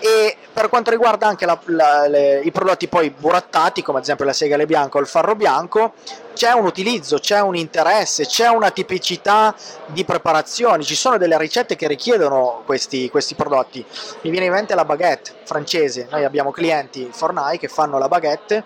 E 0.00 0.36
per 0.52 0.68
quanto 0.68 0.90
riguarda 0.90 1.26
anche 1.26 1.44
la- 1.46 1.58
la- 1.66 2.06
le- 2.06 2.40
i 2.40 2.50
prodotti 2.52 2.88
poi 2.88 3.10
burattati, 3.10 3.82
come 3.82 3.98
ad 3.98 4.04
esempio 4.04 4.24
la 4.24 4.32
segale 4.32 4.66
bianca 4.66 4.98
o 4.98 5.00
il 5.00 5.06
farro 5.06 5.34
bianco, 5.34 5.92
c'è 6.34 6.52
un 6.52 6.66
utilizzo, 6.66 7.18
c'è 7.18 7.40
un 7.40 7.56
interesse, 7.56 8.24
c'è 8.24 8.46
una 8.48 8.70
tipicità 8.70 9.54
di 9.86 10.04
preparazioni, 10.04 10.84
ci 10.84 10.94
sono 10.94 11.18
delle 11.18 11.36
ricette 11.36 11.74
che 11.74 11.88
richiedono 11.88 12.62
questi, 12.64 13.10
questi 13.10 13.34
prodotti. 13.34 13.84
Mi 14.22 14.30
viene 14.30 14.46
in 14.46 14.52
mente 14.52 14.74
la 14.76 14.84
baguette 14.84 15.32
francese, 15.44 16.06
noi 16.10 16.24
abbiamo 16.24 16.52
clienti 16.52 17.08
fornai 17.12 17.58
che 17.58 17.66
fanno 17.66 17.98
la 17.98 18.06
baguette 18.08 18.64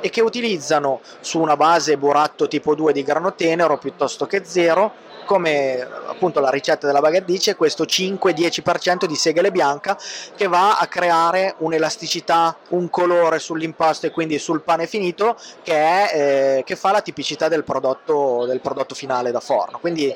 e 0.00 0.08
che 0.08 0.22
utilizzano 0.22 1.00
su 1.20 1.40
una 1.40 1.56
base 1.56 1.98
buratto 1.98 2.48
tipo 2.48 2.74
2 2.74 2.92
di 2.94 3.02
grano 3.02 3.34
tenero 3.34 3.76
piuttosto 3.76 4.26
che 4.26 4.44
0 4.44 5.08
come 5.30 5.80
appunto 6.06 6.40
la 6.40 6.50
ricetta 6.50 6.88
della 6.88 6.98
baguette 6.98 7.30
dice, 7.30 7.54
questo 7.54 7.84
5-10% 7.84 9.04
di 9.04 9.14
segale 9.14 9.52
bianca 9.52 9.96
che 10.34 10.48
va 10.48 10.76
a 10.76 10.88
creare 10.88 11.54
un'elasticità, 11.58 12.56
un 12.70 12.90
colore 12.90 13.38
sull'impasto 13.38 14.06
e 14.06 14.10
quindi 14.10 14.40
sul 14.40 14.62
pane 14.62 14.88
finito 14.88 15.36
che, 15.62 15.74
è, 15.74 16.10
eh, 16.58 16.62
che 16.64 16.74
fa 16.74 16.90
la 16.90 17.00
tipicità 17.00 17.46
del 17.46 17.62
prodotto, 17.62 18.44
del 18.44 18.60
prodotto 18.60 18.96
finale 18.96 19.30
da 19.30 19.38
forno. 19.38 19.78
Quindi 19.78 20.12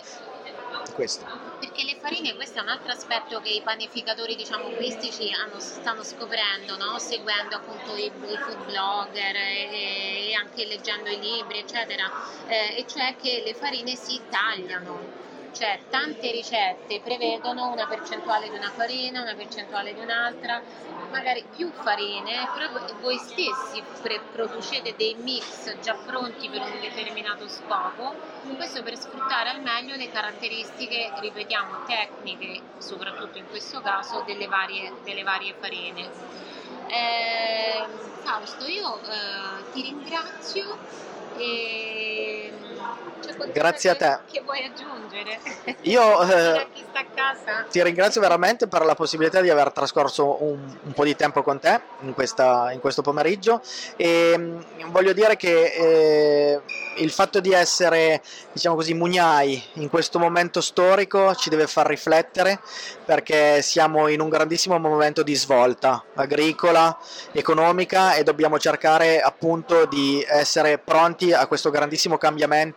questo. 0.97 1.44
Perché 1.75 1.93
le 1.93 1.99
farine, 1.99 2.37
questo 2.37 2.61
è 2.61 2.63
un 2.63 2.69
altro 2.69 2.93
aspetto 2.93 3.41
che 3.41 3.49
i 3.49 3.61
panificatori 3.61 4.37
diciamo 4.37 4.69
hanno- 4.69 5.59
stanno 5.59 6.05
scoprendo, 6.05 6.77
no? 6.77 7.01
seguendo 7.01 7.57
appunto 7.57 7.97
i, 7.97 8.05
i 8.05 8.37
food 8.37 8.65
blogger 8.65 9.35
e, 9.35 10.29
e 10.29 10.35
anche 10.35 10.67
leggendo 10.67 11.11
i 11.11 11.19
libri, 11.19 11.59
eccetera, 11.59 12.09
eh, 12.47 12.77
e 12.77 12.87
cioè 12.87 13.17
che 13.21 13.43
le 13.45 13.55
farine 13.55 13.97
si 13.97 14.21
tagliano. 14.31 15.34
Cioè, 15.55 15.83
tante 15.89 16.33
ricette 16.33 17.01
prevedono 17.01 17.71
una 17.71 17.87
percentuale 17.87 18.51
di 18.51 18.57
una 18.57 18.73
farina, 18.75 19.23
una 19.23 19.35
percentuale 19.37 19.95
di 19.95 20.01
un'altra, 20.01 20.61
magari 21.13 21.45
più 21.55 21.71
farine, 21.71 22.51
però 22.53 22.67
voi- 23.01 23.19
stessi 23.19 23.81
pre- 24.03 24.21
producete 24.33 24.95
dei 24.97 25.15
mix 25.15 25.79
già 25.79 25.95
pronti 25.95 26.49
per 26.49 26.61
un 26.61 26.81
determinato 26.81 27.47
scopo, 27.49 28.15
questo 28.57 28.83
per 28.83 28.99
sfruttare 28.99 29.51
al 29.51 29.63
meglio 29.63 29.95
le 29.95 30.11
caratteristiche, 30.11 31.13
ripetiamo, 31.21 31.85
tecniche, 31.87 32.61
soprattutto 32.79 33.39
in 33.39 33.47
questo 33.49 33.81
caso, 33.81 34.25
delle 34.27 34.49
varie, 34.49 34.93
delle 35.05 35.23
varie 35.23 35.55
farine. 35.57 36.11
Eh, 36.89 37.87
Fausto, 38.23 38.67
io 38.67 39.01
eh, 39.05 39.71
ti 39.73 39.83
ringrazio 39.83 40.79
e 41.37 42.53
Grazie 43.53 43.91
a 43.91 43.97
te. 43.97 44.19
Che 44.31 44.43
vuoi 44.43 44.65
aggiungere? 44.65 45.39
Io, 45.83 46.23
eh? 46.29 46.67
Ti 47.71 47.83
ringrazio 47.83 48.21
veramente 48.21 48.69
per 48.69 48.85
la 48.85 48.95
possibilità 48.95 49.41
di 49.41 49.51
aver 49.51 49.73
trascorso 49.73 50.43
un, 50.43 50.59
un 50.83 50.93
po' 50.93 51.05
di 51.05 51.17
tempo 51.17 51.43
con 51.43 51.59
te 51.59 51.81
in, 52.01 52.15
questa- 52.15 52.71
in 52.73 52.81
questo 52.81 53.03
pomeriggio 53.03 53.61
e 53.97 54.35
mm, 54.37 54.61
voglio 54.91 55.13
dire 55.13 55.37
che 55.37 55.65
eh, 55.65 56.61
il 56.97 57.11
fatto 57.11 57.41
di 57.41 57.53
essere, 57.53 58.23
diciamo 58.53 58.77
così, 58.77 58.95
mugnai 58.95 59.63
in 59.75 59.89
questo 59.89 60.19
momento 60.19 60.61
storico 60.61 61.35
ci 61.35 61.49
deve 61.51 61.67
far 61.67 61.87
riflettere 61.87 62.61
perché 63.05 63.61
siamo 63.63 64.09
in 64.09 64.21
un 64.21 64.29
grandissimo 64.29 64.79
momento 64.79 65.23
di 65.23 65.35
svolta 65.35 66.05
agricola, 66.15 66.97
economica 67.33 68.15
e 68.15 68.23
dobbiamo 68.23 68.59
cercare 68.59 69.21
appunto 69.21 69.87
di 69.87 70.25
essere 70.29 70.79
pronti 70.79 71.33
a 71.33 71.47
questo 71.47 71.71
grandissimo 71.71 72.19
cambiamento 72.19 72.74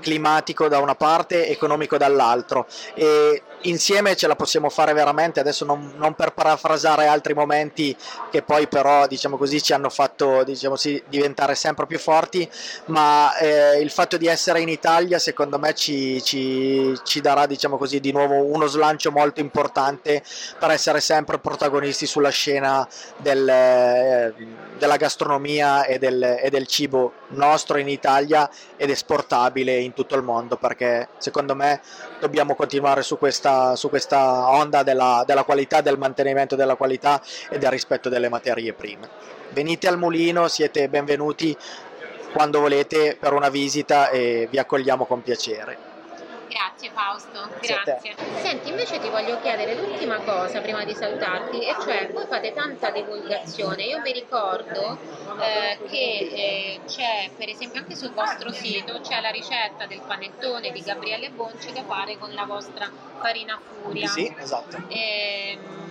climatico 0.00 0.68
da 0.68 0.78
una 0.78 0.94
parte, 0.94 1.48
economico 1.48 1.96
dall'altro. 1.96 2.66
E 2.94 3.42
insieme 3.64 4.16
ce 4.16 4.26
la 4.26 4.36
possiamo 4.36 4.68
fare 4.68 4.92
veramente, 4.92 5.40
adesso 5.40 5.64
non, 5.64 5.92
non 5.96 6.14
per 6.14 6.32
parafrasare 6.32 7.06
altri 7.06 7.34
momenti 7.34 7.96
che 8.30 8.42
poi 8.42 8.66
però 8.68 9.06
diciamo 9.06 9.36
così 9.36 9.62
ci 9.62 9.72
hanno 9.72 9.90
fatto 9.90 10.42
diciamo 10.44 10.76
sì, 10.76 11.02
diventare 11.08 11.54
sempre 11.54 11.86
più 11.86 11.98
forti, 11.98 12.48
ma 12.86 13.36
eh, 13.36 13.80
il 13.80 13.90
fatto 13.90 14.16
di 14.16 14.26
essere 14.26 14.60
in 14.60 14.68
Italia 14.68 15.18
secondo 15.18 15.58
me 15.58 15.74
ci, 15.74 16.22
ci- 16.22 16.98
ci 17.04 17.20
darà 17.20 17.46
diciamo 17.46 17.76
così 17.76 18.00
di 18.00 18.12
nuovo 18.12 18.34
uno 18.44 18.66
slancio 18.66 19.10
molto 19.10 19.40
importante 19.40 20.22
per 20.58 20.70
essere 20.70 21.00
sempre 21.00 21.38
protagonisti 21.38 22.06
sulla 22.06 22.30
scena 22.30 22.86
del, 23.18 23.48
eh, 23.48 24.34
della 24.78 24.96
gastronomia 24.96 25.84
e 25.84 25.98
del, 25.98 26.22
e 26.22 26.50
del 26.50 26.66
cibo 26.66 27.12
nostro 27.28 27.78
in 27.78 27.88
Italia 27.88 28.48
ed 28.76 28.90
esportabile 28.90 29.76
in 29.76 29.92
tutto 29.92 30.14
il 30.16 30.22
mondo 30.22 30.56
perché 30.56 31.08
secondo 31.18 31.54
me 31.54 31.80
dobbiamo 32.20 32.54
continuare 32.54 33.02
su 33.02 33.18
questa, 33.18 33.53
su 33.74 33.88
questa 33.88 34.50
onda 34.50 34.82
della, 34.82 35.24
della 35.26 35.44
qualità, 35.44 35.80
del 35.80 35.98
mantenimento 35.98 36.56
della 36.56 36.76
qualità 36.76 37.20
e 37.50 37.58
del 37.58 37.70
rispetto 37.70 38.08
delle 38.08 38.28
materie 38.28 38.72
prime. 38.72 39.08
Venite 39.50 39.86
al 39.88 39.98
mulino, 39.98 40.48
siete 40.48 40.88
benvenuti 40.88 41.56
quando 42.32 42.60
volete 42.60 43.16
per 43.18 43.32
una 43.32 43.48
visita 43.48 44.10
e 44.10 44.48
vi 44.50 44.58
accogliamo 44.58 45.06
con 45.06 45.22
piacere. 45.22 45.93
Grazie 46.48 46.90
Fausto, 46.90 47.48
Grazie. 47.60 48.14
Senti, 48.40 48.68
invece 48.68 48.98
ti 49.00 49.08
voglio 49.08 49.40
chiedere 49.40 49.74
l'ultima 49.74 50.18
cosa 50.18 50.60
prima 50.60 50.84
di 50.84 50.94
salutarti, 50.94 51.60
e 51.60 51.74
cioè 51.80 52.10
voi 52.12 52.26
fate 52.26 52.52
tanta 52.52 52.90
divulgazione. 52.90 53.84
Io 53.84 54.00
vi 54.02 54.12
ricordo 54.12 54.98
eh, 55.40 55.78
che 55.88 56.28
eh, 56.32 56.80
c'è, 56.86 57.30
per 57.36 57.48
esempio, 57.48 57.80
anche 57.80 57.96
sul 57.96 58.12
vostro 58.12 58.52
sito 58.52 59.00
c'è 59.00 59.20
la 59.20 59.30
ricetta 59.30 59.86
del 59.86 60.00
panettone 60.06 60.70
di 60.70 60.80
Gabriele 60.80 61.30
Bonci 61.30 61.72
da 61.72 61.82
fare 61.84 62.18
con 62.18 62.32
la 62.34 62.44
vostra 62.44 62.90
farina 63.20 63.58
furia. 63.58 64.08
Sì, 64.08 64.32
esatto. 64.38 64.76
Ehm, 64.88 65.82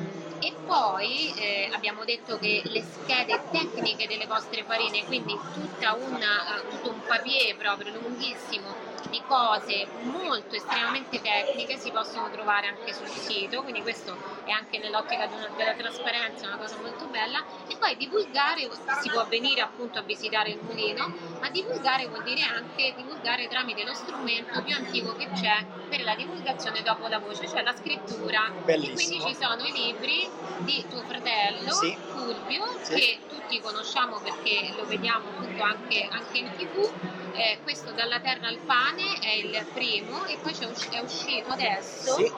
E 0.44 0.52
poi 0.66 1.34
eh, 1.38 1.70
abbiamo 1.72 2.04
detto 2.04 2.38
che 2.38 2.62
le 2.66 2.84
schede 2.84 3.40
tecniche 3.50 4.08
delle 4.08 4.26
vostre 4.26 4.66
farine, 4.66 5.06
quindi 5.06 5.40
tutta 5.54 5.94
una, 5.94 6.58
eh, 6.58 6.68
tutto 6.70 6.90
un 6.90 7.00
papier 7.08 7.56
proprio 7.56 7.94
lunghissimo 7.94 8.92
di 9.14 9.22
cose 9.28 9.86
molto 10.02 10.56
estremamente 10.56 11.22
tecniche 11.22 11.78
si 11.78 11.92
possono 11.92 12.32
trovare 12.32 12.66
anche 12.66 12.94
sul 12.94 13.08
sito, 13.08 13.62
quindi 13.62 13.84
questo 13.84 14.18
è 14.44 14.50
anche 14.50 14.80
nell'ottica 14.80 15.28
di 15.28 15.36
una- 15.36 15.50
della 15.56 15.74
trasparenza 15.76 16.48
una 16.48 16.58
cosa 16.58 16.76
molto 16.82 17.06
bella. 17.06 17.44
E 17.68 17.76
poi 17.78 17.96
divulgare 17.96 18.68
si 19.02 19.10
può 19.12 19.24
venire 19.28 19.62
appunto 19.62 20.00
a 20.00 20.02
visitare 20.02 20.50
il 20.50 20.60
mulino, 20.64 21.14
ma 21.44 21.50
divulgare 21.50 22.08
vuol 22.08 22.24
dire 22.24 22.40
anche 22.42 22.94
divulgare 22.96 23.50
tramite 23.50 23.84
lo 23.84 23.94
strumento 23.94 24.64
più 24.64 24.74
antico 24.74 25.14
che 25.18 25.28
c'è 25.34 25.66
per 25.90 26.02
la 26.06 26.16
divulgazione 26.16 26.82
dopo 26.82 27.08
la 27.08 27.20
voce, 27.20 27.50
cioè 27.50 27.62
la 27.64 27.76
scrittura. 27.76 28.48
E 28.48 28.64
Bellissimo. 28.64 28.96
quindi 28.96 29.36
ci 29.36 29.44
sono 29.44 29.62
i 29.62 29.72
libri 29.74 30.26
di 30.60 30.86
tuo 30.88 31.02
fratello 31.04 31.72
Sì. 31.74 31.98
Fulvio 32.14 32.64
Sì. 32.82 32.94
che 32.94 33.20
tutti 33.28 33.60
conosciamo 33.60 34.20
perché 34.20 34.72
lo 34.78 34.86
vediamo 34.86 35.28
appunto 35.28 35.62
anche, 35.64 36.08
anche 36.10 36.38
in 36.38 36.50
tv. 36.56 36.90
Eh, 37.36 37.60
questo 37.62 37.92
dalla 37.92 38.20
terra 38.22 38.48
al 38.48 38.60
pane 38.60 39.04
è 39.20 39.34
il 39.34 39.66
primo 39.74 40.24
e 40.26 40.38
poi 40.42 40.56
è 40.58 40.66
uscito 41.02 41.52
adesso 41.52 42.14
Sì, 42.16 42.32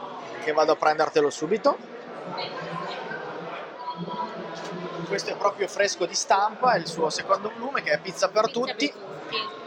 che 0.43 0.51
vado 0.51 0.71
a 0.71 0.75
prendertelo 0.75 1.29
subito. 1.29 1.77
Questo 5.07 5.31
è 5.31 5.35
proprio 5.35 5.67
fresco 5.67 6.05
di 6.05 6.15
stampa, 6.15 6.73
è 6.73 6.79
il 6.79 6.87
suo 6.87 7.09
secondo 7.09 7.51
volume 7.57 7.81
che 7.83 7.91
è 7.91 7.99
Pizza 7.99 8.29
per 8.29 8.45
Pizza 8.45 8.59
tutti. 8.59 8.87
per 8.87 8.95
tutti. 8.95 9.63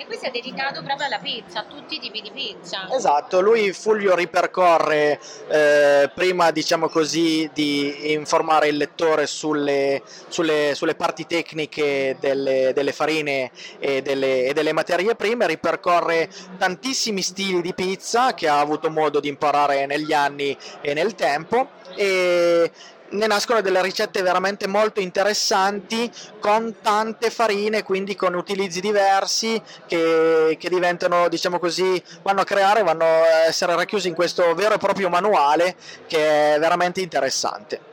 E 0.00 0.06
questo 0.06 0.28
è 0.28 0.30
dedicato 0.30 0.82
proprio 0.82 1.08
alla 1.08 1.18
pizza, 1.18 1.60
a 1.60 1.64
tutti 1.64 1.96
i 1.96 1.98
tipi 1.98 2.22
di 2.22 2.30
pizza. 2.30 2.88
Esatto, 2.90 3.42
lui 3.42 3.70
Fulvio 3.74 4.14
ripercorre 4.14 5.20
eh, 5.48 6.10
prima 6.14 6.50
diciamo 6.52 6.88
così 6.88 7.50
di 7.52 8.12
informare 8.12 8.68
il 8.68 8.78
lettore 8.78 9.26
sulle, 9.26 10.02
sulle- 10.28 10.74
sulle 10.74 10.94
parti 10.94 11.26
tecniche 11.26 12.16
delle, 12.18 12.72
delle 12.74 12.92
farine 12.92 13.50
e 13.78 14.00
delle, 14.00 14.46
e 14.46 14.54
delle 14.54 14.72
materie 14.72 15.14
prime, 15.16 15.46
ripercorre 15.46 16.30
tantissimi 16.56 17.20
stili 17.20 17.60
di 17.60 17.74
pizza 17.74 18.32
che 18.32 18.48
ha 18.48 18.58
avuto 18.58 18.88
modo 18.88 19.20
di 19.20 19.28
imparare 19.28 19.84
negli 19.84 20.14
anni 20.14 20.56
e 20.80 20.94
nel 20.94 21.14
tempo 21.14 21.72
e 21.94 22.70
ne 23.10 23.26
nascono 23.26 23.60
delle 23.60 23.82
ricette 23.82 24.22
veramente 24.22 24.66
molto 24.66 25.00
interessanti 25.00 26.10
con 26.38 26.76
tante 26.80 27.30
farine, 27.30 27.82
quindi 27.82 28.14
con 28.14 28.34
utilizzi 28.34 28.80
diversi 28.80 29.60
che, 29.86 30.56
che 30.58 30.68
diventano, 30.68 31.28
diciamo 31.28 31.58
così, 31.58 32.02
vanno 32.22 32.42
a 32.42 32.44
creare, 32.44 32.82
vanno 32.82 33.04
a 33.04 33.46
essere 33.46 33.74
racchiusi 33.74 34.08
in 34.08 34.14
questo 34.14 34.54
vero 34.54 34.74
e 34.74 34.78
proprio 34.78 35.08
manuale 35.08 35.76
che 36.06 36.54
è 36.54 36.58
veramente 36.58 37.00
interessante. 37.00 37.89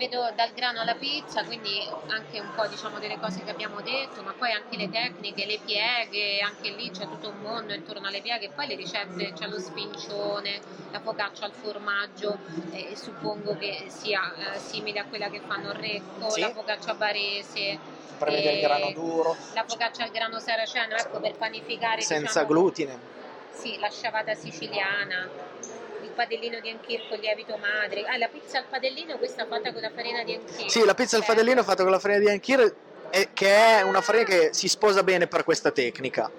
Vedo 0.00 0.32
dal 0.34 0.50
grano 0.54 0.80
alla 0.80 0.94
pizza, 0.94 1.44
quindi 1.44 1.78
anche 2.06 2.40
un 2.40 2.50
po' 2.56 2.66
diciamo 2.68 2.98
delle 2.98 3.18
cose 3.18 3.42
che 3.44 3.50
abbiamo 3.50 3.82
detto, 3.82 4.22
ma 4.22 4.32
poi 4.32 4.50
anche 4.50 4.78
le 4.78 4.88
tecniche, 4.88 5.44
le 5.44 5.58
pieghe, 5.62 6.40
anche 6.40 6.70
lì 6.70 6.90
c'è 6.90 7.06
tutto 7.06 7.28
un 7.28 7.36
mondo 7.42 7.74
intorno 7.74 8.08
alle 8.08 8.22
pieghe, 8.22 8.48
poi 8.48 8.66
le 8.66 8.76
ricette, 8.76 9.34
c'è 9.34 9.46
lo 9.46 9.58
spincione, 9.58 10.58
la 10.90 11.00
focaccia 11.00 11.44
al 11.44 11.52
formaggio, 11.52 12.38
eh, 12.72 12.96
suppongo 12.96 13.58
che 13.58 13.90
sia 13.90 14.54
eh, 14.54 14.58
simile 14.58 15.00
a 15.00 15.04
quella 15.04 15.28
che 15.28 15.40
fanno 15.46 15.70
Recco, 15.72 16.30
Sì. 16.30 16.40
la 16.40 16.48
focaccia 16.48 16.94
barese, 16.94 17.78
Prevede 18.16 18.52
il 18.52 18.56
eh, 18.56 18.60
grano 18.60 18.90
duro, 18.92 19.36
la 19.52 19.64
focaccia 19.68 20.04
al 20.04 20.10
grano 20.10 20.38
saraceno, 20.38 20.96
ecco 20.96 21.20
per 21.20 21.36
panificare 21.36 22.00
senza 22.00 22.40
diciamo, 22.40 22.46
glutine. 22.46 22.98
Sì, 23.52 23.76
la 23.78 23.90
sciavata 23.90 24.32
siciliana, 24.32 25.28
il 26.10 26.16
padellino 26.16 26.60
di 26.60 26.68
anchir 26.70 27.00
con 27.08 27.18
lievito 27.18 27.56
madre. 27.56 28.04
Ah, 28.04 28.18
la 28.18 28.28
pizza 28.28 28.58
al 28.58 28.64
padellino, 28.68 29.16
questa 29.16 29.46
fatta 29.46 29.72
con 29.72 29.80
la 29.80 29.90
farina 29.94 30.22
di 30.24 30.34
anchir. 30.34 30.68
Sì, 30.68 30.84
la 30.84 30.94
pizza 30.94 31.16
al 31.16 31.22
Bello. 31.22 31.34
fadellino 31.34 31.62
fatta 31.62 31.82
con 31.82 31.92
la 31.92 31.98
farina 31.98 32.20
di 32.20 32.28
anchir, 32.28 32.74
che 33.32 33.56
è 33.56 33.82
una 33.82 34.00
farina 34.00 34.24
che 34.24 34.50
si 34.52 34.68
sposa 34.68 35.02
bene 35.02 35.26
per 35.26 35.44
questa 35.44 35.70
tecnica. 35.70 36.30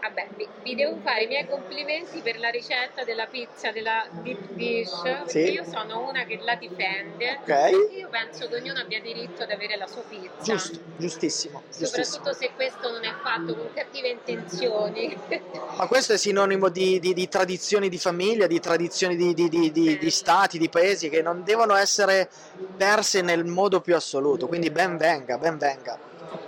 Vabbè, 0.00 0.28
vi, 0.36 0.48
vi 0.62 0.74
devo 0.74 0.96
fare 1.02 1.24
i 1.24 1.26
miei 1.26 1.46
complimenti 1.46 2.20
per 2.22 2.38
la 2.38 2.48
ricetta 2.48 3.04
della 3.04 3.26
pizza 3.26 3.70
della 3.70 4.06
deep 4.22 4.52
dish, 4.52 5.02
perché 5.02 5.38
io 5.50 5.64
sono 5.64 6.08
una 6.08 6.24
che 6.24 6.38
la 6.42 6.54
difende. 6.54 7.38
Ok. 7.42 7.70
Io 7.98 8.08
penso 8.08 8.48
che 8.48 8.54
ognuno 8.56 8.80
abbia 8.80 9.00
diritto 9.00 9.42
ad 9.42 9.50
avere 9.50 9.76
la 9.76 9.86
sua 9.86 10.02
pizza. 10.02 10.32
Giusto, 10.42 10.78
giustissimo, 10.96 11.62
giustissimo. 11.68 12.02
Soprattutto 12.04 12.32
se 12.32 12.50
questo 12.54 12.90
non 12.90 13.04
è 13.04 13.12
fatto 13.22 13.54
con 13.54 13.68
cattive 13.74 14.08
intenzioni. 14.08 15.14
Ma 15.76 15.86
questo 15.86 16.14
è 16.14 16.16
sinonimo 16.16 16.70
di, 16.70 16.98
di- 16.98 17.12
di 17.12 17.28
tradizioni 17.28 17.88
di 17.90 17.98
famiglia, 17.98 18.46
di 18.46 18.58
tradizioni 18.58 19.16
di, 19.16 19.34
di- 19.34 19.48
di- 19.48 19.70
di- 19.70 19.98
di 19.98 20.10
stati, 20.10 20.58
di 20.58 20.68
paesi 20.70 21.10
che 21.10 21.20
non 21.20 21.42
devono 21.44 21.74
essere 21.74 22.30
perse 22.76 23.20
nel 23.20 23.44
modo 23.44 23.80
più 23.80 23.94
assoluto. 23.94 24.46
Quindi 24.46 24.70
ben 24.70 24.96
venga, 24.96 25.36
ben 25.36 25.58
venga. 25.58 25.98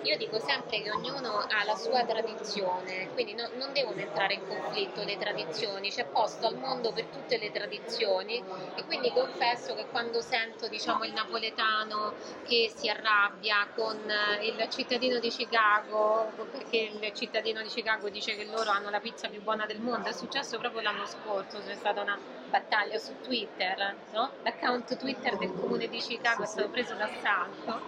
Io 0.04 0.16
dico 0.16 0.38
sempre 0.40 0.80
che 0.80 0.90
ognuno 0.90 1.38
ha 1.46 1.62
la 1.64 1.74
sua 1.76 2.04
tradizione, 2.04 3.10
quindi 3.12 3.34
no- 3.34 3.48
non 3.52 3.72
devono 3.72 4.00
entrare 4.00 4.34
in 4.34 4.42
conflitto 4.44 5.02
le 5.02 5.16
tradizioni, 5.16 5.90
c'è 5.90 6.08
posto 6.10 6.46
al 6.46 6.56
mondo 6.56 6.92
per 6.92 7.08
tutte 7.08 7.38
le 7.38 7.50
tradizioni 7.50 8.44
e 8.74 8.84
quindi 8.84 9.12
confesso 9.12 9.74
che 9.74 9.86
quando 9.88 10.20
sento 10.20 10.66
diciamo, 10.68 11.04
il 11.04 11.12
napoletano 11.12 12.16
che 12.42 12.68
si 12.74 12.88
arrabbia 12.88 13.70
con 13.72 14.08
eh, 14.10 14.44
il 14.46 14.68
cittadino 14.68 15.20
di 15.20 15.28
Chicago, 15.30 16.48
perché 16.50 16.78
il 16.78 17.12
cittadino 17.12 17.62
di 17.62 17.68
Chicago 17.68 18.10
dice 18.10 18.34
che 18.34 18.44
loro 18.44 18.70
hanno 18.70 18.90
la 18.90 19.00
pizza 19.00 19.28
più 19.28 19.40
buona 19.42 19.66
del 19.66 19.80
mondo, 19.80 20.08
è 20.08 20.12
successo 20.12 20.58
proprio 20.58 20.80
l'anno 20.80 21.06
scorso, 21.06 21.60
c'è 21.60 21.76
stata 21.76 22.00
una 22.02 22.20
battaglia 22.52 22.98
su 22.98 23.14
Twitter, 23.22 23.96
no? 24.10 24.30
l'account 24.42 24.98
Twitter 24.98 25.38
del 25.38 25.54
comune 25.58 25.88
di 25.88 25.96
Chicago 25.96 26.42
è 26.42 26.46
stato 26.46 26.68
preso 26.68 26.92
d'assalto 26.92 27.80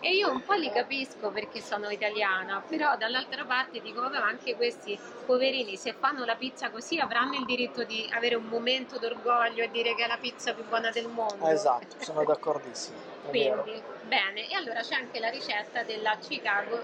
e 0.00 0.10
io 0.10 0.32
un 0.32 0.42
po' 0.42 0.54
li 0.54 0.72
capisco 0.72 1.30
perché 1.30 1.60
sono 1.60 1.88
italiana, 1.88 2.60
però 2.66 2.96
dall'altra 2.96 3.44
parte 3.44 3.80
dico 3.80 4.00
vabbè 4.00 4.16
anche 4.16 4.56
questi 4.56 4.98
poverini 5.24 5.76
se 5.76 5.92
fanno 5.92 6.24
la 6.24 6.34
pizza 6.34 6.68
così 6.70 6.98
avranno 6.98 7.36
il 7.36 7.44
diritto 7.44 7.84
di 7.84 8.10
avere 8.12 8.34
un 8.34 8.46
momento 8.46 8.98
d'orgoglio 8.98 9.62
e 9.62 9.70
dire 9.70 9.94
che 9.94 10.04
è 10.04 10.08
la 10.08 10.18
pizza 10.18 10.52
più 10.52 10.66
buona 10.66 10.90
del 10.90 11.06
mondo. 11.06 11.46
Esatto, 11.46 11.96
sono 12.00 12.24
d'accordissimo. 12.24 12.98
Quindi, 13.28 13.80
bene, 14.02 14.48
e 14.48 14.54
allora 14.56 14.80
c'è 14.80 14.94
anche 14.96 15.20
la 15.20 15.28
ricetta 15.28 15.84
della 15.84 16.16
Chicago 16.18 16.82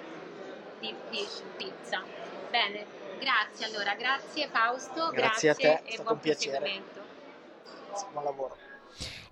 Deep 0.79 1.11
Dish 1.11 1.43
Pizza. 1.57 2.01
Bene, 2.49 2.87
grazie 3.19 3.67
allora, 3.67 3.95
grazie 3.95 4.47
Fausto, 4.47 5.11
Grazie 5.11 5.51
a 5.51 5.55
te, 5.55 5.83
è 5.83 5.83
e 5.85 5.93
stato 5.95 6.15
buon 6.15 6.21
un 6.25 7.04
proseguimento. 7.95 8.07
Buon 8.13 8.25
lavoro. 8.25 8.57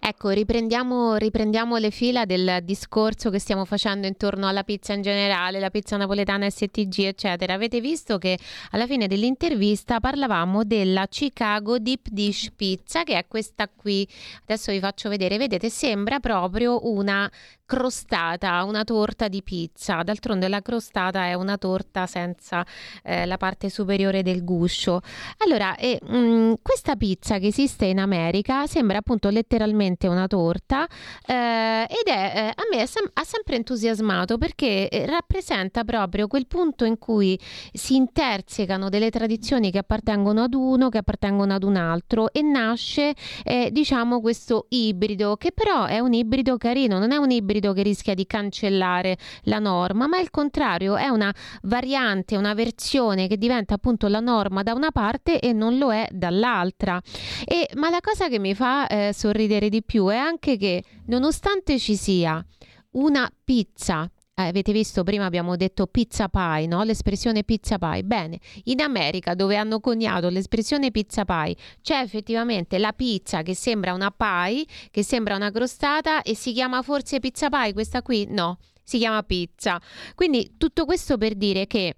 Ecco, 0.05 0.31
riprendiamo, 0.31 1.15
riprendiamo 1.15 1.77
le 1.77 1.93
fila 1.93 2.25
del 2.25 2.59
discorso 2.65 3.31
che 3.31 3.39
stiamo 3.39 3.65
facendo 3.65 4.09
intorno 4.09 4.49
alla 4.49 4.65
pizza 4.65 4.93
in 4.95 5.03
generale, 5.03 5.61
la 5.61 5.71
pizza 5.71 5.97
napoletana 5.97 6.51
STG, 6.51 7.05
eccetera. 7.05 7.55
Avete 7.55 7.81
visto 7.81 8.19
che 8.19 8.37
alla 8.73 8.89
fine 8.89 9.07
dell'intervista 9.07 10.01
parlavamo 10.01 10.65
della 10.65 11.07
Chicago 11.07 11.79
Deep 11.79 12.09
Dish 12.09 12.51
Pizza, 12.57 13.05
che 13.05 13.17
è 13.17 13.29
questa 13.29 13.69
qui. 13.69 14.07
Adesso 14.43 14.73
vi 14.73 14.81
faccio 14.81 15.09
vedere, 15.09 15.39
vedete, 15.39 15.71
sembra 15.71 16.19
proprio 16.19 16.91
una 16.91 17.31
crostata, 17.73 18.63
una 18.65 18.85
torta 18.85 19.29
di 19.29 19.43
pizza. 19.43 20.03
D'altronde 20.03 20.47
la 20.49 20.61
crostata 20.61 21.25
è 21.25 21.33
una 21.33 21.57
torta 21.57 22.07
senza 22.07 22.67
eh, 23.03 23.25
la 23.25 23.39
parte 23.39 23.71
superiore 23.71 24.23
del 24.23 24.45
guscio. 24.45 25.01
Allora, 25.39 25.75
eh, 25.77 25.99
mh, 26.03 26.57
questa 26.61 26.97
pizza 26.97 27.39
che 27.39 27.47
esiste 27.47 27.87
in 27.87 27.99
America 27.99 28.67
sembra 28.67 28.99
appunto 28.99 29.31
letteralmente 29.31 30.07
una 30.07 30.27
torta 30.27 30.87
eh, 31.27 31.87
ed 31.89 32.09
è, 32.09 32.33
eh, 32.35 32.53
a 32.55 32.63
me 32.71 32.87
sem- 32.87 33.09
ha 33.15 33.25
sempre 33.25 33.57
entusiasmato 33.57 34.37
perché 34.37 34.91
eh, 34.91 35.07
rappresenta 35.07 35.83
proprio 35.83 36.27
quel 36.27 36.47
punto 36.47 36.85
in 36.85 36.99
cui 36.99 37.41
si 37.73 37.97
intersecano 37.97 38.91
delle 38.91 39.09
tradizioni 39.09 39.71
che 39.71 39.79
appartengono 39.79 40.43
ad 40.43 40.53
uno, 40.53 40.91
che 40.91 40.99
appartengono 40.99 41.55
ad 41.55 41.63
un 41.63 41.77
altro 41.77 42.31
e 42.35 42.43
nasce 42.43 43.15
eh, 43.45 43.71
diciamo 43.73 44.21
questo 44.21 44.67
ibrido 44.69 45.37
che 45.37 45.53
però 45.53 45.87
è 45.87 46.01
un 46.01 46.13
ibrido 46.13 46.59
carino, 46.59 46.99
non 46.99 47.13
è 47.13 47.17
un 47.17 47.31
ibrido 47.31 47.62
che 47.71 47.83
rischia 47.83 48.15
di 48.15 48.27
cancellare 48.27 49.17
la 49.43 49.61
norma, 49.61 50.09
ma 50.09 50.19
al 50.19 50.31
contrario 50.31 50.97
è 50.97 51.07
una 51.07 51.33
variante, 51.63 52.37
una 52.37 52.55
versione 52.55 53.29
che 53.29 53.39
diventa 53.39 53.75
appunto 53.75 54.09
la 54.09 54.19
norma 54.19 54.65
da 54.65 54.73
una 54.73 54.91
parte 54.91 55.39
e 55.39 55.53
non 55.53 55.79
lo 55.79 55.93
è 55.93 56.09
dall'altra. 56.11 57.01
E, 57.45 57.69
ma 57.77 57.91
la 57.91 58.01
cosa 58.01 58.29
che 58.29 58.41
mi 58.41 58.57
fa 58.57 58.89
eh, 58.89 59.13
sorridere 59.15 59.69
di 59.69 59.85
più 59.85 60.09
è 60.09 60.17
anche 60.17 60.57
che 60.57 60.83
nonostante 61.07 61.79
ci 61.79 61.95
sia 61.95 62.45
una 62.93 63.31
pizza 63.45 64.11
avete 64.35 64.73
visto 64.73 65.03
prima 65.03 65.25
abbiamo 65.25 65.57
detto 65.57 65.87
pizza 65.87 66.29
pie, 66.29 66.67
no? 66.67 66.83
L'espressione 66.83 67.45
pizza 67.45 67.79
pie. 67.79 68.03
Bene, 68.05 68.39
in 68.65 68.81
America 68.81 69.35
dove 69.35 69.57
hanno 69.57 69.81
coniato 69.81 70.29
l'espressione 70.29 70.91
pizza 70.91 71.25
pie, 71.25 71.57
c'è 71.83 72.01
effettivamente 72.01 72.79
la 72.79 72.93
pizza 72.93 73.43
che 73.43 73.55
sembra 73.55 73.93
una 73.93 74.11
pie, 74.11 74.65
che 74.91 75.03
sembra 75.03 75.37
una 75.37 75.51
crostata 75.51 76.23
e 76.23 76.35
si 76.35 76.53
chiama 76.53 76.83
forse 76.83 77.21
pizza 77.21 77.49
pie 77.49 77.73
questa 77.73 78.03
qui? 78.03 78.27
No, 78.29 78.59
si 78.83 78.99
chiama 78.99 79.23
pizza. 79.23 79.81
Quindi 80.15 80.55
tutto 80.57 80.85
questo 80.85 81.19
per 81.19 81.35
dire 81.35 81.67
che 81.67 81.97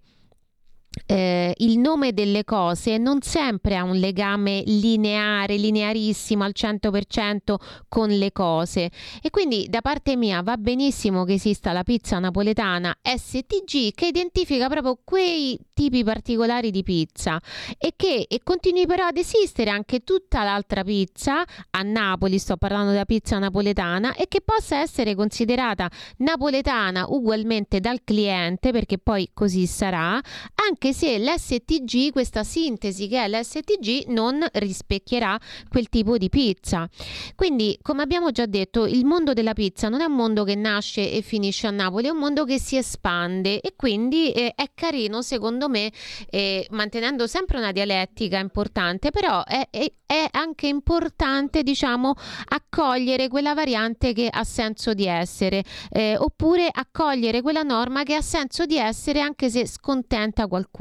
eh, 1.07 1.55
il 1.59 1.79
nome 1.79 2.13
delle 2.13 2.45
cose 2.45 2.99
non 2.99 3.21
sempre 3.23 3.77
ha 3.77 3.83
un 3.85 3.97
legame 3.97 4.63
lineare, 4.67 5.57
linearissimo 5.57 6.45
al 6.45 6.53
100% 6.55 7.55
con 7.89 8.09
le 8.09 8.33
cose. 8.33 8.91
E 9.21 9.31
quindi 9.31 9.67
da 9.69 9.81
parte 9.81 10.17
mia 10.17 10.43
va 10.43 10.57
benissimo 10.57 11.25
che 11.25 11.35
esista 11.35 11.73
la 11.73 11.83
pizza 11.83 12.19
napoletana 12.19 12.97
STG 13.03 13.93
che 13.95 14.07
identifica 14.07 14.69
proprio 14.69 14.99
quei 15.05 15.59
tipi 15.75 16.05
particolari 16.05 16.71
di 16.71 16.83
pizza 16.83 17.41
e 17.79 17.93
che 17.97 18.27
e 18.29 18.41
continui 18.43 18.87
però 18.87 19.07
ad 19.07 19.17
esistere 19.17 19.71
anche 19.71 20.05
tutta 20.05 20.45
l'altra 20.45 20.83
pizza 20.85 21.43
a 21.71 21.83
Napoli, 21.83 22.39
sto 22.39 22.57
parlando 22.57 22.91
della 22.91 23.05
pizza 23.05 23.39
napoletana 23.39 24.15
e 24.15 24.27
che 24.29 24.41
possa 24.41 24.79
essere 24.79 25.15
considerata 25.15 25.91
napoletana 26.19 27.07
ugualmente 27.09 27.81
dal 27.81 28.01
cliente 28.05 28.71
perché 28.71 28.99
poi 28.99 29.31
così 29.33 29.67
sarà 29.67 30.21
anche 30.67 30.84
se 30.93 31.19
l'STG, 31.19 32.13
questa 32.13 32.45
sintesi 32.45 33.09
che 33.09 33.23
è 33.23 33.29
l'STG, 33.29 34.09
non 34.09 34.45
rispecchierà 34.53 35.39
quel 35.69 35.89
tipo 35.89 36.19
di 36.19 36.29
pizza. 36.29 36.89
Quindi, 37.35 37.79
come 37.83 38.03
abbiamo 38.03 38.31
già 38.31 38.47
detto, 38.47 38.87
il 38.87 39.05
mondo 39.05 39.33
della 39.33 39.53
pizza 39.53 39.89
non 39.89 40.01
è 40.01 40.05
un 40.05 40.15
mondo 40.15 40.45
che 40.45 40.55
nasce 40.55 41.11
e 41.11 41.23
finisce 41.23 41.67
a 41.67 41.71
Napoli, 41.71 42.07
è 42.07 42.11
un 42.11 42.19
mondo 42.19 42.45
che 42.45 42.59
si 42.59 42.77
espande 42.77 43.61
e 43.61 43.75
quindi 43.77 44.33
eh, 44.33 44.53
è 44.55 44.71
carino, 44.75 45.23
secondo 45.23 45.69
me, 45.69 45.91
eh, 46.31 46.67
mantenendo 46.71 47.27
sempre 47.27 47.59
una 47.59 47.73
dialettica 47.73 48.39
importante, 48.39 49.11
però 49.11 49.43
è, 49.45 49.69
è, 49.71 49.91
è 50.07 50.27
anche 50.31 50.67
importante, 50.67 51.63
diciamo, 51.63 52.15
accogliere 52.49 53.29
quella 53.29 53.55
variante 53.55 54.13
che 54.13 54.29
ha 54.31 54.45
senso 54.45 54.95
di 54.95 55.07
essere, 55.07 55.65
eh, 55.91 56.17
oppure 56.17 56.69
accogliere 56.71 57.43
quella 57.43 57.63
norma 57.63 58.03
che 58.03 58.15
ha 58.15 58.23
senso 58.23 58.67
di 58.67 58.77
essere 58.77 59.21
anche 59.21 59.49
se 59.51 59.67
scontenta 59.67 60.47
qualcuno. 60.47 60.74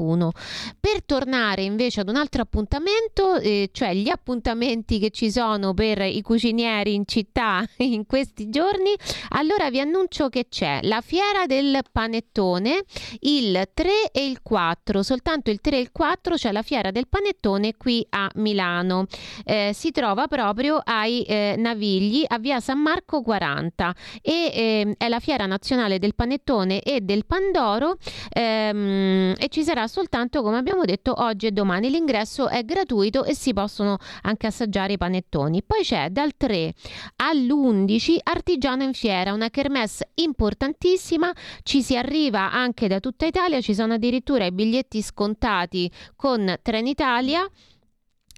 Per 0.80 1.04
tornare 1.04 1.62
invece 1.62 2.00
ad 2.00 2.08
un 2.08 2.16
altro 2.16 2.42
appuntamento, 2.42 3.36
eh, 3.36 3.70
cioè 3.72 3.94
gli 3.94 4.08
appuntamenti 4.08 4.98
che 4.98 5.10
ci 5.10 5.30
sono 5.30 5.74
per 5.74 6.00
i 6.00 6.20
cucinieri 6.22 6.94
in 6.94 7.04
città 7.06 7.64
in 7.78 8.06
questi 8.06 8.48
giorni, 8.50 8.92
allora 9.30 9.70
vi 9.70 9.80
annuncio 9.80 10.28
che 10.28 10.46
c'è 10.48 10.80
la 10.82 11.00
fiera 11.00 11.46
del 11.46 11.80
panettone 11.92 12.82
il 13.20 13.68
3 13.72 14.10
e 14.12 14.26
il 14.26 14.42
4, 14.42 15.02
soltanto 15.02 15.50
il 15.50 15.60
3 15.60 15.76
e 15.76 15.80
il 15.80 15.92
4 15.92 16.34
c'è 16.34 16.52
la 16.52 16.62
fiera 16.62 16.90
del 16.90 17.08
panettone 17.08 17.76
qui 17.76 18.04
a 18.10 18.28
Milano. 18.34 19.06
Eh, 19.44 19.70
si 19.74 19.90
trova 19.90 20.26
proprio 20.26 20.80
ai 20.82 21.22
eh, 21.22 21.54
Navigli 21.56 22.24
a 22.26 22.38
via 22.38 22.60
San 22.60 22.80
Marco 22.80 23.22
40 23.22 23.94
e 24.22 24.50
ehm, 24.52 24.94
è 24.96 25.08
la 25.08 25.20
fiera 25.20 25.46
nazionale 25.46 25.98
del 25.98 26.14
panettone 26.14 26.80
e 26.80 27.00
del 27.00 27.26
pandoro 27.26 27.96
ehm, 28.30 29.34
e 29.38 29.48
ci 29.48 29.62
sarà 29.62 29.83
soltanto 29.86 30.42
come 30.42 30.56
abbiamo 30.56 30.84
detto 30.84 31.14
oggi 31.16 31.46
e 31.46 31.52
domani. 31.52 31.90
L'ingresso 31.90 32.48
è 32.48 32.64
gratuito 32.64 33.24
e 33.24 33.34
si 33.34 33.52
possono 33.52 33.98
anche 34.22 34.46
assaggiare 34.46 34.94
i 34.94 34.98
panettoni. 34.98 35.62
Poi 35.62 35.82
c'è 35.82 36.08
dal 36.10 36.36
3 36.36 36.74
all'11 37.16 38.16
Artigiano 38.22 38.82
in 38.82 38.92
Fiera, 38.92 39.32
una 39.32 39.50
kermesse 39.50 40.10
importantissima, 40.14 41.32
ci 41.62 41.82
si 41.82 41.96
arriva 41.96 42.52
anche 42.52 42.88
da 42.88 43.00
tutta 43.00 43.26
Italia, 43.26 43.60
ci 43.60 43.74
sono 43.74 43.94
addirittura 43.94 44.44
i 44.44 44.52
biglietti 44.52 45.02
scontati 45.02 45.90
con 46.16 46.56
Trenitalia 46.62 47.48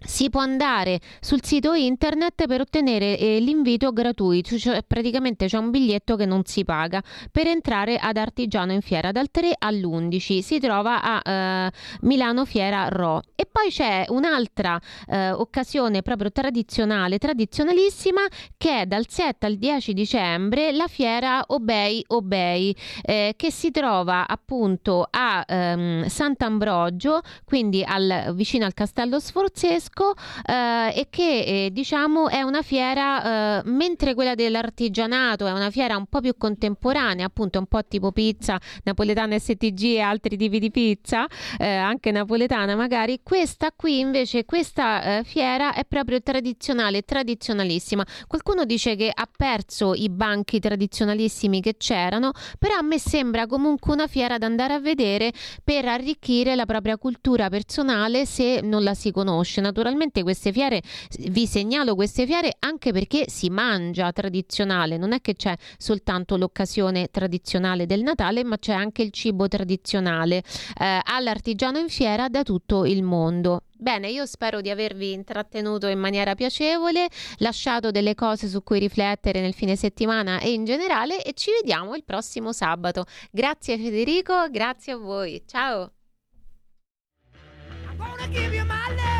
si 0.05 0.28
può 0.28 0.40
andare 0.40 1.01
sul 1.20 1.42
sito 1.42 1.72
internet 1.72 2.47
per 2.47 2.61
ottenere 2.61 3.18
eh, 3.18 3.38
l'invito 3.40 3.92
gratuito, 3.92 4.59
cioè 4.59 4.82
praticamente 4.82 5.47
c'è 5.47 5.57
un 5.57 5.70
biglietto 5.70 6.16
che 6.16 6.26
non 6.26 6.44
si 6.44 6.64
paga 6.64 7.03
per 7.32 7.47
entrare 7.47 7.97
ad 7.97 8.18
Artigiano 8.18 8.72
in 8.72 8.82
Fiera 8.82 9.11
dal 9.11 9.30
3 9.30 9.55
all'11. 9.59 10.40
Si 10.40 10.59
trova 10.61 11.01
a 11.03 11.22
eh, 11.24 11.72
Milano 12.03 12.44
Fiera 12.44 12.88
Ro. 12.88 13.22
E 13.34 13.49
poi 13.51 13.70
c'è 13.70 14.05
un'altra 14.09 14.78
eh, 15.07 15.30
occasione 15.30 16.03
proprio 16.03 16.30
tradizionale, 16.30 17.16
tradizionalissima, 17.16 18.20
che 18.59 18.82
è 18.82 18.86
dal 18.86 19.09
7 19.09 19.47
al 19.47 19.57
10 19.57 19.94
dicembre 19.94 20.72
la 20.72 20.88
fiera 20.88 21.42
Obei 21.47 22.05
Obei, 22.09 22.76
eh, 23.03 23.32
che 23.34 23.51
si 23.51 23.70
trova 23.70 24.28
appunto 24.28 25.07
a 25.11 25.42
ehm, 25.47 26.07
Sant'Ambrogio, 26.07 27.22
quindi 27.44 27.82
al, 27.82 28.32
vicino 28.34 28.66
al 28.66 28.74
Castello 28.74 29.18
Sforzesco 29.18 29.84
Tedesco 29.87 30.14
eh, 30.45 31.01
e 31.01 31.07
che 31.11 31.64
eh, 31.66 31.70
diciamo 31.72 32.28
è 32.28 32.43
una 32.43 32.62
fiera, 32.62 33.61
eh, 33.61 33.62
mentre 33.66 34.14
quella 34.14 34.34
dell'artigianato 34.34 35.47
è 35.47 35.53
una 35.53 35.70
fiera 35.70 35.97
un 35.97 36.07
po' 36.07 36.20
più 36.20 36.37
contemporanea, 36.37 37.26
appunto 37.26 37.59
un 37.59 37.66
po' 37.66 37.84
tipo 37.87 38.12
pizza, 38.12 38.59
napoletana 38.84 39.39
STG 39.39 39.82
e 39.82 40.01
altri 40.01 40.37
tipi 40.37 40.59
di 40.59 40.70
pizza, 40.70 41.26
eh, 41.59 41.66
anche 41.66 42.11
napoletana 42.11 42.74
magari, 42.74 43.20
questa 43.22 43.72
qui 43.74 44.01
invece, 44.01 44.45
questa 44.45 45.18
eh, 45.18 45.24
fiera 45.24 45.74
è 45.74 45.84
proprio 45.84 46.20
tradizionale, 46.20 47.03
tradizionalissima. 47.03 48.05
Qualcuno 48.26 48.64
dice 48.64 48.97
che 48.97 49.11
ha 49.12 49.28
perso 49.34 49.95
i 49.95 50.09
banchi 50.09 50.59
tradizionalissimi 50.59 51.61
che 51.61 51.76
c'erano, 51.76 52.32
però 52.59 52.76
a 52.76 52.82
me 52.82 52.99
sembra 52.99 53.47
comunque 53.47 53.93
una 53.93 54.07
fiera 54.07 54.39
da 54.39 54.47
andare 54.47 54.74
a 54.74 54.80
vedere 54.80 55.32
per 55.62 55.87
arricchire 55.87 56.55
la 56.55 56.66
propria 56.66 56.97
cultura 56.97 57.49
personale 57.49 58.26
se 58.26 58.61
non 58.62 58.82
la 58.82 58.95
si 58.95 59.11
conosce 59.11 59.61
naturalmente 59.77 60.22
queste 60.22 60.53
fiere, 60.53 60.81
vi 61.29 61.47
segnalo 61.47 61.95
queste 61.95 62.24
fiere 62.24 62.57
anche 62.61 62.93
perché 62.93 63.27
si 63.29 63.51
mangia 63.51 64.11
tradizionale, 64.11 64.97
non 64.97 65.12
è 65.12 65.20
che 65.20 65.35
c'è 65.35 65.55
soltanto 65.77 66.39
l'occasione 66.39 67.09
tradizionale 67.09 67.85
del 67.85 68.03
Natale, 68.03 68.43
ma 68.43 68.57
c'è 68.59 68.72
anche 68.72 69.03
il 69.03 69.11
cibo 69.11 69.49
tradizionale 69.49 70.43
eh, 70.81 71.01
all'artigiano 71.03 71.79
in 71.79 71.91
fiera 71.91 72.29
da 72.29 72.43
tutto 72.43 72.87
il 72.87 73.03
mondo. 73.03 73.64
Bene, 73.79 74.09
io 74.09 74.24
spero 74.24 74.62
di 74.62 74.70
avervi 74.70 75.12
intrattenuto 75.12 75.87
in 75.89 75.99
maniera 75.99 76.35
piacevole, 76.35 77.09
lasciato 77.39 77.91
delle 77.91 78.14
cose 78.14 78.49
su 78.49 78.62
cui 78.62 78.79
riflettere 78.79 79.43
nel 79.43 79.53
fine 79.53 79.77
settimana 79.77 80.41
e 80.41 80.53
in 80.53 80.64
generale 80.64 81.22
e 81.22 81.35
ci 81.35 81.51
vediamo 81.51 81.95
il 81.95 82.05
prossimo 82.05 82.53
sabato. 82.53 83.05
Grazie 83.31 83.77
Federico, 83.77 84.49
grazie 84.51 84.95
a 84.95 84.97
voi. 84.97 85.43
Ciao. 85.47 85.91